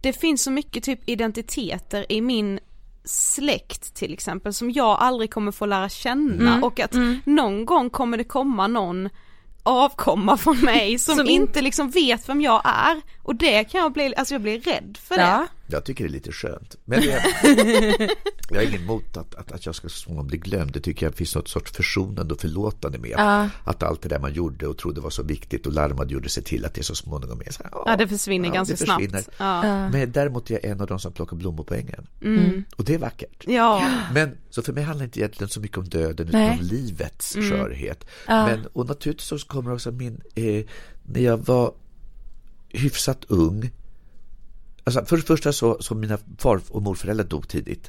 det 0.00 0.12
finns 0.12 0.42
så 0.42 0.50
mycket 0.50 0.84
typ 0.84 1.00
identiteter 1.08 2.12
i 2.12 2.20
min 2.20 2.60
släkt 3.08 3.94
till 3.94 4.12
exempel 4.12 4.54
som 4.54 4.70
jag 4.70 4.96
aldrig 5.00 5.30
kommer 5.32 5.52
få 5.52 5.66
lära 5.66 5.88
känna 5.88 6.50
Mm. 6.52 6.64
och 6.64 6.80
att 6.80 6.94
någon 7.24 7.64
gång 7.64 7.90
kommer 7.90 8.16
det 8.18 8.24
komma 8.24 8.66
någon 8.66 9.08
avkomma 9.62 10.36
från 10.36 10.56
mig 10.60 10.98
som, 10.98 11.16
Som 11.16 11.26
in- 11.26 11.42
inte 11.42 11.60
liksom 11.62 11.90
vet 11.90 12.28
vem 12.28 12.40
jag 12.40 12.62
är 12.64 13.00
och 13.22 13.34
det 13.34 13.64
kan 13.64 13.80
jag 13.80 13.92
bli, 13.92 14.14
alltså 14.16 14.34
jag 14.34 14.42
blir 14.42 14.60
rädd 14.60 14.98
för 15.08 15.16
det. 15.16 15.46
Ja. 15.70 15.76
Jag 15.76 15.84
tycker 15.84 16.04
det 16.04 16.10
är 16.10 16.12
lite 16.12 16.32
skönt. 16.32 16.76
Men 16.84 17.00
det, 17.00 17.06
jag 18.50 18.56
har 18.56 18.62
ingen 18.62 18.82
emot 18.82 19.16
att, 19.16 19.34
att, 19.34 19.52
att 19.52 19.66
jag 19.66 19.74
ska 19.74 19.88
så 19.88 19.96
småningom 19.98 20.26
bli 20.26 20.38
glömd. 20.38 20.72
Det 20.72 20.80
tycker 20.80 21.06
jag 21.06 21.14
finns 21.14 21.34
något 21.34 21.48
sorts 21.48 21.72
försonande 21.72 22.34
och 22.34 22.40
förlåtande 22.40 22.98
med. 22.98 23.10
Ja. 23.16 23.48
Att 23.64 23.82
allt 23.82 24.02
det 24.02 24.08
där 24.08 24.18
man 24.18 24.32
gjorde 24.32 24.66
och 24.66 24.78
trodde 24.78 25.00
var 25.00 25.10
så 25.10 25.22
viktigt 25.22 25.66
och 25.66 25.72
larmade 25.72 26.12
gjorde 26.14 26.28
sig 26.28 26.42
till 26.42 26.64
att 26.64 26.74
det 26.74 26.82
så 26.82 26.94
småningom 26.94 27.42
är 27.46 27.52
så 27.52 27.62
här, 27.62 27.72
Ja 27.86 27.96
det 27.96 28.08
försvinner 28.08 28.48
ja, 28.48 28.54
ganska 28.54 28.72
det 28.74 28.78
försvinner. 28.86 29.22
snabbt. 29.22 29.36
Ja. 29.38 29.88
Men 29.88 30.12
däremot 30.12 30.50
är 30.50 30.54
jag 30.54 30.64
en 30.64 30.80
av 30.80 30.86
de 30.86 30.98
som 30.98 31.12
plockar 31.12 31.36
blommor 31.36 31.64
på 31.64 31.74
ängen. 31.74 32.06
Mm. 32.24 32.64
Och 32.76 32.84
det 32.84 32.94
är 32.94 32.98
vackert. 32.98 33.44
ja. 33.46 33.90
Men 34.14 34.36
så 34.50 34.62
för 34.62 34.72
mig 34.72 34.82
handlar 34.84 35.02
det 35.02 35.04
inte 35.06 35.18
egentligen 35.20 35.48
så 35.48 35.60
mycket 35.60 35.78
om 35.78 35.88
döden 35.88 36.28
utan 36.28 36.40
Nej. 36.40 36.58
om 36.60 36.64
livets 36.64 37.36
Mm. 37.36 37.50
skörhet. 37.50 38.04
Men, 38.26 38.66
och 38.72 38.86
naturligtvis 38.86 39.28
så 39.28 39.38
kommer 39.38 39.72
också 39.72 39.90
min, 39.90 40.20
eh, 40.34 40.64
när 41.02 41.20
jag 41.20 41.46
var 41.46 41.72
hyfsat 42.68 43.24
ung 43.28 43.70
Alltså 44.88 45.04
för 45.04 45.16
det 45.16 45.22
första 45.22 45.52
så, 45.52 45.76
så 45.80 45.94
mina 45.94 46.18
far 46.38 46.60
och 46.68 46.82
morföräldrar 46.82 47.24
dog 47.24 47.48
tidigt. 47.48 47.88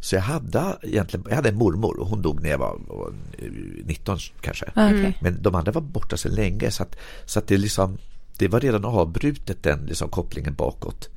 Så 0.00 0.14
jag 0.14 0.22
hade 0.22 0.76
egentligen, 0.82 1.26
jag 1.28 1.36
hade 1.36 1.48
en 1.48 1.56
mormor 1.56 2.00
och 2.00 2.06
hon 2.06 2.22
dog 2.22 2.42
när 2.42 2.50
jag 2.50 2.58
var 2.58 2.78
var, 2.88 3.12
eh, 3.38 3.50
19 3.84 4.18
kanske. 4.40 4.66
okej. 4.74 5.18
Men 5.20 5.42
de 5.42 5.54
andra 5.54 5.72
var 5.72 5.80
borta 5.82 6.16
så 6.16 6.28
länge 6.28 6.70
så 6.70 6.82
att, 6.82 6.96
så 7.24 7.38
att 7.38 7.46
det 7.46 7.56
liksom 7.58 7.98
det 8.38 8.48
var 8.48 8.60
redan 8.60 8.84
avbrutet 8.84 9.62
den 9.62 9.86
liksom, 9.86 10.08
kopplingen 10.08 10.54
bakåt. 10.54 11.08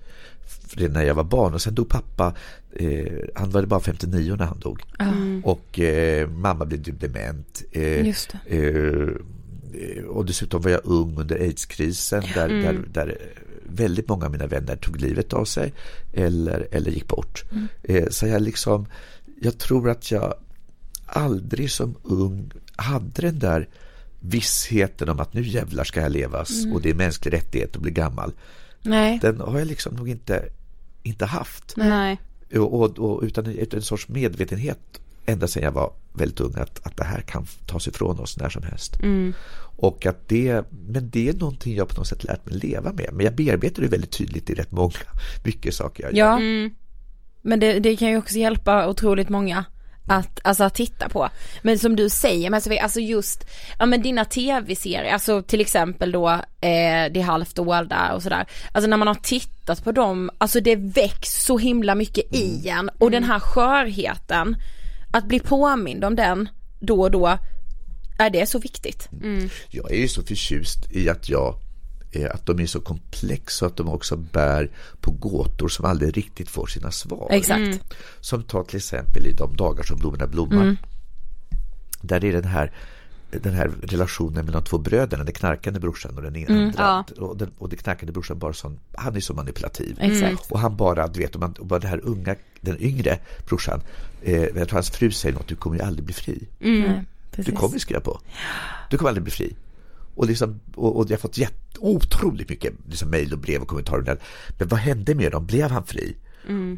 När 0.78 1.04
jag 1.04 1.16
var 1.16 1.24
barn 1.24 1.54
och 1.54 1.62
sen 1.62 1.76
dog 1.76 1.90
pappa, 1.90 2.34
eh, 2.72 3.14
han 3.36 3.50
var 3.50 3.66
bara 3.66 3.80
59 3.80 4.36
när 4.36 4.46
han 4.46 4.60
dog. 4.60 4.82
Och 5.44 5.80
eh, 5.80 6.30
mamma 6.30 6.66
blev 6.66 6.84
typ 6.84 7.00
dement. 7.00 7.64
Eh, 7.72 8.08
Just 8.08 8.34
Eh, 8.46 8.60
eh, 9.82 10.04
och 10.04 10.26
dessutom 10.26 10.62
var 10.62 10.72
jag 10.72 10.82
ung 10.84 11.18
under 11.18 11.36
aidskrisen 11.36 12.24
där, 12.34 12.50
där, 12.50 12.80
där 12.94 13.18
väldigt 13.76 14.08
många 14.08 14.26
av 14.26 14.32
mina 14.32 14.48
vänner 14.48 14.76
tog 14.76 15.02
livet 15.02 15.34
av 15.34 15.46
sig 15.46 15.74
eller, 16.14 16.68
eller 16.72 16.92
gick 16.92 17.08
bort. 17.08 17.44
Eh, 17.84 18.10
så 18.10 18.28
jag 18.28 18.42
liksom, 18.42 18.86
jag 19.42 19.58
tror 19.58 19.90
att 19.90 20.12
jag 20.12 20.34
aldrig 21.06 21.72
som 21.72 21.96
ung 22.04 22.52
hade 22.76 23.22
den 23.22 23.40
där 23.40 23.70
vissheten 24.20 25.10
om 25.10 25.20
att 25.20 25.34
nu 25.34 25.42
jävlar 25.42 25.84
ska 25.84 26.02
jag 26.02 26.12
levas 26.12 26.52
och 26.74 26.82
det 26.82 26.90
är 26.90 26.94
mänsklig 26.94 27.34
rättighet 27.34 27.76
att 27.76 27.82
bli 27.82 27.92
gammal. 27.92 28.34
Nej. 28.82 29.20
Den 29.22 29.40
har 29.40 29.60
jag 29.60 29.68
liksom 29.68 29.96
nog 29.96 30.10
inte, 30.10 30.50
inte 31.04 31.26
haft. 31.26 31.74
Nej. 31.78 32.20
Och, 32.54 32.74
och, 32.74 33.00
och 33.00 33.24
utan 33.24 33.46
en, 33.46 33.68
en 33.72 33.82
sorts 33.82 34.08
medvetenhet 34.08 35.02
ända 35.26 35.48
sedan 35.48 35.64
jag 35.64 35.72
var 35.72 35.94
väldigt 36.14 36.40
ung 36.40 36.54
att, 36.56 36.86
att 36.86 36.98
det 36.98 37.04
här 37.04 37.22
kan 37.22 37.46
tas 37.66 37.88
ifrån 37.88 38.20
oss 38.20 38.38
när 38.38 38.50
som 38.50 38.64
helst. 38.64 38.98
Och 39.78 40.06
att 40.06 40.30
det, 40.30 40.64
men 40.70 41.10
det 41.10 41.30
är 41.30 41.34
någonting 41.34 41.76
jag 41.76 41.90
på 41.90 41.98
något 41.98 42.08
sätt 42.08 42.24
lärt 42.24 42.46
mig 42.46 42.56
leva 42.56 42.94
med. 42.94 43.10
Men 43.14 43.26
jag 43.26 43.36
bearbetar 43.36 43.82
det 43.82 43.88
väldigt 43.88 44.12
tydligt 44.12 44.50
i 44.50 44.54
rätt 44.54 44.72
många, 44.72 44.94
mycket 45.46 45.74
saker 45.74 46.04
jag 46.04 46.14
gör. 46.14 46.40
Ja. 46.40 46.40
Men 47.42 47.60
det, 47.60 47.80
det 47.80 47.96
kan 47.96 48.10
ju 48.10 48.18
också 48.18 48.36
hjälpa 48.36 48.88
otroligt 48.88 49.30
många 49.30 49.66
att, 50.08 50.40
alltså 50.44 50.64
att 50.64 50.74
titta 50.74 51.10
på. 51.10 51.30
Men 51.62 51.80
som 51.80 51.96
du 51.96 52.10
säger, 52.10 52.50
men 52.50 52.62
Sofie, 52.62 52.82
alltså 52.82 53.00
just, 53.00 53.46
ja 53.80 53.86
men 53.86 54.02
dina 54.02 54.26
tv-serier, 54.26 55.14
alltså 55.14 55.42
till 55.42 55.62
exempel 55.62 56.12
då 56.12 56.30
eh, 56.30 57.12
Det 57.12 57.20
är 57.20 57.24
halvt 57.24 57.56
dolda 57.56 58.14
och 58.14 58.24
sådär. 58.24 58.46
Alltså 58.72 58.90
när 58.90 58.98
man 58.98 59.08
har 59.08 59.16
tittat 59.16 59.84
på 59.84 59.92
dem, 59.92 60.30
alltså 60.38 60.60
det 60.60 60.76
väcks 60.76 61.44
så 61.46 61.58
himla 61.58 61.96
mycket 61.96 62.36
i 62.36 62.70
en 62.70 62.90
och 62.98 63.12
den 63.12 63.24
här 63.24 63.40
skörheten, 63.40 64.56
att 65.12 65.26
bli 65.26 65.40
påmind 65.40 66.04
om 66.06 66.16
den 66.16 66.50
då 66.80 67.02
och 67.02 67.12
då, 67.12 67.38
är 68.18 68.30
det 68.30 68.46
så 68.46 68.60
viktigt? 68.60 69.10
Jag 69.70 69.92
är 69.92 69.98
ju 69.98 70.08
så 70.08 70.24
förtjust 70.24 70.92
i 70.92 71.10
att 71.10 71.30
jag 71.30 71.56
eh, 72.12 72.32
att 72.32 72.46
de 72.46 72.60
är 72.60 72.66
så 72.66 72.82
komplexa 72.82 73.66
att 73.66 73.78
de 73.78 73.90
också 73.90 74.18
bär 74.18 74.72
på 75.02 75.12
gåtor 75.12 75.68
som 75.68 75.86
aldrig 75.86 76.18
riktigt 76.18 76.50
får 76.50 76.68
sina 76.68 76.92
svar. 76.92 77.28
Exakt. 77.32 77.80
Som 78.20 78.44
tar 78.44 78.64
till 78.64 78.78
exempel 78.78 79.28
i 79.28 79.32
de 79.32 79.56
dagar 79.56 79.84
som 79.84 80.00
blommorna 80.00 80.28
blommar. 80.28 80.78
Där 82.02 82.26
är 82.26 82.34
den 82.34 82.44
här 82.44 82.72
den 83.32 83.54
här 83.54 83.72
relationen 83.82 84.46
mellan 84.46 84.64
två 84.64 84.78
bröderna, 84.78 85.24
den 85.24 85.34
knarkande 85.34 85.80
brorsan 85.80 86.16
och 86.16 86.22
den 86.22 86.36
andra. 86.36 87.06
Och, 87.18 87.38
den, 87.38 87.52
och 87.58 87.70
den 87.70 87.78
knarkande 87.80 88.14
brorsan 88.14 88.40
bara 88.40 88.54
sån, 88.54 88.80
han 88.96 89.16
är 89.16 89.20
så 89.20 89.34
manipulativ. 89.34 89.98
Exakt. 90.00 90.52
Och 90.52 90.60
han 90.60 90.76
bara, 90.76 91.08
du 91.08 91.20
vet, 91.20 91.36
och, 91.36 91.42
man, 91.42 91.54
och 91.60 91.66
bara 91.66 91.80
det 91.80 91.88
här 91.88 92.00
unga, 92.04 92.36
den 92.62 92.82
yngre 92.82 93.20
brorsan, 93.48 93.82
eh, 94.22 94.42
jag 94.42 94.54
tror 94.54 94.72
hans 94.72 94.90
fru 94.90 95.12
säger 95.12 95.36
något, 95.36 95.48
du 95.48 95.56
kommer 95.56 95.76
ju 95.78 95.82
aldrig 95.84 96.06
bli 96.06 96.14
fri. 96.14 96.48
Nej, 96.60 97.06
Du 97.36 97.52
kommer 97.52 97.80
skriva 97.80 98.02
på. 98.02 98.20
Du 98.90 98.98
kommer 98.98 99.10
aldrig 99.10 99.24
bli 99.24 99.32
fri. 99.32 99.56
Och, 100.16 100.28
liksom, 100.28 100.60
och, 100.76 100.98
och 100.98 101.06
jag 101.06 101.12
har 101.12 101.22
fått 101.22 101.38
jätte, 101.38 101.80
otroligt 101.80 102.50
mycket 102.50 102.74
liksom, 102.88 103.10
mejl 103.10 103.34
och 103.34 103.40
brev 103.40 103.62
och 103.62 103.68
kommentarer. 103.68 104.02
Där. 104.02 104.18
Men 104.60 104.68
vad 104.68 104.80
hände 104.80 105.16
med 105.16 105.32
dem? 105.32 105.46
Blev 105.46 105.72
han 105.72 105.84
fri? 105.84 106.16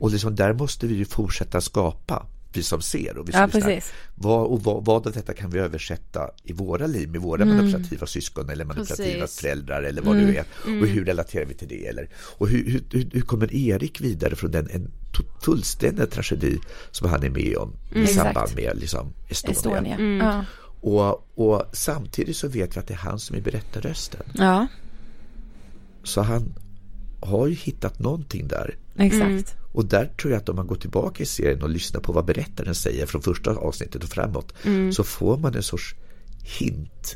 Och 0.01 0.11
liksom, 0.11 0.35
där 0.35 0.53
måste 0.53 0.87
vi 0.87 0.95
ju 0.95 1.05
fortsätta 1.05 1.61
skapa, 1.61 2.25
vi 2.57 2.63
som 2.63 2.81
ser 2.81 3.17
och 3.17 3.27
vi 3.27 3.31
som 3.31 3.41
Ja, 3.41 3.45
lyssnar. 3.45 3.61
precis. 3.61 3.91
Vad, 4.15 4.45
och 4.47 4.63
vad, 4.63 4.85
vad 4.85 5.07
av 5.07 5.13
detta 5.13 5.33
kan 5.33 5.49
vi 5.49 5.59
översätta 5.59 6.29
i 6.43 6.53
våra 6.53 6.87
liv 6.87 7.09
med 7.09 7.21
våra 7.21 7.45
manipulativa 7.45 8.07
syskon 8.07 8.49
eller 8.49 8.65
manipulativa 8.65 9.19
Precis. 9.21 9.39
föräldrar 9.39 9.83
eller 9.83 10.01
vad 10.01 10.15
det 10.15 10.21
nu 10.25 10.35
är. 10.35 10.45
Och 10.81 10.87
hur 10.87 11.05
relaterar 11.05 11.45
vi 11.45 11.53
till 11.53 11.67
det? 11.67 11.87
Eller, 11.87 12.09
och 12.15 12.47
hur, 12.47 12.65
hur, 12.71 12.83
hur, 12.91 13.09
hur 13.13 13.21
kommer 13.21 13.53
Erik 13.55 14.01
vidare 14.01 14.35
från 14.35 14.51
den 14.51 14.69
en 14.71 14.91
to- 15.13 15.41
fullständig 15.41 16.11
tragedi 16.11 16.59
som 16.91 17.09
han 17.09 17.23
är 17.23 17.29
med 17.29 17.57
om 17.57 17.73
i 17.95 18.01
Exakt. 18.03 18.19
samband 18.23 18.55
med 18.55 18.77
liksom, 18.77 19.13
Estonia? 19.29 19.57
Estonia. 19.57 19.97
Ja. 20.23 20.45
Och, 20.81 21.37
och 21.47 21.63
samtidigt 21.73 22.37
så 22.37 22.47
vet 22.47 22.75
vi 22.75 22.79
att 22.79 22.87
det 22.87 22.93
är 22.93 22.97
han 22.97 23.19
som 23.19 23.35
är 23.35 23.41
berättarrösten. 23.41 24.21
ja. 24.33 24.67
Så 26.05 26.21
han 26.21 26.53
har 27.21 27.47
ju 27.47 27.53
hittat 27.55 27.99
någonting 27.99 28.47
där 28.47 28.75
Exakt. 28.97 29.55
Och 29.73 29.85
där 29.85 30.05
tror 30.05 30.33
jag 30.33 30.41
att 30.41 30.49
om 30.49 30.55
man 30.55 30.67
går 30.67 30.75
tillbaka 30.75 31.23
i 31.23 31.25
serien 31.25 31.63
och 31.63 31.69
lyssnar 31.69 32.01
på 32.01 32.11
vad 32.13 32.25
berättaren 32.25 32.75
säger 32.75 33.05
från 33.05 33.21
första 33.21 33.51
avsnittet 33.51 34.03
och 34.03 34.09
framåt 34.09 34.53
så 34.93 35.03
får 35.03 35.37
man 35.37 35.55
en 35.55 35.63
sorts 35.63 35.95
hint 36.59 37.15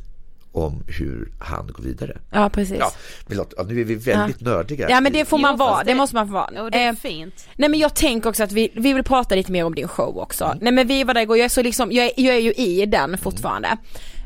om 0.52 0.84
hur 0.88 1.32
han 1.40 1.68
går 1.68 1.84
vidare. 1.84 2.18
Ja, 2.32 2.50
precis. 2.50 2.78
Ja, 2.80 2.92
men 3.28 3.38
ja, 3.58 3.64
nu 3.64 3.82
är 3.82 3.84
vi 3.86 3.96
väldigt 3.96 4.42
nördiga. 4.42 4.90
Ja 4.90 5.02
men 5.02 5.14
det 5.14 5.26
får 5.26 5.38
man 5.38 5.52
Jo, 5.54 5.58
vara, 5.58 5.84
det, 5.84 5.92
det- 5.92 5.96
måste 5.98 6.16
man 6.16 6.28
få 6.28 6.34
vara. 6.34 6.64
Och 6.64 6.72
det 6.72 6.78
är 6.78 6.90
Eh, 6.90 6.96
fint. 6.96 7.48
Nej 7.56 7.70
men 7.70 7.80
jag 7.80 7.96
tänker 7.96 8.30
också 8.30 8.44
att 8.44 8.52
vi, 8.52 8.70
vi 8.76 8.94
vill 8.94 9.04
prata 9.04 9.36
lite 9.36 9.52
mer 9.52 9.66
om 9.66 9.76
din 9.76 9.88
show 9.88 10.18
också. 10.18 10.56
Nej 10.62 10.74
men 10.74 10.88
vi 10.88 11.04
var 11.04 11.14
där 11.14 11.22
igår, 11.22 11.38
jag 11.38 11.46
är 11.46 11.50
så 11.50 11.62
liksom, 11.62 11.92
jag 11.92 12.06
är, 12.06 12.12
jag 12.18 12.36
är 12.36 12.40
ju 12.40 12.54
i 12.54 12.86
den 12.86 13.18
fortfarande. 13.18 13.78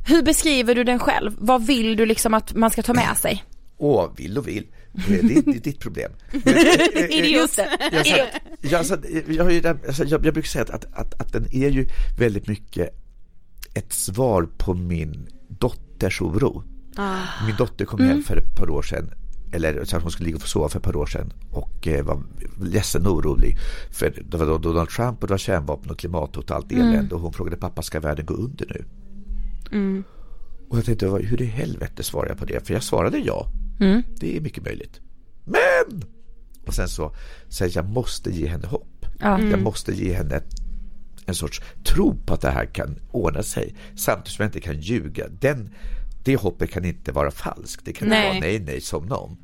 Hur 0.07 0.21
beskriver 0.23 0.75
du 0.75 0.83
den 0.83 0.99
själv? 0.99 1.31
Vad 1.37 1.65
vill 1.67 1.95
du 1.95 2.05
liksom 2.05 2.33
att 2.33 2.53
man 2.55 2.71
ska 2.71 2.81
ta 2.83 2.93
med 2.93 3.17
sig? 3.17 3.43
Åh, 3.77 4.09
vill 4.17 4.37
och 4.37 4.47
vill. 4.47 4.67
Det 4.93 5.19
är, 5.19 5.37
är 5.37 5.59
ditt 5.59 5.79
problem. 5.79 6.11
Jag, 10.07 10.21
brukar 10.21 10.47
säga 10.49 10.65
att, 10.69 10.85
att, 10.93 11.21
att, 11.21 11.33
den 11.33 11.45
är 11.51 11.69
ju 11.69 11.87
väldigt 12.19 12.47
mycket 12.47 12.89
ett 13.73 13.93
svar 13.93 14.49
på 14.57 14.73
min 14.73 15.27
dotters 15.47 16.21
oro. 16.21 16.63
Min 17.45 17.55
dotter 17.57 17.85
kom 17.85 17.99
hem 17.99 18.23
för 18.23 18.37
ett 18.37 18.55
par 18.55 18.69
år 18.69 18.81
sedan 18.81 19.11
eller 19.51 19.85
så 19.85 19.97
att 19.97 20.03
hon 20.03 20.11
skulle 20.11 20.25
ligga 20.25 20.35
och 20.35 20.41
få 20.41 20.47
sova 20.47 20.69
för 20.69 20.79
ett 20.79 20.83
par 20.83 20.95
år 20.95 21.05
sedan 21.05 21.33
och 21.51 21.87
eh, 21.87 22.05
var 22.05 22.23
ledsen 22.61 23.07
och 23.07 23.13
orolig. 23.13 23.57
För 23.91 24.23
det 24.29 24.37
var 24.37 24.45
då 24.45 24.57
Donald 24.57 24.89
Trump 24.89 25.21
och 25.21 25.27
det 25.27 25.33
var 25.33 25.37
kärnvapen 25.37 25.91
och 25.91 25.99
klimathot 25.99 26.49
och 26.49 26.55
allt 26.55 26.71
elände 26.71 27.15
och 27.15 27.21
hon 27.21 27.33
frågade 27.33 27.57
pappa 27.57 27.81
ska 27.81 27.99
världen 27.99 28.25
gå 28.25 28.33
under 28.33 28.65
nu? 28.69 28.85
Och 30.69 30.77
jag 30.77 30.85
tänkte 30.85 31.07
hur 31.07 31.41
i 31.41 31.45
helvete 31.45 32.03
svarar 32.03 32.29
jag 32.29 32.37
på 32.37 32.45
det? 32.45 32.67
För 32.67 32.73
jag 32.73 32.83
svarade 32.83 33.17
ja. 33.17 33.47
Det 34.19 34.37
är 34.37 34.41
mycket 34.41 34.63
möjligt. 34.63 34.99
Men! 35.43 36.03
Och 36.67 36.73
sen 36.73 36.87
så 36.87 37.15
säger 37.49 37.77
jag 37.77 37.85
måste 37.85 38.31
ge 38.31 38.47
henne 38.47 38.67
hopp. 38.67 39.05
Jag 39.51 39.61
måste 39.61 39.93
ge 39.93 40.13
henne 40.13 40.41
en 41.25 41.35
sorts 41.35 41.61
tro 41.83 42.15
på 42.25 42.33
att 42.33 42.41
det 42.41 42.49
här 42.51 42.65
kan 42.65 42.95
ordna 43.11 43.43
sig. 43.43 43.75
Samtidigt 43.95 44.35
som 44.35 44.43
jag 44.43 44.47
inte 44.47 44.59
kan 44.59 44.81
ljuga. 44.81 45.27
Den, 45.27 45.69
det 46.23 46.35
hoppet 46.35 46.71
kan 46.71 46.85
inte 46.85 47.11
vara 47.11 47.31
falskt. 47.31 47.85
Det 47.85 47.93
kan 47.93 48.07
inte 48.07 48.17
Nej. 48.17 48.29
vara 48.29 48.39
nej, 48.39 48.59
nej, 48.59 48.81
somna 48.81 49.15
om. 49.15 49.37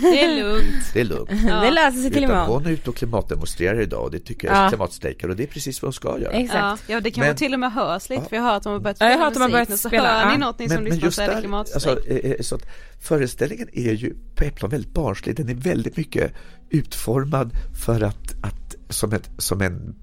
Det 0.00 0.24
är 0.24 0.42
lugnt. 0.42 0.90
Det 0.94 1.00
är 1.00 1.04
lugnt. 1.04 1.30
Det 1.46 1.70
löser 1.70 2.00
sig 2.02 2.10
till 2.10 2.24
Utan 2.24 2.36
imorgon. 2.36 2.46
hon 2.62 2.66
är 2.66 2.70
ute 2.70 2.90
och 2.90 2.96
klimatdemonstrerar 2.96 3.80
idag 3.80 4.04
och 4.04 4.10
det 4.10 4.18
tycker 4.18 4.48
jag 4.48 4.56
Ja. 4.56 4.64
är 4.64 4.68
klimatstrejkar 4.68 5.28
och 5.28 5.36
det 5.36 5.42
är 5.42 5.46
precis 5.46 5.82
vad 5.82 5.86
hon 5.86 5.92
ska 5.92 6.18
göra. 6.20 6.32
Ja, 6.32 6.38
Exakt. 6.38 6.82
ja 6.86 7.00
det 7.00 7.10
kan 7.10 7.20
Men- 7.20 7.28
man 7.28 7.36
till 7.36 7.54
och 7.54 7.60
med 7.60 7.72
hörs 7.72 8.08
lite 8.08 8.22
för 8.28 8.36
jag 8.36 8.42
har 8.42 8.50
hört 8.50 8.56
att 8.56 8.62
de 8.62 8.72
har 8.72 8.80
börjat 8.80 8.96
Ja, 9.00 9.06
jag 9.06 9.12
spela 9.12 9.24
har 9.24 9.24
hört 9.24 9.30
att 9.30 9.34
de 9.34 9.40
har 9.40 9.48
musik 9.48 9.52
börjat 9.54 9.68
nu, 9.68 9.76
så 9.76 9.88
spela, 9.88 10.20
hör 10.20 10.26
ni 10.26 10.32
ja. 10.32 10.38
något 10.38 10.58
ni 10.58 10.68
som 10.68 10.84
lyssnar 10.84 11.10
så 11.10 11.22
är 11.22 11.34
det 11.34 11.40
klimatstrejk. 11.40 11.86
alltså, 11.98 12.10
eh, 12.10 12.30
eh, 12.30 12.40
så 12.40 12.54
att 12.54 12.62
föreställningen 13.00 13.68
är 13.72 13.92
ju 13.92 14.14
på 14.34 14.44
ett 14.44 14.56
plan 14.56 14.70
väldigt 14.70 14.94
barnslig. 14.94 15.36
Den 15.36 15.48
är 15.48 15.54
väldigt 15.54 15.96
mycket 15.96 16.32
utformad 16.70 17.50
för 17.84 18.00
att, 18.02 18.34
att 18.42 18.76
som, 18.88 19.12
ett, 19.12 19.30
som 19.38 19.60
en 19.60 19.94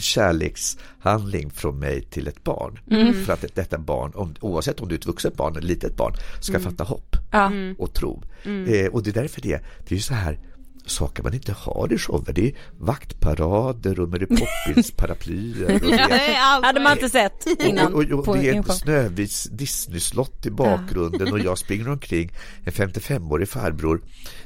kärlekshandling 0.00 1.50
från 1.50 1.78
mig 1.78 2.02
till 2.02 2.28
ett 2.28 2.44
barn. 2.44 2.78
Mm. 2.90 3.24
För 3.24 3.32
att 3.32 3.44
detta 3.54 3.78
barn, 3.78 4.12
om, 4.14 4.34
oavsett 4.40 4.80
om 4.80 4.88
du 4.88 4.94
är 4.94 4.98
ett 4.98 5.06
vuxet 5.06 5.36
barn 5.36 5.52
eller 5.52 5.60
ett 5.60 5.64
litet 5.68 5.96
barn, 5.96 6.14
ska 6.40 6.60
fatta 6.60 6.84
hopp 6.84 7.16
Ja. 7.30 7.52
och 7.78 7.94
tro. 7.94 8.22
Eh, 8.44 8.86
och 8.92 9.02
det 9.02 9.10
är 9.10 9.22
därför 9.22 9.40
det, 9.40 9.60
det 9.78 9.94
är 9.94 9.96
ju 9.96 10.00
så 10.00 10.14
här 10.14 10.38
saker 10.86 11.22
man 11.22 11.34
inte 11.34 11.52
har 11.52 11.92
i 11.92 11.98
shower. 11.98 12.32
Det 12.32 12.48
är 12.48 12.54
vaktparader 12.78 14.00
och 14.00 14.08
Mary 14.08 14.26
Poppins 14.66 14.90
paraplyer. 14.90 15.74
Och 15.74 15.90
det 15.90 16.34
Hade 16.62 16.80
man 16.80 16.92
inte 16.92 17.08
sett 17.08 17.46
innan 17.60 17.94
och, 17.94 18.04
och, 18.04 18.28
och 18.28 18.36
det 18.36 18.48
är 18.48 18.54
en 18.54 18.60
ett. 18.60 18.74
Snövits 18.74 19.44
Disney-slott 19.44 20.46
i 20.46 20.50
bakgrunden 20.50 21.32
och 21.32 21.38
jag 21.38 21.58
springer 21.58 21.88
omkring 21.88 22.30
en 22.64 22.72
55-årig 22.72 23.48
farbror 23.48 24.00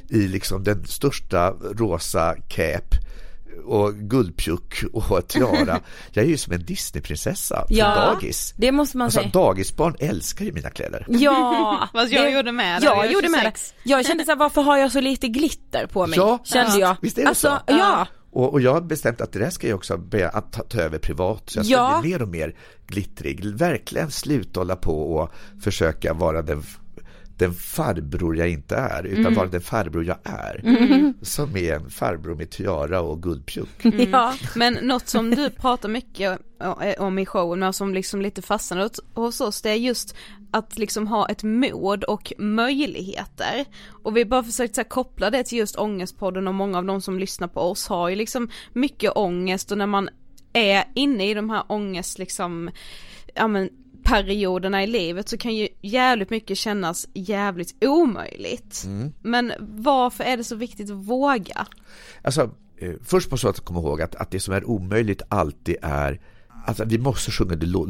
i 0.09 0.27
liksom 0.27 0.63
den 0.63 0.85
största 0.85 1.51
rosa 1.51 2.35
cap 2.47 2.95
och 3.65 3.93
guldpjuck 3.93 4.83
och 4.93 5.27
tiara. 5.27 5.79
Jag 6.11 6.25
är 6.25 6.29
ju 6.29 6.37
som 6.37 6.53
en 6.53 6.65
Disneyprinsessa 6.65 7.55
på 7.61 7.65
Ja, 7.69 7.95
dagis. 7.95 8.53
det 8.57 8.71
måste 8.71 8.97
man 8.97 9.05
Alltså 9.05 9.19
säga. 9.19 9.31
dagisbarn 9.33 9.95
älskar 9.99 10.45
ju 10.45 10.51
mina 10.51 10.69
kläder. 10.69 11.05
Ja, 11.09 11.87
Fast 11.93 12.11
jag 12.13 12.31
gjorde 12.33 12.51
med 12.51 12.81
det, 12.81 12.85
Jag 12.85 12.97
jag 13.05 13.11
gjorde 13.11 13.29
med 13.29 13.39
det. 13.39 13.43
26. 13.57 13.73
Jag 13.83 14.05
kände 14.05 14.25
såhär, 14.25 14.37
varför 14.37 14.61
har 14.61 14.77
jag 14.77 14.91
så 14.91 14.99
lite 15.01 15.27
glitter 15.27 15.87
på 15.87 16.07
mig? 16.07 16.17
Ja, 16.19 16.39
kände 16.43 16.65
visst. 16.67 16.79
jag. 16.79 16.95
Visst 17.01 17.17
är 17.17 17.21
det 17.21 17.27
alltså, 17.29 17.47
så? 17.67 17.73
Ja. 17.73 18.07
Och, 18.31 18.53
och 18.53 18.61
jag 18.61 18.73
har 18.73 18.81
bestämt 18.81 19.21
att 19.21 19.31
det 19.31 19.39
där 19.39 19.49
ska 19.49 19.67
jag 19.67 19.75
också 19.75 19.97
börja 19.97 20.29
att 20.29 20.51
ta, 20.53 20.63
ta 20.63 20.79
över 20.81 20.97
privat. 20.97 21.49
Så 21.49 21.59
jag 21.59 21.65
ska 21.65 21.73
Ja. 21.75 21.99
bli 22.01 22.09
mer 22.11 22.21
och 22.21 22.27
mer 22.27 22.55
glittrig. 22.87 23.45
Verkligen 23.45 24.11
sluta 24.11 24.59
hålla 24.59 24.75
på 24.75 25.15
och 25.15 25.31
försöka 25.63 26.13
vara 26.13 26.41
den, 26.41 26.63
den 27.43 27.53
farbror 27.53 28.37
jag 28.37 28.49
inte 28.49 28.75
är, 28.75 29.03
utan 29.03 29.21
Mm. 29.25 29.33
vara 29.35 29.47
den 29.47 29.61
farbror 29.61 30.05
jag 30.05 30.17
är. 30.23 31.13
Som 31.21 31.57
är 31.57 31.73
en 31.75 31.89
farbror 31.89 32.35
med 32.35 32.49
tiara 32.49 33.01
och 33.01 33.23
guldpjuck. 33.23 33.69
ja. 34.11 34.33
Men 34.55 34.73
något 34.81 35.07
som 35.07 35.29
du 35.29 35.49
pratar 35.49 35.89
mycket 35.89 36.39
om 36.99 37.19
i 37.19 37.25
showen 37.25 37.63
och 37.63 37.75
som 37.75 37.93
liksom 37.93 38.21
lite 38.21 38.41
fastnade 38.41 38.83
hos- 38.83 38.99
hos 39.13 39.41
oss 39.41 39.61
det 39.61 39.69
är 39.69 39.73
just 39.75 40.15
att 40.51 40.77
liksom 40.77 41.07
ha 41.07 41.29
ett 41.29 41.43
mod 41.43 42.03
och 42.03 42.33
möjligheter. 42.37 43.65
Och 44.03 44.17
vi 44.17 44.21
har 44.21 44.29
bara 44.29 44.43
försökt 44.43 44.75
så 44.75 44.81
här, 44.81 44.89
koppla 44.89 45.29
det 45.29 45.43
till 45.43 45.57
just 45.57 45.75
ångestpodden 45.79 46.47
och 46.47 46.53
många 46.53 46.77
av 46.77 46.85
de 46.85 47.01
som 47.01 47.19
lyssnar 47.19 47.47
på 47.47 47.59
oss 47.61 47.87
har 47.87 48.09
ju 48.09 48.15
liksom 48.15 48.49
mycket 48.73 49.11
ångest 49.15 49.71
och 49.71 49.77
när 49.77 49.87
man 49.87 50.09
är 50.53 50.83
inne 50.95 51.29
i 51.29 51.33
de 51.33 51.49
här 51.49 51.63
ångest 51.67 52.19
liksom, 52.19 52.69
ja 53.35 53.47
men 53.47 53.69
perioderna 54.03 54.83
i 54.83 54.87
livet 54.87 55.29
så 55.29 55.37
kan 55.37 55.55
ju 55.55 55.67
jävligt 55.81 56.29
mycket 56.29 56.57
kännas 56.57 57.07
jävligt 57.13 57.83
omöjligt. 57.85 58.83
Men 59.21 59.53
varför 59.59 60.23
är 60.23 60.37
det 60.37 60.43
så 60.43 60.55
viktigt 60.55 60.91
att 60.91 60.97
våga? 60.97 61.67
Alltså, 62.21 62.49
eh, 62.77 62.91
först 63.03 63.31
måste 63.31 63.47
man 63.47 63.53
komma 63.53 63.79
ihåg 63.79 64.01
att, 64.01 64.15
att 64.15 64.31
det 64.31 64.39
som 64.39 64.53
är 64.53 64.69
omöjligt 64.69 65.21
alltid 65.29 65.75
är 65.81 66.21
Alltså 66.65 66.85
vi 66.85 66.97
måste 66.97 67.31
sjunga 67.31 67.55
det, 67.55 67.65
lo, 67.65 67.85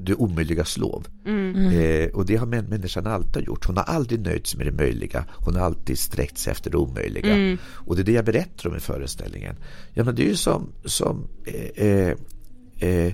det 0.00 0.14
omöjligas 0.14 0.76
lov. 0.76 1.06
Eh, 1.26 2.08
och 2.14 2.26
det 2.26 2.36
har 2.36 2.46
män, 2.46 2.64
människan 2.64 3.06
alltid 3.06 3.44
gjort. 3.44 3.66
Hon 3.66 3.76
har 3.76 3.84
aldrig 3.84 4.20
nöjt 4.20 4.46
sig 4.46 4.58
med 4.58 4.66
det 4.66 4.72
möjliga. 4.72 5.24
Hon 5.44 5.54
har 5.56 5.62
alltid 5.62 5.98
sträckt 5.98 6.38
sig 6.38 6.50
efter 6.50 6.70
det 6.70 6.76
omöjliga. 6.76 7.58
Och 7.68 7.96
det 7.96 8.02
är 8.02 8.04
det 8.04 8.12
jag 8.12 8.24
berättar 8.24 8.68
om 8.68 8.76
i 8.76 8.80
föreställningen. 8.80 9.56
Ja 9.94 10.04
men 10.04 10.14
det 10.14 10.22
är 10.22 10.28
ju 10.28 10.36
som, 10.36 10.72
som 10.84 11.28
eh, 11.46 11.86
eh, 11.86 12.14
eh, 12.78 13.12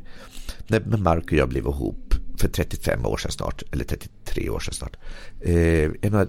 när 0.66 0.80
när 0.80 0.98
Mark 0.98 1.24
och 1.24 1.32
jag 1.32 1.48
blev 1.48 1.66
ihop 1.66 2.14
för 2.42 2.48
35 2.48 3.06
år 3.06 3.16
sedan 3.16 3.30
snart, 3.32 3.62
eller 3.72 3.84
33 3.84 4.50
år 4.50 4.60
sedan 4.60 4.74
snart. 4.74 4.96
Eh, 5.40 5.90
menar, 6.02 6.28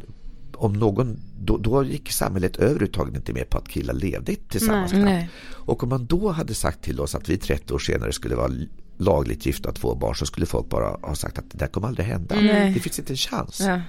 om 0.55 0.73
någon, 0.73 1.19
då, 1.39 1.57
då 1.57 1.83
gick 1.83 2.11
samhället 2.11 2.55
överhuvudtaget 2.55 3.15
inte 3.15 3.33
med 3.33 3.49
på 3.49 3.57
att 3.57 3.67
killar 3.67 3.93
levde 3.93 4.35
tillsammans. 4.35 4.91
knappt. 4.91 5.05
nej. 5.05 5.29
Och 5.51 5.83
om 5.83 5.89
man 5.89 6.05
då 6.05 6.31
hade 6.31 6.53
sagt 6.53 6.81
till 6.81 6.99
oss 6.99 7.15
att 7.15 7.29
vi 7.29 7.37
30 7.37 7.73
år 7.73 7.79
senare 7.79 8.11
skulle 8.11 8.35
vara 8.35 8.51
lagligt 8.97 9.45
gifta 9.45 9.69
och 9.69 9.75
två 9.75 9.95
barn 9.95 10.15
så 10.15 10.25
skulle 10.25 10.45
folk 10.45 10.69
bara 10.69 10.97
ha 11.01 11.15
sagt 11.15 11.37
att 11.37 11.51
det 11.51 11.57
där 11.57 11.67
kommer 11.67 11.87
aldrig 11.87 12.07
hända. 12.07 12.35
Nej. 12.35 12.73
Det 12.73 12.79
finns 12.79 12.99
inte 12.99 13.13
en 13.13 13.17
chans. 13.17 13.59
Ja. 13.59 13.81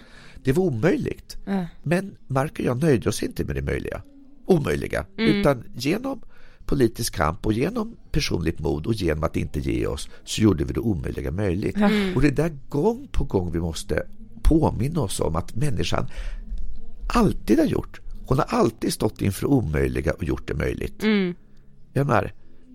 Det 0.45 0.53
var 0.53 0.65
omöjligt. 0.65 1.37
Ja. 1.45 1.67
Men 1.83 2.17
Mark 2.27 2.53
och 2.53 2.65
jag 2.65 2.83
nöjde 2.83 3.09
oss 3.09 3.23
inte 3.23 3.45
med 3.45 3.57
det 3.57 3.63
möjliga. 3.63 4.03
Omöjliga. 4.47 5.07
Utan 5.17 5.65
genom 5.75 6.21
politisk 6.67 7.15
kamp 7.15 7.47
och 7.47 7.53
genom 7.53 7.97
personligt 8.13 8.59
mod 8.59 8.87
och 8.87 8.95
genom 8.95 9.25
att 9.25 9.37
inte 9.37 9.61
ge 9.61 9.87
oss 9.87 10.09
så 10.25 10.43
gjorde 10.43 10.65
vi 10.65 10.73
det 10.73 10.81
omöjliga 10.81 11.31
möjligt. 11.31 11.77
Och 12.15 12.23
det 12.23 12.29
är 12.29 12.33
där 12.33 12.57
gång 12.69 13.09
på 13.13 13.25
gång 13.25 13.53
vi 13.53 13.61
måste 13.61 14.07
påminna 14.43 15.01
oss 15.01 15.21
om 15.21 15.37
att 15.37 15.55
människan 15.57 16.07
alltid 17.09 17.59
har 17.59 17.67
gjort. 17.67 18.01
Hon 18.27 18.39
har 18.39 18.47
alltid 18.49 18.93
stått 18.93 19.23
inför 19.23 19.47
omöjliga 19.47 20.13
och 20.13 20.25
gjort 20.25 20.49
det 20.49 20.55
möjligt. 20.55 21.03
Jag 21.93 22.07
menar, 22.07 22.33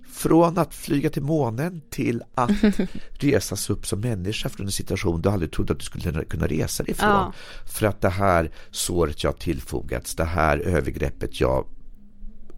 från 0.09 0.57
att 0.57 0.73
flyga 0.73 1.09
till 1.09 1.23
månen 1.23 1.81
till 1.89 2.23
att 2.35 2.51
resa 3.11 3.55
sig 3.55 3.73
upp 3.73 3.87
som 3.87 3.99
människa 3.99 4.49
från 4.49 4.65
en 4.65 4.71
situation 4.71 5.21
du 5.21 5.29
aldrig 5.29 5.51
trodde 5.51 5.73
att 5.73 5.79
du 5.79 5.85
skulle 5.85 6.23
kunna 6.23 6.47
resa 6.47 6.83
dig 6.83 6.91
ifrån. 6.91 7.09
Ja. 7.09 7.33
För 7.65 7.85
att 7.87 8.01
det 8.01 8.09
här 8.09 8.51
såret 8.71 9.23
jag 9.23 9.39
tillfogats, 9.39 10.15
det 10.15 10.23
här 10.23 10.57
övergreppet 10.57 11.41
jag 11.41 11.65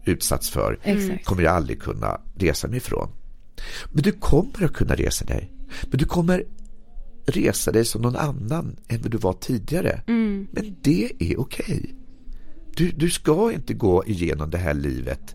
utsatts 0.04 0.50
för 0.50 0.78
Exakt. 0.82 1.24
kommer 1.24 1.42
jag 1.42 1.54
aldrig 1.56 1.82
kunna 1.82 2.20
resa 2.34 2.68
mig 2.68 2.76
ifrån. 2.76 3.08
Men 3.90 4.02
du 4.02 4.12
kommer 4.12 4.64
att 4.64 4.72
kunna 4.72 4.94
resa 4.94 5.24
dig. 5.24 5.52
Men 5.90 5.98
du 5.98 6.04
kommer 6.04 6.44
resa 7.26 7.72
dig 7.72 7.84
som 7.84 8.02
någon 8.02 8.16
annan 8.16 8.76
än 8.88 9.02
vad 9.02 9.10
du 9.10 9.18
var 9.18 9.32
tidigare. 9.32 10.02
Men 10.52 10.76
det 10.82 11.12
är 11.18 11.40
okej. 11.40 11.94
Du, 12.76 12.90
du 12.90 13.10
ska 13.10 13.52
inte 13.52 13.74
gå 13.74 14.04
igenom 14.06 14.50
det 14.50 14.58
här 14.58 14.74
livet 14.74 15.34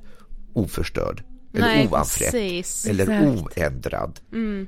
oförstörd. 0.53 1.23
Eller 1.53 1.67
Nej, 1.67 1.87
oanfrätt. 1.91 2.31
precis. 2.31 2.85
Eller 2.85 3.03
Exakt. 3.03 3.57
oändrad. 3.57 4.19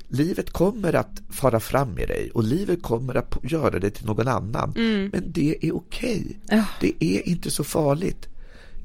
Livet 0.08 0.50
kommer 0.50 0.92
att 0.92 1.22
fara 1.30 1.60
fram 1.60 1.88
med 1.90 2.08
dig 2.08 2.30
och 2.34 2.44
livet 2.44 2.82
kommer 2.82 3.14
att 3.14 3.36
göra 3.42 3.78
dig 3.78 3.90
till 3.90 4.06
någon 4.06 4.28
annan. 4.28 4.72
Men 5.12 5.22
det 5.32 5.56
är 5.66 5.76
okej. 5.76 6.38
Det 6.80 7.04
är 7.04 7.28
inte 7.28 7.50
så 7.50 7.64
farligt. 7.64 8.28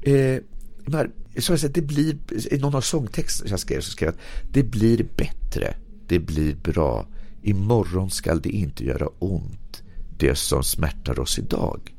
Eh, 0.02 0.38
men, 0.86 1.12
så 1.38 1.52
jag 1.52 1.60
säger, 1.60 1.74
det 1.74 1.82
blir, 1.82 2.16
I 2.52 2.58
någon 2.58 2.74
av 2.74 2.80
sångtexterna 2.80 3.50
jag 3.50 3.60
skrev 3.60 3.80
så 3.80 3.90
skrev 3.90 4.08
jag 4.08 4.14
att 4.14 4.52
det 4.52 4.62
blir 4.62 5.06
bättre. 5.16 5.74
Det 6.06 6.18
blir 6.18 6.54
bra. 6.54 7.06
Imorgon 7.42 8.10
skall 8.10 8.40
det 8.40 8.50
inte 8.50 8.84
göra 8.84 9.08
ont. 9.18 9.82
Det 10.18 10.34
som 10.34 10.62
smärtar 10.62 11.18
oss 11.20 11.38
idag. 11.38 11.94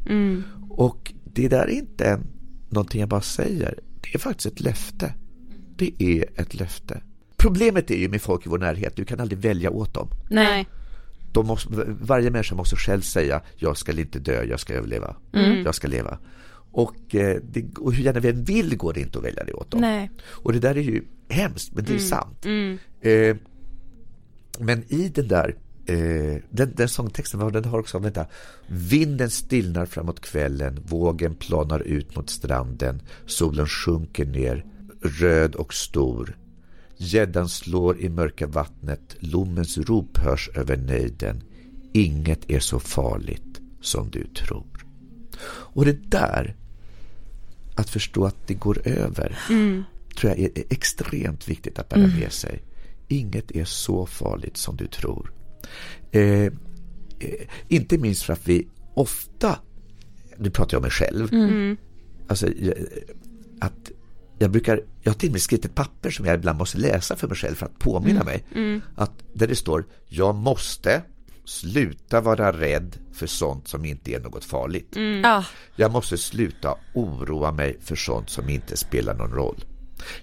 Och 0.70 1.14
det 1.24 1.48
där 1.48 1.64
är 1.64 1.70
inte 1.70 2.06
en 2.06 2.28
någonting 2.70 3.00
jag 3.00 3.10
bara 3.10 3.22
säger. 3.22 3.80
Det 4.02 4.16
är 4.16 4.20
faktiskt 4.20 4.46
ett 4.54 4.60
löfte. 4.60 5.14
Det 5.76 5.94
är 5.98 6.42
ett 6.42 6.54
löfte. 6.54 7.02
Problemet 7.38 7.92
är 7.92 7.98
ju 7.98 8.10
med 8.10 8.22
folk 8.22 8.46
i 8.46 8.50
vår 8.50 8.58
närhet, 8.58 8.96
du 8.96 9.06
kan 9.06 9.20
aldrig 9.20 9.40
välja 9.40 9.72
åt 9.72 9.94
dem. 9.94 10.10
Nej. 10.30 10.68
De 11.32 11.48
måste, 11.48 11.70
varje 12.02 12.30
människa 12.30 12.56
måste 12.56 12.76
själv 12.76 13.02
säga, 13.02 13.42
jag 13.56 13.78
ska 13.78 13.92
inte 14.00 14.20
dö, 14.20 14.44
jag 14.44 14.60
ska 14.60 14.74
överleva. 14.74 15.16
Mm. 15.34 15.64
Jag 15.64 15.76
ska 15.76 15.88
leva. 15.88 16.18
Och, 16.78 17.16
eh, 17.16 17.38
det, 17.44 17.78
och 17.78 17.94
hur 17.94 18.04
gärna 18.04 18.20
vi 18.20 18.30
än 18.30 18.44
vill 18.44 18.78
går 18.78 18.94
det 18.94 19.00
inte 19.02 19.18
att 19.18 19.24
välja 19.24 19.44
det 19.44 19.54
åt 19.54 19.72
dem. 19.72 19.82
Nej. 19.82 20.12
Och 20.26 20.54
det 20.54 20.60
där 20.60 20.78
är 20.78 20.82
ju 20.82 21.04
hemskt, 21.30 21.74
men 21.74 21.84
det 21.84 21.90
är 21.90 21.94
Mm. 21.94 22.08
sant. 22.08 22.46
Mm. 22.46 22.78
Eh, 23.02 23.36
men 24.60 24.84
i 24.94 25.10
den 25.10 25.28
där, 25.28 25.56
eh, 25.86 26.42
den, 26.50 26.74
den 26.76 26.90
sångtexten, 26.90 27.52
den 27.54 27.66
har 27.66 27.80
också, 27.80 28.00
vänta. 28.00 28.26
Vinden 28.68 29.30
stillnar 29.30 29.86
framåt 29.86 30.20
kvällen, 30.20 30.80
vågen 30.86 31.36
planar 31.36 31.80
ut 31.80 32.16
mot 32.16 32.30
stranden, 32.30 33.02
solen 33.26 33.68
sjunker 33.68 34.26
ner, 34.26 34.66
röd 35.02 35.56
och 35.56 35.74
stor. 35.74 36.38
Gäddan 36.98 37.50
slår 37.50 38.00
i 38.00 38.10
mörka 38.10 38.48
vattnet, 38.48 39.16
lommens 39.20 39.78
rop 39.78 40.18
hörs 40.18 40.50
över 40.56 40.78
nejden. 40.78 41.44
Inget 41.94 42.50
är 42.50 42.60
så 42.60 42.80
farligt 42.80 43.62
som 43.82 44.10
du 44.10 44.28
tror. 44.28 44.86
Och 45.76 45.86
det 45.86 46.12
där, 46.12 46.56
att 47.78 47.90
förstå 47.90 48.26
att 48.26 48.48
det 48.48 48.54
går 48.54 48.88
över, 48.88 49.40
Mm. 49.50 49.84
tror 50.20 50.32
jag 50.32 50.40
är 50.40 50.50
är 50.60 50.64
extremt 50.70 51.48
viktigt 51.50 51.80
att 51.80 51.90
bära 51.90 52.04
Mm. 52.04 52.20
med 52.20 52.32
sig. 52.32 52.64
Inget 53.08 53.52
är 53.52 53.66
så 53.66 54.06
farligt 54.06 54.58
som 54.58 54.76
du 54.78 54.88
tror. 54.88 55.32
Eh, 56.12 56.22
eh, 56.22 56.52
inte 57.68 57.98
minst 57.98 58.24
för 58.24 58.34
att 58.34 58.48
vi 58.48 58.68
ofta, 58.94 59.60
nu 60.38 60.50
pratar 60.50 60.76
jag 60.76 60.80
om 60.80 60.82
mig 60.82 60.92
själv, 60.92 61.34
Mm. 61.34 61.78
alltså, 62.28 62.48
jag, 62.60 62.74
att 63.60 63.92
jag 64.40 64.52
brukar, 64.52 64.82
jag 65.02 65.12
har 65.12 65.18
till 65.20 65.30
och 65.30 65.34
med 65.34 65.42
skrivit 65.42 65.66
ett 65.66 65.76
papper 65.76 66.10
som 66.10 66.26
jag 66.26 66.36
ibland 66.36 66.58
måste 66.60 66.78
läsa 66.78 67.16
för 67.16 67.28
mig 67.28 67.38
själv 67.38 67.56
för 67.56 67.66
att 67.66 67.80
påminna 67.80 68.22
Mm. 68.22 68.26
mig. 68.26 68.44
Mm. 68.56 68.82
Att 68.96 69.12
där 69.34 69.48
det 69.48 69.56
står, 69.56 69.86
jag 70.08 70.36
måste 70.36 71.02
sluta 71.48 72.22
vara 72.22 72.52
rädd 72.52 72.98
för 73.14 73.28
sånt 73.28 73.68
som 73.68 73.86
inte 73.86 74.14
är 74.14 74.20
något 74.20 74.46
farligt. 74.46 74.96
Mm. 74.96 75.22
Ja. 75.22 75.46
Jag 75.76 75.92
måste 75.92 76.18
sluta 76.18 76.76
oroa 76.94 77.52
mig 77.52 77.78
för 77.82 77.96
sånt 77.96 78.30
som 78.30 78.50
inte 78.50 78.78
spelar 78.78 79.14
någon 79.14 79.32
roll. 79.32 79.66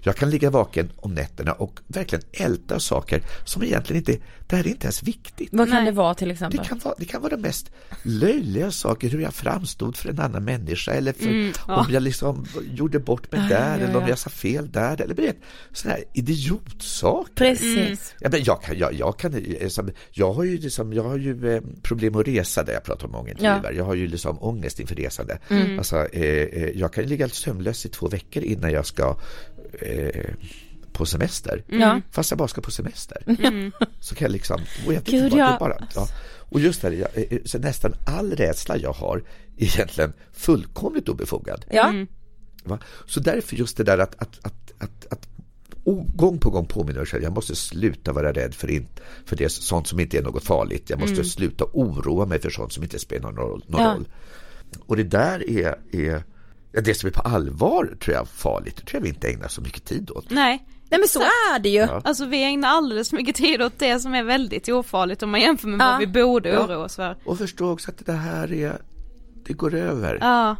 Jag 0.01 0.15
kan 0.15 0.29
ligga 0.29 0.49
vaken 0.49 0.91
om 0.95 1.13
nätterna 1.13 1.51
och 1.53 1.79
verkligen 1.87 2.23
älta 2.31 2.79
saker 2.79 3.21
som 3.45 3.63
egentligen 3.63 4.01
inte, 4.01 4.25
det 4.47 4.55
här 4.55 4.63
är 4.63 4.67
inte 4.67 4.85
ens 4.85 5.03
viktigt. 5.03 5.49
Vad 5.51 5.69
kan 5.71 5.85
det 5.85 5.91
vara 5.91 6.13
till 6.13 6.31
exempel? 6.31 6.59
Det 6.59 6.67
kan 6.69 6.79
vara, 6.79 6.95
det 6.97 7.05
kan 7.05 7.21
vara 7.21 7.35
de 7.35 7.41
mest 7.41 7.71
löjliga 8.03 8.71
saker, 8.71 9.09
hur 9.09 9.21
jag 9.21 9.33
framstod 9.33 9.97
för 9.97 10.09
en 10.09 10.19
annan 10.19 10.43
människa 10.43 10.91
eller 10.91 11.13
för, 11.13 11.25
Mm, 11.25 11.53
ja. 11.67 11.75
om 11.75 11.93
jag 11.93 12.03
liksom 12.03 12.45
gjorde 12.75 12.99
bort 12.99 13.31
mig 13.31 13.41
Ja, 13.41 13.47
där 13.57 13.69
ja, 13.69 13.83
eller 13.83 13.93
ja. 13.93 13.97
om 14.03 14.07
jag 14.07 14.17
sa 14.19 14.29
fel 14.29 14.71
där 14.71 15.01
eller 15.01 15.15
vet, 15.15 15.37
sådana 15.73 15.95
här 15.95 16.03
idiotsaker. 16.13 17.33
Precis. 17.35 17.75
Mm. 17.75 17.97
Ja, 18.19 18.29
men 18.29 18.43
jag, 18.43 18.61
kan, 18.61 18.77
jag, 18.77 18.93
jag, 18.93 19.19
kan, 19.19 19.33
eh, 19.33 19.69
jag 20.11 20.33
har 20.33 20.43
ju, 20.43 20.57
liksom, 20.57 20.93
jag 20.93 21.03
har 21.03 21.17
ju 21.17 21.55
eh, 21.55 21.61
problem 21.81 22.15
att 22.15 22.27
resa 22.27 22.63
där 22.63 22.73
jag 22.73 22.83
pratar 22.83 23.07
om 23.07 23.15
ångestgivare. 23.15 23.75
Jag 23.75 23.83
har 23.85 23.95
ju 23.95 24.07
liksom 24.07 24.43
ångest 24.43 24.79
inför 24.79 24.95
resande. 24.95 25.39
Mm. 25.49 25.77
Alltså, 25.77 25.95
eh, 25.95 26.23
eh, 26.23 26.69
jag 26.69 26.93
kan 26.93 27.03
ju 27.03 27.09
ligga 27.09 27.29
sömnlös 27.29 27.85
i 27.85 27.89
två 27.89 28.07
veckor 28.07 28.43
innan 28.43 28.71
jag 28.71 28.85
ska 28.85 29.17
eh, 29.81 30.33
på 30.93 31.05
semester. 31.05 31.63
Ja. 31.67 32.01
Fast 32.11 32.31
jag 32.31 32.37
bara 32.37 32.47
ska 32.47 32.61
på 32.61 32.71
semester. 32.71 33.23
Mm. 33.27 33.71
Så 33.99 34.15
kan 34.15 34.25
jag 34.25 34.31
liksom, 34.31 34.61
och 34.87 34.93
jag 34.93 35.03
Gud, 35.03 35.23
inte 35.23 35.29
vad, 35.29 35.31
det 35.31 35.37
ja. 35.49 35.55
är 35.55 35.59
bara, 35.59 35.87
ja. 35.95 36.07
Och 36.49 36.59
just 36.59 36.81
det, 36.81 36.93
jag, 36.95 37.09
eh, 37.13 37.39
så 37.45 37.59
nästan 37.59 37.93
all 38.05 38.31
rädsla 38.35 38.77
jag 38.77 38.93
har 38.93 39.17
är 39.57 39.63
egentligen 39.63 40.13
fullkomligt 40.33 41.09
obefogad. 41.09 41.65
Ja. 41.71 41.89
Mm. 41.89 42.07
Va? 42.63 42.79
Så 43.05 43.19
därför 43.19 43.55
just 43.55 43.77
det 43.77 43.83
där 43.83 43.97
att, 43.97 44.15
att, 44.21 44.39
att, 44.45 44.73
att, 44.77 45.05
att 45.09 45.27
gång 46.15 46.37
på 46.37 46.49
gång 46.49 46.65
påminna 46.65 46.99
mig 46.99 47.07
själv, 47.07 47.23
jag 47.23 47.33
måste 47.33 47.55
sluta 47.55 48.13
vara 48.13 48.33
rädd 48.33 48.55
för, 48.55 48.71
in, 48.71 48.87
för 49.25 49.35
det, 49.35 49.49
sånt 49.49 49.87
som 49.87 49.99
inte 49.99 50.17
är 50.17 50.21
något 50.21 50.43
farligt. 50.43 50.89
Jag 50.89 50.99
måste 50.99 51.13
Mm. 51.13 51.25
sluta 51.25 51.65
oroa 51.73 52.25
mig 52.25 52.39
för 52.41 52.49
sånt 52.49 52.73
som 52.73 52.83
inte 52.83 52.99
spelar 52.99 53.31
någon 53.31 53.35
roll. 53.49 53.65
Någon 53.67 53.81
Ja. 53.81 53.93
roll. 53.93 54.07
Och 54.85 54.97
det 54.97 55.03
där 55.03 55.49
är, 55.49 55.75
är 55.91 56.23
det 56.83 56.93
som 56.93 57.07
är 57.07 57.11
på 57.11 57.21
allvar 57.21 57.97
tror 58.03 58.15
jag 58.15 58.27
farligt, 58.27 58.75
det 58.75 58.81
tror 58.85 58.99
jag 58.99 59.03
vi 59.03 59.09
inte 59.09 59.27
ägnar 59.29 59.47
så 59.47 59.61
mycket 59.61 59.85
tid 59.85 60.11
åt. 60.11 60.29
Nej. 60.29 60.67
Nej 60.89 60.99
men 60.99 61.07
så 61.09 61.19
är 61.19 61.59
det 61.59 61.69
ju. 61.69 61.79
Ja. 61.79 62.01
Alltså 62.03 62.25
vi 62.25 62.43
ägnar 62.43 62.69
alldeles 62.69 63.09
för 63.09 63.17
mycket 63.17 63.35
tid 63.35 63.61
åt 63.61 63.79
det 63.79 63.99
som 63.99 64.15
är 64.15 64.23
väldigt 64.23 64.69
ofarligt 64.69 65.23
om 65.23 65.29
man 65.31 65.41
jämför 65.41 65.67
med 65.67 65.81
Ja. 65.85 65.91
vad 65.91 65.99
vi 65.99 66.07
borde 66.07 66.49
Ja. 66.49 66.65
oroa 66.65 66.77
oss 66.77 66.95
för. 66.95 67.17
Och 67.25 67.37
förstå 67.37 67.71
också 67.71 67.91
att 67.91 68.05
det 68.05 68.13
här 68.13 68.53
är, 68.53 68.77
det 69.45 69.53
går 69.53 69.73
över. 69.73 70.17
Ja. 70.21 70.55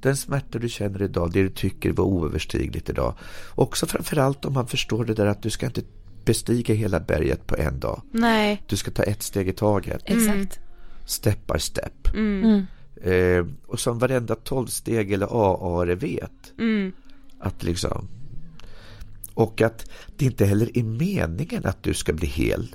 Den 0.00 0.16
smärta 0.16 0.58
du 0.58 0.68
känner 0.68 1.02
idag, 1.02 1.32
det 1.32 1.42
du 1.42 1.50
tycker 1.50 1.92
var 1.92 2.04
oöverstigligt 2.04 2.88
idag. 2.90 3.14
Också 3.54 3.86
framförallt 3.86 4.44
om 4.44 4.52
man 4.52 4.66
förstår 4.66 5.04
det 5.04 5.14
där 5.14 5.26
att 5.26 5.42
du 5.42 5.50
ska 5.50 5.66
inte 5.66 5.82
bestiga 6.24 6.74
hela 6.74 7.00
berget 7.00 7.46
på 7.46 7.56
en 7.56 7.80
dag. 7.80 8.02
Nej. 8.10 8.62
Du 8.68 8.76
ska 8.76 8.90
ta 8.90 9.02
ett 9.02 9.22
steg 9.22 9.48
i 9.48 9.52
taget. 9.52 10.02
Exakt. 10.04 10.58
Step 11.06 11.46
by 11.52 11.58
step. 11.58 12.08
Mm. 12.14 12.66
Eh, 13.04 13.46
och 13.66 13.80
som 13.80 13.98
varenda 13.98 14.34
tolvsteg 14.34 15.12
eller 15.12 15.26
AA 15.26 15.94
vet. 15.94 16.52
Mm. 16.58 16.92
Att 17.38 17.62
liksom 17.62 18.08
och 19.34 19.60
att 19.60 19.90
det 20.16 20.24
inte 20.24 20.44
heller 20.44 20.78
är 20.78 20.82
meningen 20.82 21.66
att 21.66 21.82
du 21.82 21.94
ska 21.94 22.12
bli 22.12 22.26
hel. 22.26 22.74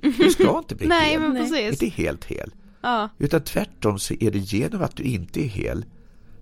Du 0.00 0.30
ska 0.30 0.58
inte 0.58 0.74
bli 0.74 0.86
Nej, 0.88 1.10
hel. 1.10 1.20
men 1.20 1.36
precis. 1.36 1.82
Inte 1.82 2.02
helt 2.02 2.24
hel. 2.24 2.54
Ja. 2.80 3.08
Utan 3.18 3.40
tvärtom 3.40 3.98
så 3.98 4.14
är 4.20 4.30
det 4.30 4.38
genom 4.38 4.82
att 4.82 4.96
du 4.96 5.02
inte 5.02 5.40
är 5.40 5.48
hel, 5.48 5.84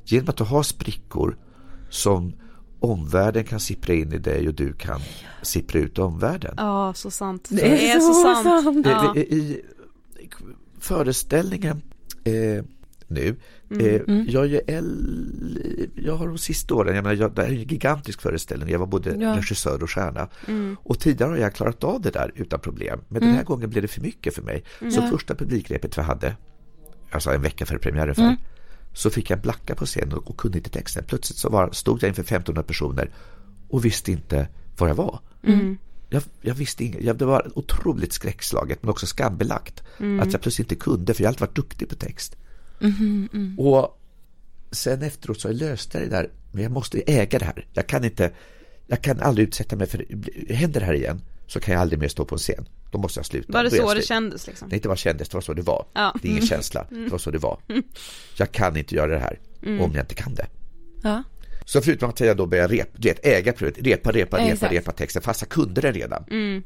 genom 0.04 0.28
att 0.28 0.36
du 0.36 0.44
har 0.44 0.62
sprickor 0.62 1.38
som 1.90 2.32
omvärlden 2.80 3.44
kan 3.44 3.60
sippra 3.60 3.94
in 3.94 4.12
i 4.12 4.18
dig 4.18 4.48
och 4.48 4.54
du 4.54 4.72
kan 4.72 5.00
sippra 5.42 5.80
ut 5.80 5.98
omvärlden. 5.98 6.54
Ja, 6.56 6.94
så 6.94 7.10
sant. 7.10 7.48
Det 7.50 7.90
är 7.90 8.00
så 8.00 8.42
sant. 8.42 8.86
Ja. 8.86 9.16
I, 9.16 9.20
i, 9.20 9.62
i 10.20 10.30
föreställningen 10.80 11.82
eh, 12.24 12.64
nu, 13.06 13.36
Mm. 13.70 13.86
eh, 13.86 14.00
Mm. 14.08 14.26
jag, 14.28 14.46
är 14.52 14.60
äl- 14.60 15.90
jag 15.96 16.16
har 16.16 16.26
de 16.28 16.38
sista 16.38 16.74
åren, 16.74 16.94
jag 16.96 17.02
menar, 17.02 17.16
jag, 17.16 17.34
det 17.34 17.42
här 17.42 17.48
är 17.48 17.52
en 17.52 17.58
gigantisk 17.58 18.20
föreställning, 18.20 18.68
jag 18.68 18.78
var 18.78 18.86
både 18.86 19.10
Ja. 19.20 19.36
regissör 19.36 19.82
och 19.82 19.90
stjärna. 19.90 20.28
Mm. 20.48 20.76
Och 20.82 20.98
tidigare 21.00 21.30
har 21.30 21.36
jag 21.36 21.54
klarat 21.54 21.84
av 21.84 22.00
det 22.00 22.10
där 22.10 22.32
utan 22.34 22.60
problem, 22.60 23.00
men 23.08 23.20
den 23.22 23.34
här 23.34 23.44
gången 23.44 23.70
blev 23.70 23.82
det 23.82 23.88
för 23.88 24.00
mycket 24.00 24.34
för 24.34 24.42
mig. 24.42 24.64
Så 24.78 25.00
Ja. 25.00 25.08
första 25.10 25.34
publikrepet 25.34 25.98
vi 25.98 26.02
hade, 26.02 26.36
alltså 27.10 27.30
en 27.30 27.42
vecka 27.42 27.66
före 27.66 27.78
premiären 27.78 28.14
för, 28.14 28.22
Mm. 28.22 28.36
så 28.92 29.10
fick 29.10 29.30
jag 29.30 29.40
blacka 29.40 29.74
på 29.74 29.86
scenen 29.86 30.12
och, 30.12 30.30
och 30.30 30.36
kunde 30.36 30.58
inte 30.58 30.70
texten. 30.70 31.04
Plötsligt 31.06 31.38
så 31.38 31.48
var, 31.50 31.70
stod 31.72 32.02
jag 32.02 32.08
inför 32.08 32.22
1500 32.22 32.62
personer 32.62 33.10
och 33.68 33.84
visste 33.84 34.12
inte 34.12 34.48
var 34.78 34.88
jag 34.88 34.94
var. 34.94 35.20
Mm. 36.14 36.22
Jag, 36.40 36.48
jag 36.50 36.54
visste 36.54 36.84
inget, 36.84 37.02
jag, 37.02 37.16
det 37.18 37.24
var 37.24 37.58
otroligt 37.58 38.12
skräckslaget 38.12 38.82
men 38.82 38.90
också 38.90 39.06
skambelagt 39.06 39.82
Mm. 40.00 40.20
att 40.20 40.32
jag 40.32 40.42
plötsligt 40.42 40.72
inte 40.72 40.84
kunde 40.84 41.14
för 41.14 41.22
jag 41.22 41.28
har 41.28 41.30
alltid 41.30 41.40
varit 41.40 41.56
duktig 41.56 41.88
på 41.88 41.94
text. 41.94 42.36
Mhm, 42.80 43.28
mm. 43.32 43.58
Och 43.58 44.00
sen 44.70 45.02
efteråt 45.02 45.40
så 45.40 45.52
löste 45.52 45.98
jag 45.98 46.06
det 46.08 46.16
där, 46.16 46.30
men 46.52 46.62
jag 46.62 46.72
måste 46.72 47.00
äga 47.06 47.38
det 47.38 47.44
här. 47.44 47.66
Jag 47.72 47.86
kan 47.86 48.04
inte, 48.04 48.32
jag 48.86 49.02
kan 49.02 49.20
aldrig 49.20 49.48
utsätta 49.48 49.76
mig 49.76 49.86
för, 49.86 50.04
händer 50.54 50.80
det 50.80 50.86
här 50.86 50.94
igen 50.94 51.20
så 51.46 51.60
kan 51.60 51.72
jag 51.74 51.80
aldrig 51.80 51.98
mer 51.98 52.08
stå 52.08 52.24
på 52.24 52.34
en 52.34 52.38
scen. 52.38 52.68
Då 52.90 52.98
måste 52.98 53.18
jag 53.18 53.26
sluta. 53.26 53.52
Var 53.52 53.64
det 53.64 53.70
så 53.70 53.94
det 53.94 54.02
kändes 54.02 54.46
liksom? 54.46 54.68
Nej, 54.68 54.76
inte 54.76 54.88
vad 54.88 54.98
kändes, 54.98 55.28
det 55.28 55.34
var 55.36 55.40
så 55.42 55.54
det 55.54 55.62
var. 55.62 55.86
Ja. 55.94 56.14
Det 56.22 56.28
är 56.28 56.30
ingen 56.30 56.38
Mm. 56.42 56.48
känsla, 56.48 56.86
Mm. 56.90 57.04
det 57.04 57.10
var 57.10 57.18
så 57.18 57.30
det 57.30 57.38
var. 57.38 57.60
Jag 58.36 58.52
kan 58.52 58.76
inte 58.76 58.94
göra 58.94 59.12
det 59.12 59.18
här 59.18 59.40
Mm. 59.62 59.80
om 59.80 59.92
jag 59.94 60.02
inte 60.02 60.14
kan 60.14 60.34
det. 60.34 60.46
Ja. 61.02 61.22
Så 61.64 61.80
förutom 61.80 62.10
att 62.10 62.20
jag 62.20 62.36
då 62.36 62.46
började 62.46 62.74
rep, 62.74 62.88
du 62.96 63.08
vet, 63.08 63.26
äga 63.26 63.52
projektet, 63.52 63.86
repa, 63.86 64.10
repa, 64.12 64.36
repa, 64.36 64.52
Exakt. 64.52 64.72
repa 64.72 64.92
texten, 64.92 65.22
fast 65.22 65.40
jag 65.40 65.48
kunde 65.48 65.80
den 65.80 65.92
redan. 65.94 66.24
Mm. 66.30 66.62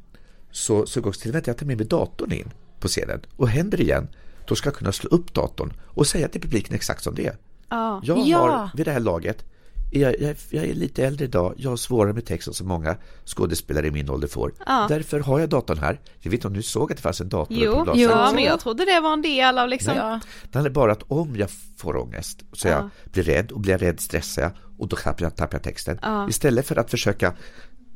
Så, 0.50 0.86
så 0.86 1.00
går 1.00 1.12
till 1.12 1.36
att 1.36 1.46
jag 1.46 1.56
tar 1.56 1.66
med 1.66 1.76
mig 1.76 1.86
datorn 1.86 2.32
in 2.32 2.50
på 2.80 2.88
scenen. 2.88 3.20
Och 3.36 3.48
händer 3.48 3.78
det 3.78 3.84
igen, 3.84 4.08
då 4.46 4.54
ska 4.54 4.66
jag 4.68 4.74
kunna 4.74 4.92
slå 4.92 5.08
upp 5.10 5.34
datorn 5.34 5.72
och 5.86 6.06
säga 6.06 6.28
till 6.28 6.40
publiken 6.40 6.74
exakt 6.74 7.02
som 7.02 7.14
det 7.14 7.26
är. 7.26 7.36
Ja. 7.68 8.00
Jag 8.04 8.18
Ja. 8.18 8.38
har 8.38 8.70
vid 8.76 8.86
det 8.86 8.92
här 8.92 9.00
laget, 9.00 9.44
jag, 9.92 10.20
jag, 10.20 10.36
jag 10.50 10.64
är 10.64 10.74
lite 10.74 11.06
äldre 11.06 11.24
idag, 11.24 11.54
jag 11.56 11.70
har 11.70 11.76
svårare 11.76 12.12
med 12.12 12.26
texten 12.26 12.54
som 12.54 12.68
många 12.68 12.96
skådespelare 13.24 13.86
i 13.86 13.90
min 13.90 14.10
ålder 14.10 14.28
får. 14.28 14.52
Ja. 14.66 14.86
Därför 14.88 15.20
har 15.20 15.40
jag 15.40 15.48
datorn 15.48 15.78
här. 15.78 16.00
Jag 16.20 16.30
vet 16.30 16.38
inte 16.38 16.46
om 16.46 16.52
du 16.54 16.62
såg 16.62 16.90
att 16.92 16.96
det 16.98 17.02
fanns 17.02 17.20
en 17.20 17.28
dator 17.28 17.56
Jo, 17.60 17.84
på 17.84 17.92
ja 17.98 18.30
men 18.34 18.44
jag 18.44 18.60
trodde 18.60 18.84
det 18.84 19.00
var 19.00 19.12
en 19.12 19.22
del 19.22 19.58
av 19.58 19.68
liksom 19.68 19.94
Ja. 19.96 20.20
Det 20.52 20.58
handlar 20.58 20.70
bara 20.72 20.92
att 20.92 21.02
om 21.02 21.36
jag 21.36 21.50
får 21.76 21.96
ångest 21.96 22.42
så 22.52 22.68
Ja. 22.68 22.72
jag 22.72 22.90
blir 23.12 23.22
rädd 23.22 23.52
och 23.52 23.60
blir 23.60 23.72
jag 23.72 23.82
rädd 23.82 24.00
stressar 24.00 24.42
jag 24.42 24.50
och 24.78 24.88
då 24.88 24.96
tappar 24.96 25.24
jag, 25.24 25.36
tappar 25.36 25.54
jag 25.58 25.62
texten. 25.62 25.98
Ja. 26.02 26.28
Istället 26.28 26.66
för 26.66 26.76
att 26.76 26.90
försöka 26.90 27.34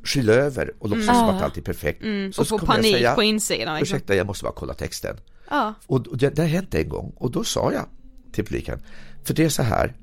skylla 0.04 0.32
över 0.32 0.72
och 0.78 0.88
låtsas 0.88 1.06
som 1.18 1.26
Ja. 1.26 1.32
att 1.32 1.42
allt 1.42 1.56
är 1.56 1.62
perfekt. 1.62 2.02
Mm, 2.02 2.32
så 2.32 2.42
och 2.42 2.48
få 2.48 2.58
kommer 2.58 2.72
jag 2.74 2.82
panik 2.82 2.96
säga, 2.96 3.14
på 3.14 3.22
insidan 3.22 3.78
liksom. 3.78 3.96
Ursäkta, 3.96 4.14
jag 4.14 4.26
måste 4.26 4.44
bara 4.44 4.52
kolla 4.56 4.74
texten. 4.74 5.16
Ja. 5.50 5.74
Och 5.86 6.06
och 6.08 6.16
det, 6.18 6.30
det 6.30 6.42
har 6.42 6.48
hänt 6.48 6.74
en 6.74 6.88
gång 6.88 7.12
och 7.16 7.30
då 7.30 7.44
sa 7.44 7.72
jag 7.72 7.84
till 8.32 8.44
publiken, 8.44 8.78
för 9.24 9.34
det 9.34 9.44
är 9.44 9.48
så 9.48 9.62
här, 9.62 9.94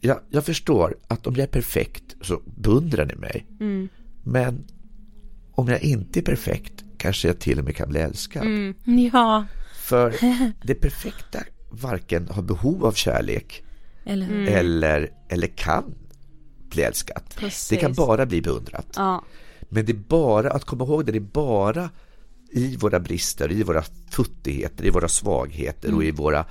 jag, 0.00 0.20
jag 0.28 0.44
förstår 0.44 0.96
att 1.08 1.26
om 1.26 1.34
jag 1.34 1.42
är 1.42 1.46
perfekt 1.52 2.16
så 2.20 2.42
beundrar 2.56 3.06
ni 3.06 3.14
mig. 3.14 3.46
Mm. 3.60 3.88
Men 4.24 4.64
om 5.54 5.68
jag 5.68 5.82
inte 5.82 6.20
är 6.20 6.22
perfekt 6.22 6.84
kanske 6.98 7.28
jag 7.28 7.38
till 7.38 7.58
och 7.58 7.64
med 7.64 7.76
kan 7.76 7.88
bli 7.88 8.00
älskad. 8.00 8.42
Mm. 8.42 8.74
Ja. 9.12 9.44
För 9.74 10.14
det 10.66 10.74
perfekta 10.74 11.38
varken 11.70 12.28
har 12.28 12.42
behov 12.42 12.84
av 12.86 12.92
kärlek 12.92 13.64
Eller 14.04 14.26
hur? 14.26 14.48
eller, 14.48 15.10
eller 15.28 15.46
kan 15.46 15.94
bli 16.74 16.82
älskat. 16.82 17.36
Precis. 17.36 17.68
Det 17.68 17.76
kan 17.76 17.92
bara 17.92 18.26
bli 18.26 18.42
beundrat. 18.42 18.86
Ja. 18.96 19.24
Men 19.60 19.86
det 19.86 19.92
är 19.92 19.96
bara, 20.08 20.50
att 20.50 20.64
komma 20.64 20.84
ihåg 20.84 21.06
det, 21.06 21.12
det 21.12 21.18
är 21.18 21.20
bara 21.20 21.90
i 22.50 22.76
våra 22.76 23.00
brister, 23.00 23.52
i 23.52 23.62
våra 23.62 23.82
futtigheter, 24.10 24.84
i 24.84 24.90
våra 24.90 25.08
svagheter 25.08 25.94
och 25.94 26.04
i 26.04 26.10
våra, 26.10 26.44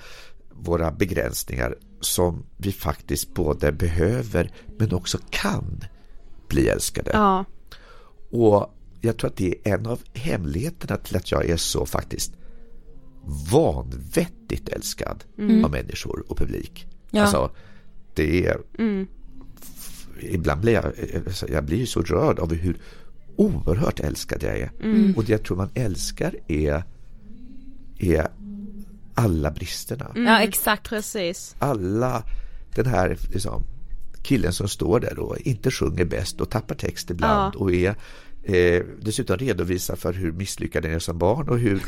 våra 0.52 0.92
begränsningar 0.92 1.76
som 2.00 2.46
vi 2.58 2.72
faktiskt 2.72 3.34
både 3.34 3.72
behöver 3.72 4.52
men 4.78 4.94
också 4.94 5.18
kan 5.30 5.84
bli 6.48 6.68
älskade. 6.68 7.12
Ja. 7.14 7.46
Och 8.32 8.74
jag 9.02 9.18
tror 9.18 9.30
att 9.30 9.38
det 9.38 9.56
är 9.64 9.74
en 9.74 9.88
av 9.88 10.00
hemligheterna 10.14 10.98
till 10.98 11.18
att 11.18 11.32
jag 11.32 11.50
är 11.50 11.58
så 11.58 11.86
faktiskt 11.86 12.34
vanvettigt 13.52 14.70
älskad 14.70 15.24
av 15.64 15.72
människor 15.72 16.24
och 16.28 16.38
publik. 16.38 16.86
Ja. 17.12 17.22
Alltså, 17.22 17.52
det 18.14 18.46
är... 18.46 18.62
Ibland 20.22 20.62
blir 20.62 20.74
jag, 20.74 20.94
jag 21.50 21.64
blir 21.66 21.78
ju 21.78 21.86
så 21.86 22.02
rörd 22.02 22.40
av 22.40 22.54
hur 22.54 22.78
oerhört 23.36 24.00
älskad 24.00 24.44
jag 24.44 24.58
är. 24.60 24.72
Och 25.16 25.26
det 25.26 25.32
jag 25.32 25.44
tror 25.44 25.58
man 25.58 25.70
älskar 25.74 26.36
är, 26.48 26.84
är 28.00 28.28
alla 29.14 29.52
bristerna. 29.52 30.12
Ja 30.16 30.40
exakt. 30.42 30.90
Precis. 30.90 31.56
Alla, 31.60 32.24
den 32.76 32.86
här 32.86 33.18
liksom, 33.34 33.64
killen 34.24 34.54
som 34.54 34.68
står 34.68 35.00
där 35.00 35.20
och 35.20 35.38
inte 35.38 35.72
sjunger 35.72 36.06
bäst 36.06 36.42
och 36.42 36.50
tappar 36.50 36.76
text 36.76 37.10
ibland 37.10 37.54
Ja. 37.56 37.60
och 37.60 37.74
är 37.74 37.96
eh, 38.44 38.84
dessutom 39.02 39.38
redovisar 39.38 39.96
för 39.96 40.14
hur 40.14 40.32
misslyckad 40.32 40.86
jag 40.86 40.94
är 40.94 41.00
som 41.00 41.18
barn 41.18 41.50
och 41.50 41.60
hur 41.60 41.82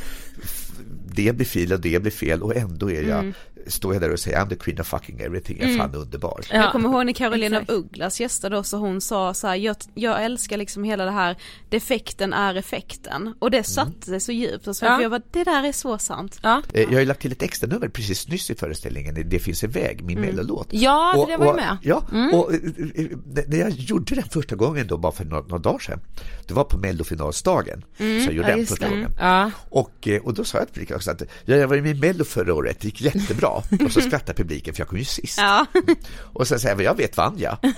det 1.16 1.36
blir 1.36 1.46
fel 1.46 1.74
och 1.74 1.80
det 1.80 2.00
blir 2.02 2.12
fel 2.12 2.44
och 2.44 2.56
ändå 2.56 2.92
är 2.92 3.02
jag, 3.04 3.34
står 3.68 3.94
jag 3.94 4.02
där 4.02 4.12
och 4.14 4.20
säger 4.20 4.38
I'm 4.40 4.50
the 4.50 4.56
queen 4.56 4.80
of 4.82 4.88
fucking 4.88 5.20
everything, 5.20 5.58
jag 5.62 5.70
är 5.72 5.78
fan 5.78 5.96
underbar. 5.96 6.42
Jag 6.52 6.72
kommer 6.72 6.90
ihåg 6.90 7.06
när 7.06 7.14
Carolina 7.14 7.58
exakt. 7.58 7.70
af 7.72 7.76
Ugglas 7.76 8.20
gästade 8.20 8.58
oss 8.58 8.74
och 8.74 8.80
hon 8.80 9.02
sa 9.02 9.34
så 9.34 9.48
här, 9.48 9.56
jag, 9.56 9.76
jag 9.94 10.26
älskar 10.26 10.58
liksom 10.58 10.84
hela 10.84 11.06
det 11.06 11.12
här, 11.12 11.36
defekten 11.70 12.34
är 12.34 12.56
effekten. 12.56 13.34
Och 13.40 13.52
det 13.52 13.64
satte 13.64 14.06
sig 14.06 14.20
så 14.20 14.32
djupt 14.32 14.68
och 14.68 14.76
så 14.76 14.86
Ja. 14.86 14.96
för 14.96 15.02
jag 15.02 15.12
bara, 15.12 15.22
det 15.32 15.44
där 15.44 15.64
är 15.64 15.72
så 15.72 15.98
sant. 15.98 16.40
Ja. 16.44 16.62
Eh, 16.74 16.82
Jag 16.82 16.92
har 16.92 17.00
ju 17.00 17.06
lagt 17.06 17.22
till 17.22 17.32
ett 17.32 17.44
extra 17.44 17.68
nummer 17.68 17.88
precis 17.88 18.28
nyss 18.28 18.50
i 18.52 18.56
föreställningen, 18.56 19.30
Det 19.30 19.40
finns 19.40 19.64
en 19.64 19.72
väg, 19.72 20.04
min 20.04 20.22
mellolåt. 20.22 20.68
Ja, 20.72 21.14
Och- 21.18 21.28
det 21.28 21.38
var 21.38 21.46
ju 21.48 21.54
med. 21.54 21.78
Ja, 21.82 22.04
och 22.34 22.54
eh, 22.54 22.60
eh, 22.96 23.06
när 23.48 23.58
jag 23.58 23.70
gjorde 23.70 24.16
den 24.16 24.24
första 24.30 24.56
gången 24.56 24.88
då, 24.88 24.98
bara 24.98 25.12
för 25.12 25.26
några, 25.26 25.42
några 25.44 25.58
dagar 25.58 25.80
sedan, 25.80 26.00
det 26.48 26.54
var 26.54 26.64
på 26.64 26.78
mellofinalsdagen, 26.78 27.86
så 27.98 28.04
jag 28.04 28.34
gjorde 28.34 28.48
den 28.56 28.66
första 28.66 28.86
det. 28.86 28.92
gången. 28.92 29.12
Ja. 29.20 29.52
Och, 29.70 30.08
och 30.24 30.34
då 30.34 30.44
sa 30.44 30.58
jag 30.58 30.74
till 30.74 30.82
också 31.12 31.24
att 31.24 31.30
ja, 31.46 31.56
jag 31.56 31.68
var 31.68 31.76
ju 31.76 31.82
med 31.82 31.98
i 31.98 32.00
Mello 32.00 32.24
förra 32.24 32.54
året, 32.54 32.78
det 32.80 32.88
gick 32.88 33.02
jättebra. 33.02 33.50
Och 33.86 33.92
så 33.92 34.02
skrattade 34.02 34.34
publiken 34.44 34.74
för 34.74 34.82
jag 34.82 34.88
kom 34.88 34.98
ju 34.98 35.06
sist. 35.06 35.38
Ja, 35.38 35.66
Och 36.34 36.48
sen 36.48 36.60
säger 36.60 36.76
jag, 36.76 36.84
jag 36.84 36.98
vet 36.98 37.18
vann 37.18 37.36
jag. 37.38 37.58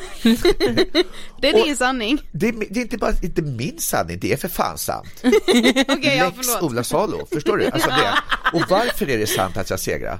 det 1.41 1.49
är 1.49 1.65
din 1.65 1.77
sanning. 1.77 2.21
Det 2.31 2.47
är, 2.47 2.53
det 2.69 2.79
är 2.79 2.81
inte 2.81 2.97
bara 2.97 3.13
inte 3.23 3.41
min 3.41 3.79
sanning, 3.79 4.19
det 4.19 4.33
är 4.33 4.37
för 4.37 4.47
fan 4.47 4.77
sant. 4.77 5.23
Okej, 5.87 6.17
ja 6.17 6.31
Lex. 6.37 6.61
Ola 6.61 6.83
Salo, 6.83 7.27
förstår 7.31 7.57
du? 7.57 7.65
Alltså 7.65 7.89
det. 7.89 8.13
Och 8.53 8.63
varför 8.69 9.09
är 9.09 9.17
det 9.17 9.27
sant 9.27 9.57
att 9.57 9.69
jag 9.69 9.79
segrar? 9.79 10.19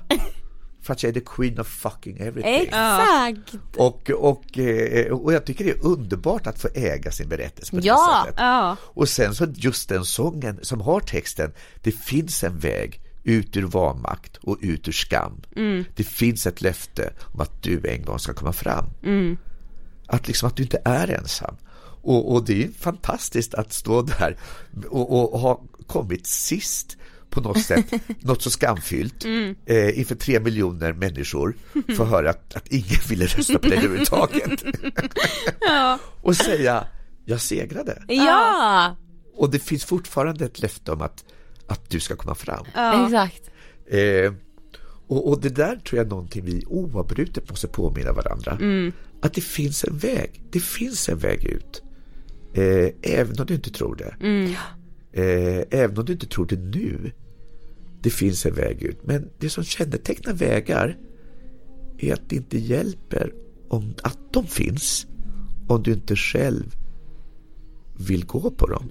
För 0.88 0.93
att 0.93 1.03
jag 1.03 1.09
är 1.09 1.13
the 1.13 1.25
queen 1.25 1.59
of 1.59 1.67
fucking 1.67 2.17
everything. 2.19 2.55
Exakt. 2.61 3.55
Och, 3.77 4.09
och, 4.11 4.57
eh, 4.57 5.11
och 5.13 5.33
jag 5.33 5.45
tycker 5.45 5.65
det 5.65 5.71
är 5.71 5.85
underbart 5.85 6.47
att 6.47 6.59
få 6.61 6.67
äga 6.73 7.11
sin 7.11 7.29
berättelse 7.29 7.71
på 7.71 7.79
Ja. 7.83 7.93
det 8.25 8.27
sättet. 8.29 8.39
Ja, 8.41 8.75
Och 8.81 9.09
sen 9.09 9.35
så 9.35 9.47
just 9.55 9.89
den 9.89 10.05
sången 10.05 10.59
som 10.61 10.81
har 10.81 10.99
texten, 10.99 11.51
det 11.83 11.91
finns 11.91 12.43
en 12.43 12.59
väg 12.59 13.01
ut 13.23 13.57
ur 13.57 13.63
vanmakt 13.63 14.38
och 14.38 14.57
ut 14.61 14.88
ur 14.88 14.91
skam. 14.91 15.41
Det 15.95 16.03
finns 16.03 16.47
ett 16.47 16.61
löfte 16.61 17.13
om 17.33 17.41
att 17.41 17.63
du 17.63 17.81
en 17.88 18.05
gång 18.05 18.19
ska 18.19 18.33
komma 18.33 18.53
fram. 18.53 18.85
Att 20.07 20.27
liksom 20.27 20.47
att 20.47 20.55
du 20.55 20.63
inte 20.63 20.81
är 20.85 21.07
ensam. 21.11 21.55
Och, 22.01 22.33
och 22.33 22.45
det 22.45 22.63
är 22.63 22.69
fantastiskt 22.79 23.53
att 23.53 23.73
stå 23.73 24.01
där 24.01 24.38
och, 24.89 25.33
och 25.33 25.39
ha 25.39 25.61
kommit 25.88 26.27
sist 26.27 26.97
på 27.30 27.41
något 27.41 27.61
sätt, 27.61 27.86
något 28.19 28.41
så 28.41 28.49
skamfyllt 28.49 29.25
eh, 29.65 29.99
inför 29.99 30.15
tre 30.15 30.39
miljoner 30.39 30.93
människor 30.93 31.55
få 31.95 32.05
höra 32.05 32.30
att, 32.30 32.55
att 32.55 32.67
ingen 32.67 32.99
ville 33.09 33.25
rösta 33.25 33.59
på 33.59 33.67
dig 33.67 33.78
överhuvudtaget. 33.78 34.63
och 36.21 36.36
säga, 36.36 36.88
jag 37.25 37.41
segrade. 37.41 38.03
Ja, 38.07 38.95
Och 39.36 39.49
det 39.51 39.59
finns 39.59 39.86
fortfarande 39.86 40.45
ett 40.45 40.61
löfte 40.61 40.91
om 40.91 41.01
att, 41.01 41.23
att 41.67 41.89
du 41.89 41.99
ska 41.99 42.15
komma 42.15 42.36
fram. 42.36 42.65
exakt. 43.05 43.49
Eh, 43.89 44.34
och, 45.07 45.30
och 45.30 45.41
det 45.41 45.49
där 45.49 45.75
tror 45.75 45.97
jag 45.97 46.05
är 46.05 46.09
någonting 46.09 46.45
vi 46.45 46.63
oavbrutet 46.67 47.49
måste 47.49 47.67
påminna 47.67 48.11
varandra. 48.13 48.57
Att 49.21 49.34
det 49.34 49.41
finns 49.41 49.84
en 49.84 49.97
väg. 49.97 50.43
Det 50.51 50.59
finns 50.59 51.09
en 51.09 51.17
väg 51.17 51.43
ut. 51.45 51.82
Eh, 52.53 52.89
även 53.01 53.39
om 53.39 53.45
du 53.45 53.53
inte 53.53 53.71
tror 53.71 53.95
det. 53.95 54.15
Eh, 55.18 55.63
även 55.70 55.97
om 55.97 56.05
du 56.05 56.13
inte 56.13 56.28
tror 56.28 56.45
det 56.45 56.59
nu. 56.59 57.11
Det 58.01 58.09
finns 58.09 58.45
en 58.45 58.53
väg 58.53 58.84
ut. 58.84 58.97
Men 59.03 59.30
det 59.39 59.49
som 59.49 59.63
kännetecknar 59.63 60.34
vägar 60.34 60.97
är 61.97 62.13
att 62.13 62.30
det 62.30 62.36
inte 62.36 62.57
hjälper 62.57 63.34
om 63.70 63.93
att 64.03 64.20
de 64.32 64.47
finns 64.47 65.07
om 65.68 65.84
du 65.84 65.93
inte 65.93 66.15
själv 66.15 66.76
vill 67.99 68.26
gå 68.26 68.51
på 68.51 68.68
dem. 68.68 68.89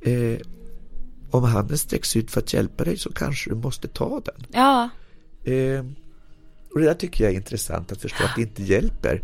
Eh, 0.00 0.38
om 1.30 1.44
handen 1.44 1.78
sträcks 1.78 2.16
ut 2.16 2.30
för 2.30 2.40
att 2.40 2.52
hjälpa 2.54 2.84
dig 2.84 2.96
så 2.96 3.12
kanske 3.12 3.50
du 3.50 3.56
måste 3.56 3.88
ta 3.88 4.20
den. 4.20 4.46
Ja, 4.52 4.90
Eh, 5.44 5.84
och 6.72 6.80
det 6.80 6.86
där 6.86 6.94
tycker 6.94 7.24
jag 7.24 7.32
är 7.32 7.36
intressant 7.36 7.92
att 7.92 8.00
förstå 8.02 8.24
att 8.24 8.36
det 8.36 8.42
inte 8.42 8.62
hjälper. 8.62 9.22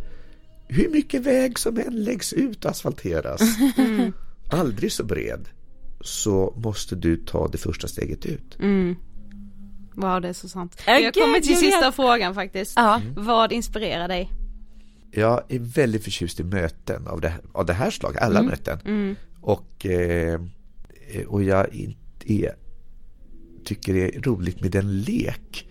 Hur 0.69 0.89
mycket 0.89 1.23
väg 1.23 1.59
som 1.59 1.79
än 1.79 2.05
läggs 2.05 2.33
ut 2.33 2.65
och 2.65 2.71
asfalteras, 2.71 3.41
aldrig 4.51 4.93
så 4.93 5.05
bred, 5.05 5.49
så 6.01 6.55
måste 6.57 6.97
du 6.97 7.17
ta 7.17 7.49
det 7.49 7.59
första 7.59 7.89
steget 7.89 8.27
ut. 8.27 8.57
wow 9.95 10.21
det 10.21 10.29
är 10.29 10.33
så 10.33 10.49
sant. 10.49 10.83
Har 10.87 11.13
kommit 11.13 11.43
till 11.43 11.53
jag 11.53 11.61
sista 11.61 11.81
vet. 11.81 11.95
frågan 11.95 12.35
faktiskt. 12.35 12.73
Ja. 12.77 13.01
Vad 13.17 13.53
inspirerar 13.53 14.09
dig? 14.09 14.33
Jag 15.11 15.43
är 15.49 15.59
väldigt 15.59 16.05
förtjust 16.05 16.41
i 16.41 16.45
möten 16.45 17.07
av 17.07 17.21
det, 17.21 17.33
av 17.53 17.67
det 17.67 17.73
här 17.73 17.91
slaget, 17.91 18.23
alla 18.23 18.43
möten. 18.43 19.17
Och, 19.41 19.87
eh, 19.87 20.41
och 21.27 21.43
jag 21.43 21.67
är, 22.27 22.55
tycker 23.65 23.95
det 23.95 24.17
är 24.17 24.21
roligt 24.21 24.61
med 24.61 24.71
den 24.71 25.01
lek 25.01 25.68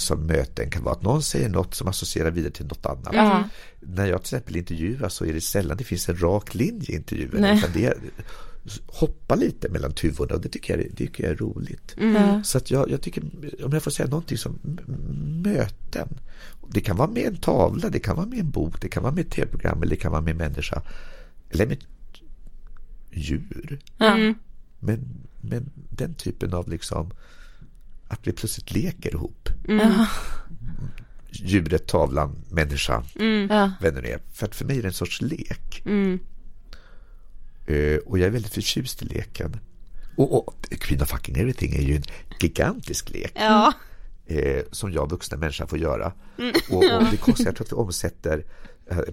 som 0.00 0.26
möten 0.26 0.70
kan 0.70 0.84
vara. 0.84 0.94
Att 0.94 1.02
någon 1.02 1.22
säger 1.22 1.48
något 1.48 1.74
som 1.74 1.88
associerar 1.88 2.30
vidare 2.30 2.52
till 2.52 2.66
något 2.66 2.86
annat. 2.86 3.14
Ja. 3.14 3.44
När 3.80 4.06
jag 4.06 4.22
till 4.22 4.36
exempel 4.36 4.56
intervjuar 4.56 5.08
så 5.08 5.24
är 5.24 5.32
det 5.32 5.40
sällan 5.40 5.76
det 5.76 5.84
finns 5.84 6.08
en 6.08 6.20
rak 6.20 6.54
linje 6.54 6.86
i 6.88 6.94
intervjun. 6.94 7.44
Utan 7.44 7.70
det 7.74 7.84
är, 7.84 7.98
hoppa 8.86 9.34
lite 9.34 9.68
mellan 9.68 9.92
tuvorna 9.92 10.34
och 10.34 10.40
det 10.40 10.48
tycker 10.48 10.76
jag, 10.76 10.86
det 10.90 10.96
tycker 10.96 11.24
jag 11.24 11.32
är 11.32 11.36
roligt. 11.36 11.96
Ja. 11.98 12.42
Så 12.44 12.58
att 12.58 12.70
jag, 12.70 12.90
jag 12.90 13.02
tycker, 13.02 13.22
om 13.64 13.72
jag 13.72 13.82
får 13.82 13.90
säga 13.90 14.08
någonting 14.08 14.38
som 14.38 14.58
möten. 15.42 16.08
Det 16.72 16.80
kan 16.80 16.96
vara 16.96 17.10
med 17.10 17.26
en 17.26 17.36
tavla, 17.36 17.88
det 17.88 17.98
kan 17.98 18.16
vara 18.16 18.26
med 18.26 18.38
en 18.38 18.50
bok, 18.50 18.80
det 18.80 18.88
kan 18.88 19.02
vara 19.02 19.12
med 19.12 19.26
ett 19.26 19.32
tv-program 19.32 19.82
eller 19.82 19.90
det 19.90 19.96
kan 19.96 20.12
vara 20.12 20.22
med 20.22 20.30
en 20.30 20.36
människa. 20.36 20.82
Eller 21.50 21.66
med 21.66 21.84
djur. 23.10 23.78
ja. 23.98 24.34
Men, 24.82 25.04
men 25.40 25.70
den 25.90 26.14
typen 26.14 26.54
av 26.54 26.68
liksom 26.68 27.10
att 28.10 28.20
vi 28.26 28.32
plötsligt 28.32 28.72
leker 28.72 29.14
ihop. 29.14 29.48
Ja. 29.68 30.06
Djuret, 31.32 31.86
tavlan, 31.86 32.44
människan, 32.50 33.04
Ja. 33.50 33.72
vem 33.80 33.94
det 33.94 34.12
är. 34.12 34.20
För 34.32 34.46
att 34.46 34.54
för 34.54 34.64
mig 34.64 34.78
är 34.78 34.82
det 34.82 34.88
en 34.88 34.92
sorts 34.94 35.20
lek. 35.22 35.82
Mm. 35.86 36.18
Eh, 37.66 37.96
och 37.96 38.18
jag 38.18 38.26
är 38.26 38.30
väldigt 38.30 38.54
förtjust 38.54 39.02
i 39.02 39.04
leken. 39.04 39.56
Och, 40.16 40.48
och 40.48 40.54
Queen 40.70 41.02
of 41.02 41.08
fucking 41.08 41.36
everything 41.36 41.74
är 41.74 41.82
ju 41.82 41.96
en 41.96 42.02
gigantisk 42.40 43.10
lek. 43.10 43.32
Ja, 43.34 43.72
eh, 44.26 44.62
som 44.72 44.92
jag, 44.92 45.10
vuxna 45.10 45.36
människa, 45.36 45.66
får 45.66 45.78
göra. 45.78 46.12
Och, 46.70 46.76
och 46.76 47.04
det 47.10 47.16
kostar, 47.16 47.44
jag 47.44 47.56
tror 47.56 47.66
att 47.66 47.72
vi 47.72 47.76
omsätter, 47.76 48.44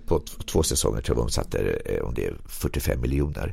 på 0.05 0.19
två 0.45 0.63
säsonger 0.63 1.01
tror 1.01 1.17
jag 1.17 1.21
vi 1.21 1.25
omsätter, 1.25 1.81
eh, 1.85 2.03
om 2.07 2.13
det 2.13 2.25
är 2.25 2.37
45 2.47 3.01
miljoner 3.01 3.51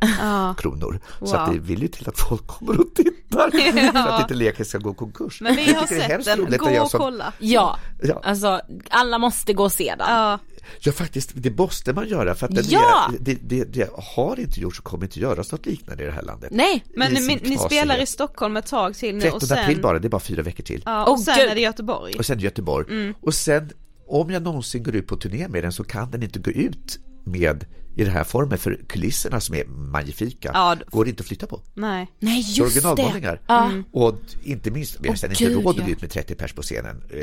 kronor. 0.58 1.00
Så 1.18 1.24
Wow. 1.24 1.34
att 1.34 1.52
det 1.52 1.58
vill 1.58 1.82
ju 1.82 1.88
till 1.88 2.08
att 2.08 2.18
folk 2.18 2.46
kommer 2.46 2.80
och 2.80 2.94
tittar 2.94 3.50
för 4.02 4.08
att 4.08 4.20
inte 4.22 4.34
leken 4.34 4.64
ska 4.64 4.78
gå 4.78 4.94
konkurs. 4.94 5.40
men 5.40 5.56
vi 5.56 5.66
Jag 5.72 5.74
har 5.74 5.80
det 5.80 6.24
sett 6.24 6.24
den, 6.24 6.58
gå 6.58 6.82
och 6.82 6.90
som- 6.90 7.00
kolla. 7.00 7.32
ja, 7.38 7.78
Ja. 8.02 8.20
alltså 8.24 8.60
alla 8.90 9.18
måste 9.18 9.52
gå 9.52 9.64
och 9.64 9.72
se 9.72 9.94
den. 9.98 10.06
Ja, 10.08 10.38
Ja, 10.80 10.92
faktiskt, 10.92 11.30
det 11.34 11.58
måste 11.58 11.92
man 11.92 12.08
göra 12.08 12.34
för 12.34 12.46
att 12.46 12.54
den 12.54 12.64
Ja! 12.68 13.10
är, 13.12 13.16
det, 13.20 13.34
det, 13.42 13.64
det 13.64 13.90
har 14.16 14.40
inte 14.40 14.60
gjorts 14.60 14.78
och 14.78 14.84
kommer 14.84 15.04
inte 15.04 15.20
göras 15.20 15.52
något 15.52 15.66
liknande 15.66 16.02
i 16.02 16.06
det 16.06 16.12
här 16.12 16.22
landet. 16.22 16.50
Nej, 16.52 16.84
men 16.96 17.12
ni, 17.12 17.40
ni 17.44 17.58
spelar 17.58 18.02
i 18.02 18.06
Stockholm 18.06 18.56
ett 18.56 18.66
tag 18.66 18.94
till 18.94 19.14
nu 19.14 19.20
13 19.20 19.36
och 19.36 19.42
sen, 19.42 19.58
april 19.58 19.80
bara, 19.82 19.98
det 19.98 20.08
är 20.08 20.10
bara 20.10 20.20
fyra 20.20 20.42
veckor 20.42 20.64
till. 20.64 20.82
ja, 20.86 21.04
och 21.04 21.12
Åh, 21.12 21.18
sen 21.18 21.34
gud. 21.38 21.48
är 21.50 21.54
det 21.54 21.60
Göteborg. 21.60 22.14
Och 22.18 22.26
sen 22.26 22.38
Göteborg. 22.38 22.86
Mm. 22.90 23.14
Och 23.20 23.34
sen, 23.34 23.70
om 24.06 24.30
jag 24.30 24.42
någonsin 24.42 24.82
går 24.82 24.94
ut 24.96 25.06
på 25.06 25.16
turné 25.16 25.48
med 25.48 25.64
den 25.64 25.72
så 25.72 25.84
kan 25.84 26.10
den 26.10 26.22
inte 26.22 26.38
gå 26.38 26.50
ut 26.50 26.98
med 27.24 27.64
i 27.96 28.04
den 28.04 28.12
här 28.12 28.24
formen 28.24 28.58
för 28.58 28.80
kulisserna 28.88 29.40
som 29.40 29.54
är 29.54 29.64
magnifika 29.64 30.50
Ja, 30.54 30.76
går 30.90 31.04
det 31.04 31.10
inte 31.10 31.20
att 31.20 31.26
flytta 31.26 31.46
på. 31.46 31.60
Nej. 31.74 32.06
Nej 32.20 32.36
just 32.40 32.56
det. 32.56 32.62
Originalmålningar. 32.62 33.40
Ja. 33.46 33.70
Och 33.92 34.14
inte 34.42 34.70
minst, 34.70 34.96
vi 35.00 35.08
har 35.08 35.16
sen 35.16 35.30
Åh, 35.40 35.42
inte 35.42 35.54
råd 35.54 35.78
att 35.80 35.84
gå 35.86 35.90
ut 35.92 36.00
med 36.00 36.10
30 36.10 36.34
pers 36.34 36.52
på 36.52 36.62
scenen 36.62 37.02
eh, 37.10 37.18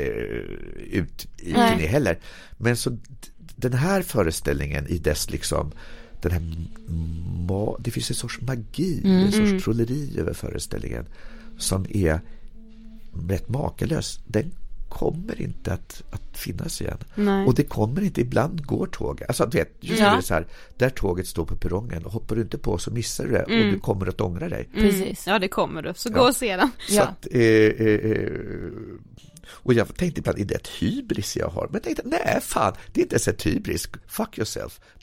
ut 0.98 1.26
i 1.38 1.52
Nej. 1.52 1.70
turné 1.70 1.86
heller. 1.86 2.18
Men 2.58 2.76
så 2.76 2.96
den 3.56 3.72
här 3.72 4.02
föreställningen 4.02 4.86
i 4.86 4.98
dess 4.98 5.30
liksom 5.30 5.72
den 6.22 6.32
här 6.32 6.40
ma- 7.48 7.76
det 7.80 7.90
finns 7.90 8.10
en 8.10 8.16
sorts 8.16 8.40
magi, 8.40 9.00
Mm. 9.04 9.16
en 9.26 9.32
sorts 9.32 9.64
trolleri 9.64 10.18
över 10.18 10.32
föreställningen 10.32 11.06
som 11.58 11.86
är 11.90 12.20
rätt 13.28 13.48
makalös. 13.48 14.20
Den 14.26 14.50
kommer 14.92 15.42
inte 15.42 15.72
att, 15.72 16.02
att 16.10 16.38
finnas 16.38 16.80
igen. 16.80 16.98
Nej. 17.14 17.46
Och 17.46 17.54
det 17.54 17.64
kommer 17.64 18.02
inte, 18.02 18.20
ibland 18.20 18.66
går 18.66 18.86
tåget. 18.86 19.28
Alltså 19.28 19.46
du 19.46 19.58
vet, 19.58 19.72
just 19.80 20.00
Ja. 20.00 20.10
det 20.10 20.16
är 20.16 20.20
så 20.20 20.34
här, 20.34 20.46
där 20.76 20.90
tåget 20.90 21.26
står 21.26 21.44
på 21.44 21.56
perrongen 21.56 22.04
och 22.06 22.12
hoppar 22.12 22.36
du 22.36 22.42
inte 22.42 22.58
på 22.58 22.78
så 22.78 22.90
missar 22.90 23.24
du 23.24 23.30
det 23.30 23.42
och 23.42 23.50
du 23.50 23.78
kommer 23.80 24.06
att 24.06 24.20
ångra 24.20 24.48
dig. 24.48 24.68
Precis. 24.74 25.26
Ja 25.26 25.38
det 25.38 25.48
kommer 25.48 25.82
du, 25.82 25.92
så 25.96 26.08
Ja. 26.12 26.18
gå 26.18 26.24
och 26.28 26.36
se 26.36 26.56
den. 26.56 26.70
Så 26.88 26.94
Ja. 26.94 27.02
att, 27.02 27.26
eh, 27.30 27.40
eh, 27.40 28.10
eh, 28.10 28.32
och 29.50 29.74
jag 29.74 29.96
tänkte 29.96 30.20
ibland, 30.20 30.38
är 30.38 30.44
det 30.44 30.54
ett 30.54 30.68
hybris 30.68 31.36
jag 31.36 31.48
har? 31.48 31.62
Men 31.64 31.72
jag 31.72 31.82
tänkte, 31.82 32.02
nej 32.04 32.38
fan, 32.42 32.72
det 32.92 33.00
är 33.00 33.02
inte 33.02 33.14
ens 33.14 33.28
ett 33.28 33.46
hybris. 33.46 33.88
Fuck 34.06 34.38
yourself. 34.38 34.80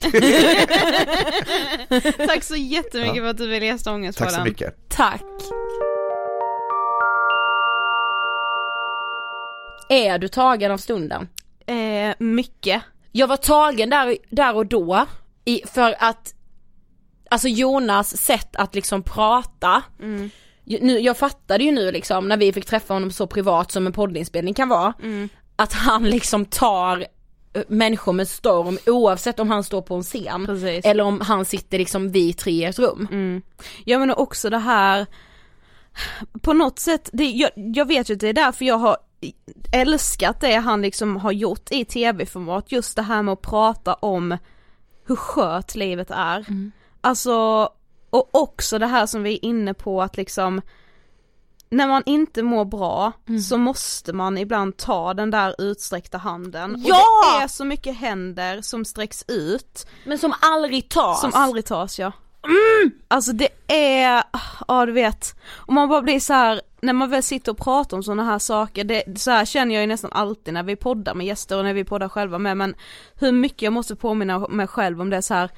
Tack 2.26 2.44
så 2.44 2.56
jättemycket 2.56 3.16
Ja. 3.16 3.22
för 3.22 3.28
att 3.30 3.38
du 3.38 3.48
ville 3.48 3.66
gästa 3.66 3.84
Tack 3.90 3.92
så 3.92 3.94
Ångestpodden. 3.94 4.44
mycket. 4.44 4.74
Tack. 4.88 5.22
Är 9.88 10.18
du 10.18 10.28
tagen 10.28 10.72
av 10.72 10.78
stunden? 10.78 11.28
Eh, 11.66 12.14
mycket. 12.18 12.82
Jag 13.12 13.26
var 13.26 13.36
tagen 13.36 13.90
där, 13.90 14.16
där 14.30 14.56
och 14.56 14.66
då 14.66 15.06
i, 15.44 15.62
för 15.66 15.94
att 15.98 16.34
Alltså 17.32 17.48
Jonas 17.48 18.16
sätt 18.16 18.56
att 18.56 18.74
liksom 18.74 19.02
prata 19.02 19.82
Ju- 20.64 20.78
nu, 20.82 20.98
Jag 20.98 21.16
fattade 21.16 21.64
ju 21.64 21.72
nu 21.72 21.92
liksom 21.92 22.28
när 22.28 22.36
vi 22.36 22.52
fick 22.52 22.66
träffa 22.66 22.94
honom 22.94 23.10
så 23.10 23.26
privat 23.26 23.72
som 23.72 23.86
en 23.86 23.92
poddinspelning 23.92 24.54
kan 24.54 24.68
vara 24.68 24.94
Att 25.56 25.72
han 25.72 26.04
liksom 26.04 26.44
tar 26.44 27.06
eh, 27.52 27.62
människor 27.68 28.12
med 28.12 28.28
storm 28.28 28.78
oavsett 28.86 29.38
om 29.40 29.50
han 29.50 29.64
står 29.64 29.82
på 29.82 29.94
en 29.94 30.02
scen 30.02 30.46
Precis. 30.46 30.84
eller 30.84 31.04
om 31.04 31.20
han 31.20 31.44
sitter 31.44 31.78
liksom 31.78 32.12
vi 32.12 32.32
tre 32.32 32.52
i 32.52 32.64
ett 32.64 32.78
rum. 32.78 33.08
Mm. 33.10 33.42
Ja 33.84 33.98
men 33.98 34.10
också 34.10 34.50
det 34.50 34.58
här 34.58 35.06
På 36.42 36.52
något 36.52 36.78
sätt, 36.78 37.10
det, 37.12 37.24
jag, 37.24 37.50
jag 37.54 37.88
vet 37.88 38.10
ju 38.10 38.14
att 38.14 38.20
det 38.20 38.28
är 38.28 38.32
därför 38.32 38.64
jag 38.64 38.78
har 38.78 38.96
älskat 39.72 40.40
det 40.40 40.54
han 40.54 40.82
liksom 40.82 41.16
har 41.16 41.32
gjort 41.32 41.70
i 41.70 41.84
tv-format, 41.84 42.72
just 42.72 42.96
det 42.96 43.02
här 43.02 43.22
med 43.22 43.32
att 43.32 43.42
prata 43.42 43.94
om 43.94 44.38
hur 45.06 45.16
skört 45.16 45.74
livet 45.74 46.10
är. 46.10 46.44
Alltså, 47.00 47.68
och 48.10 48.28
också 48.32 48.78
det 48.78 48.86
här 48.86 49.06
som 49.06 49.22
vi 49.22 49.34
är 49.34 49.44
inne 49.44 49.74
på 49.74 50.02
att 50.02 50.16
liksom 50.16 50.60
när 51.70 51.86
man 51.86 52.02
inte 52.06 52.42
mår 52.42 52.64
bra 52.64 53.12
så 53.48 53.58
måste 53.58 54.12
man 54.12 54.38
ibland 54.38 54.76
ta 54.76 55.14
den 55.14 55.30
där 55.30 55.54
utsträckta 55.58 56.18
handen. 56.18 56.74
Ja! 56.86 56.94
Och 56.96 57.38
det 57.38 57.44
är 57.44 57.48
så 57.48 57.64
mycket 57.64 57.96
händer 57.96 58.62
som 58.62 58.84
sträcks 58.84 59.24
ut 59.28 59.86
Men 60.04 60.18
som 60.18 60.34
aldrig 60.40 60.88
tas. 60.88 61.20
som 61.20 61.30
aldrig 61.34 61.64
tas 61.64 61.98
ja. 61.98 62.12
Alltså 63.08 63.32
det 63.32 63.48
är, 63.68 64.22
ja 64.68 64.86
du 64.86 64.92
vet, 64.92 65.34
och 65.52 65.72
man 65.72 65.88
bara 65.88 66.02
blir 66.02 66.20
så 66.20 66.32
här 66.32 66.60
när 66.82 66.92
man 66.92 67.10
väl 67.10 67.22
sitter 67.22 67.52
och 67.52 67.58
pratar 67.58 67.96
om 67.96 68.02
sådana 68.02 68.24
här 68.24 68.38
saker, 68.38 68.84
det, 68.84 69.20
så 69.20 69.30
här 69.30 69.44
känner 69.44 69.74
jag 69.74 69.80
ju 69.82 69.86
nästan 69.86 70.12
alltid 70.12 70.54
när 70.54 70.62
vi 70.62 70.76
poddar 70.76 71.14
med 71.14 71.26
gäster 71.26 71.58
och 71.58 71.64
när 71.64 71.74
vi 71.74 71.84
poddar 71.84 72.08
själva 72.08 72.38
med 72.38 72.56
men 72.56 72.74
hur 73.14 73.32
mycket 73.32 73.62
jag 73.62 73.72
måste 73.72 73.96
påminna 73.96 74.38
mig 74.38 74.66
själv 74.66 75.00
om 75.00 75.10
det 75.10 75.22
så 75.22 75.34
här. 75.34 75.50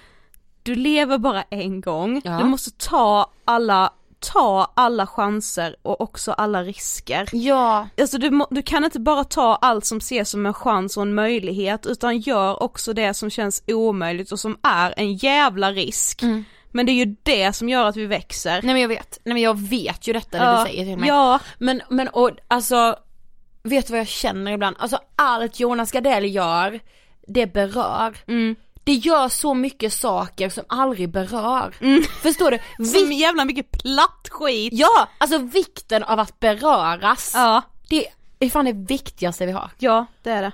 du 0.63 0.75
lever 0.75 1.19
bara 1.19 1.43
en 1.43 1.81
gång, 1.81 2.21
Ja. 2.25 2.39
du 2.39 2.45
måste 2.45 2.71
ta 2.71 3.31
alla, 3.45 3.93
ta 4.33 4.73
alla 4.75 5.07
chanser 5.07 5.77
och 5.83 6.01
också 6.01 6.33
alla 6.33 6.63
risker. 6.63 7.29
Ja. 7.33 7.89
Alltså 8.01 8.19
du, 8.19 8.31
må, 8.31 8.47
du 8.51 8.63
kan 8.63 8.85
inte 8.85 9.01
bara 9.01 9.25
ta 9.25 9.55
allt 9.55 9.85
som 9.87 9.99
ses 9.99 10.31
som 10.31 10.47
en 10.47 10.55
chans 10.55 10.97
och 10.97 11.03
en 11.03 11.15
möjlighet 11.15 11.87
utan 11.87 12.19
gör 12.19 12.63
också 12.63 12.93
det 12.93 13.15
som 13.15 13.31
känns 13.31 13.63
omöjligt 13.67 14.33
och 14.33 14.41
som 14.41 14.57
är 14.63 14.95
en 14.97 15.15
jävla 15.15 15.73
risk. 15.73 16.23
Mm. 16.23 16.45
Men 16.73 16.87
det 16.87 16.93
är 16.93 17.07
ju 17.07 17.17
det 17.23 17.53
som 17.53 17.69
gör 17.69 17.85
att 17.85 17.97
vi 17.97 18.07
växer. 18.07 18.53
Nej 18.63 18.75
men 18.75 18.81
jag 18.81 18.89
vet, 18.89 19.19
nej 19.25 19.35
men 19.35 19.43
jag 19.43 19.59
vet 19.61 20.07
ju 20.09 20.13
detta 20.13 20.39
när 20.39 20.59
du 20.65 20.71
säger 20.71 20.85
till 20.85 20.97
mig. 20.99 21.09
Ja, 21.09 21.39
Men, 21.59 21.83
men 21.91 22.09
och 22.09 22.31
alltså, 22.49 22.97
vet 23.63 23.87
du 23.87 23.91
vad 23.91 24.01
jag 24.01 24.09
känner 24.09 24.53
ibland? 24.53 24.77
Alltså 24.79 24.99
allt 25.17 25.61
Jonas 25.61 25.93
Gardell 25.93 26.35
gör, 26.35 26.81
det 27.29 27.47
berör. 27.47 28.17
Mm. 28.27 28.57
Det 28.85 28.93
gör 28.93 29.29
så 29.29 29.55
mycket 29.55 29.93
saker 29.93 30.49
som 30.49 30.65
aldrig 30.69 31.09
berör. 31.09 31.75
Förstår 32.23 32.51
du? 32.51 32.59
Mm. 32.79 32.91
som 32.93 33.09
Vi, 33.09 33.15
jävla 33.15 33.45
mycket 33.45 33.71
platt 33.71 34.29
skit. 34.31 34.73
ja, 34.73 35.09
alltså 35.19 35.39
vikten 35.39 36.03
av 36.03 36.19
att 36.21 36.41
beröras. 36.41 37.33
Ja, 37.35 37.63
Det 37.89 38.07
är 38.39 38.51
fan 38.51 38.65
det 38.65 38.73
viktigaste 38.73 39.47
vi 39.47 39.53
har. 39.53 39.71
ja 39.79 40.07
det 40.23 40.31
är 40.31 40.43
det. 40.43 40.53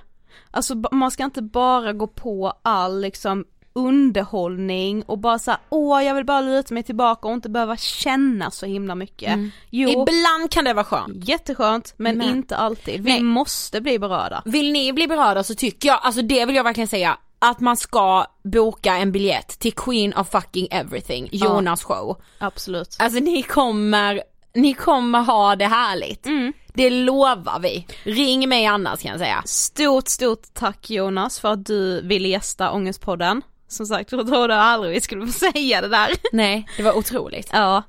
Alltså 0.51 0.75
man 0.91 1.11
ska 1.11 1.23
inte 1.23 1.41
bara 1.41 1.93
gå 1.93 2.07
på 2.07 2.53
all 2.61 3.01
liksom 3.01 3.45
underhållning 3.79 5.03
och 5.03 5.17
bara 5.17 5.39
säga 5.39 5.59
åh 5.69 6.03
jag 6.03 6.15
vill 6.15 6.25
bara 6.25 6.41
luta 6.41 6.73
mig 6.73 6.83
tillbaka 6.83 7.27
och 7.27 7.33
inte 7.33 7.49
behöva 7.49 7.77
känna 7.77 8.51
så 8.51 8.65
himla 8.65 8.95
mycket. 8.95 9.39
Jo, 9.69 9.89
Ibland 9.89 10.51
kan 10.51 10.65
det 10.65 10.73
vara 10.73 10.85
skönt. 10.85 11.27
jätteskönt 11.29 11.93
men, 11.97 12.17
Men- 12.17 12.29
inte 12.29 12.55
alltid. 12.57 13.01
Vi 13.03 13.11
Nej. 13.11 13.21
måste 13.23 13.81
bli 13.81 13.99
berörda. 13.99 14.41
Vill 14.45 14.71
ni 14.71 14.93
bli 14.93 15.07
berörda 15.07 15.43
så 15.43 15.55
tycker 15.55 15.87
jag, 15.89 15.99
alltså 16.03 16.21
det 16.21 16.45
vill 16.45 16.55
jag 16.55 16.63
verkligen 16.63 16.87
säga, 16.87 17.17
att 17.39 17.59
man 17.59 17.77
ska 17.77 18.25
boka 18.43 18.93
en 18.97 19.11
biljett 19.11 19.59
till 19.59 19.73
Queen 19.73 20.13
of 20.13 20.29
fucking 20.31 20.67
everything, 20.71 21.29
Jonas 21.31 21.83
show. 21.83 22.21
Absolut. 22.39 22.95
Alltså 22.99 23.19
ni 23.19 23.43
kommer, 23.43 24.21
ni 24.55 24.73
kommer 24.73 25.19
ha 25.21 25.55
det 25.55 25.65
härligt. 25.65 26.25
Mm. 26.25 26.53
Det 26.73 26.89
lovar 26.89 27.59
vi. 27.59 27.87
Ring 28.03 28.49
mig 28.49 28.65
annars 28.65 29.01
kan 29.01 29.11
jag 29.11 29.19
säga. 29.19 29.41
Stort, 29.45 30.07
stort 30.07 30.41
tack 30.53 30.89
Jonas 30.89 31.39
för 31.39 31.51
att 31.51 31.65
du 31.65 32.01
ville 32.01 32.27
gästa 32.27 32.71
Ångestpodden. 32.71 33.41
Som 33.69 33.85
sagt, 33.85 34.11
jag 34.11 34.27
trodde 34.27 34.55
aldrig 34.55 34.93
vi 34.93 35.01
skulle 35.01 35.25
få 35.25 35.31
säga 35.31 35.81
det 35.81 35.87
där. 35.87 36.09
Nej, 36.31 36.67
det 36.77 36.83
var 36.83 36.97
otroligt. 36.97 37.49
Ja, 37.53 37.83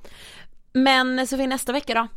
Men 0.73 1.27
Sofie 1.27 1.47
nästa 1.47 1.73
vecka 1.73 1.95
då? 1.95 2.09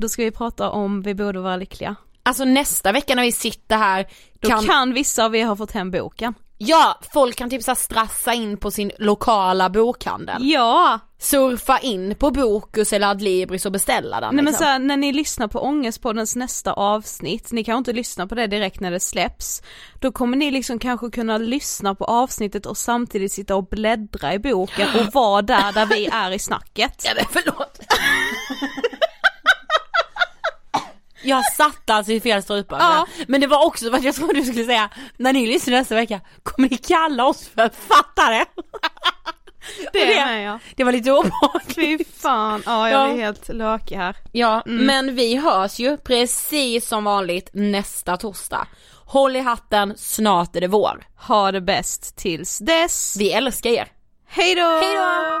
då 0.00 0.08
ska 0.08 0.24
vi 0.24 0.30
prata 0.30 0.70
om 0.70 1.02
Vi 1.02 1.14
borde 1.14 1.40
vara 1.40 1.56
lyckliga. 1.56 1.96
Alltså 2.22 2.44
nästa 2.44 2.92
vecka 2.92 3.14
när 3.14 3.22
vi 3.22 3.32
sitter 3.32 3.76
här 3.76 4.06
Då 4.40 4.48
kan, 4.48 4.64
kan, 4.64 4.94
vissa 4.94 5.24
av 5.24 5.36
er 5.36 5.46
ha 5.46 5.56
fått 5.56 5.72
hem 5.72 5.90
boken. 5.90 6.34
Ja 6.60 6.98
folk 7.12 7.36
kan 7.36 7.50
typ 7.50 7.62
så 7.62 7.74
strassa 7.74 8.34
in 8.34 8.56
på 8.56 8.70
sin 8.70 8.92
lokala 8.98 9.70
bokhandel. 9.70 10.36
Ja! 10.40 10.98
Surfa 11.18 11.78
in 11.78 12.14
på 12.14 12.30
Bokus 12.30 12.92
eller 12.92 13.06
Adlibris 13.06 13.66
och 13.66 13.72
beställa 13.72 14.20
den 14.20 14.34
Nej 14.34 14.44
men 14.44 14.44
liksom. 14.44 14.64
så 14.64 14.70
här, 14.70 14.78
när 14.78 14.96
ni 14.96 15.12
lyssnar 15.12 15.48
på 15.48 15.60
Ångestpoddens 15.60 16.36
nästa 16.36 16.72
avsnitt, 16.72 17.52
ni 17.52 17.64
kan 17.64 17.78
inte 17.78 17.92
lyssna 17.92 18.26
på 18.26 18.34
det 18.34 18.46
direkt 18.46 18.80
när 18.80 18.90
det 18.90 19.00
släpps, 19.00 19.62
då 19.98 20.12
kommer 20.12 20.36
ni 20.36 20.50
liksom 20.50 20.78
kanske 20.78 21.10
kunna 21.10 21.38
lyssna 21.38 21.94
på 21.94 22.04
avsnittet 22.04 22.66
och 22.66 22.76
samtidigt 22.76 23.32
sitta 23.32 23.56
och 23.56 23.66
bläddra 23.66 24.34
i 24.34 24.38
boken 24.38 24.88
och 25.00 25.14
vara 25.14 25.42
där 25.42 25.72
där 25.72 25.86
vi 25.86 26.06
är 26.06 26.30
i 26.30 26.38
snacket. 26.38 27.02
Ja 27.04 27.12
men 27.16 27.24
förlåt. 27.30 27.80
Jag 31.22 31.52
satt 31.52 31.90
alltså 31.90 32.12
i 32.12 32.20
fel 32.20 32.42
strupa. 32.42 32.76
Ja. 32.80 33.06
Men 33.28 33.40
det 33.40 33.46
var 33.46 33.66
också 33.66 33.94
att 33.94 34.02
jag 34.04 34.14
trodde 34.14 34.32
du 34.34 34.44
skulle 34.44 34.64
säga, 34.64 34.90
när 35.16 35.32
ni 35.32 35.46
lyssnar 35.46 35.72
nästa 35.74 35.94
vecka, 35.94 36.20
kommer 36.42 36.68
ni 36.68 36.76
kalla 36.76 37.26
oss 37.26 37.48
för 37.54 37.68
fattare? 37.88 38.44
Det 39.92 40.04
det- 40.04 40.14
med 40.14 40.44
ja. 40.48 40.58
Det 40.76 40.84
var 40.84 40.92
lite 40.92 41.12
obehagligt. 41.12 41.74
Fy 41.74 42.04
fan, 42.20 42.62
ja 42.66 42.90
jag 42.90 43.08
Ja. 43.08 43.12
blir 43.12 43.22
helt 43.24 43.48
lökig 43.48 43.96
här. 43.96 44.16
Ja, 44.32 44.62
men 44.66 45.14
vi 45.14 45.36
hörs 45.36 45.78
ju 45.78 45.96
precis 45.96 46.88
som 46.88 47.04
vanligt 47.04 47.50
nästa 47.52 48.16
torsdag. 48.16 48.66
Håll 49.06 49.36
i 49.36 49.40
hatten, 49.40 49.94
snart 49.96 50.56
är 50.56 50.60
det 50.60 50.68
vår. 50.68 51.04
Ha 51.16 51.52
det 51.52 51.60
bäst 51.60 52.16
tills 52.16 52.58
dess. 52.58 53.16
Vi 53.18 53.32
älskar 53.32 53.70
er. 53.70 53.88
Hej 54.28 54.54
då! 54.54 54.62
Hej 54.62 54.96
då! 54.96 55.40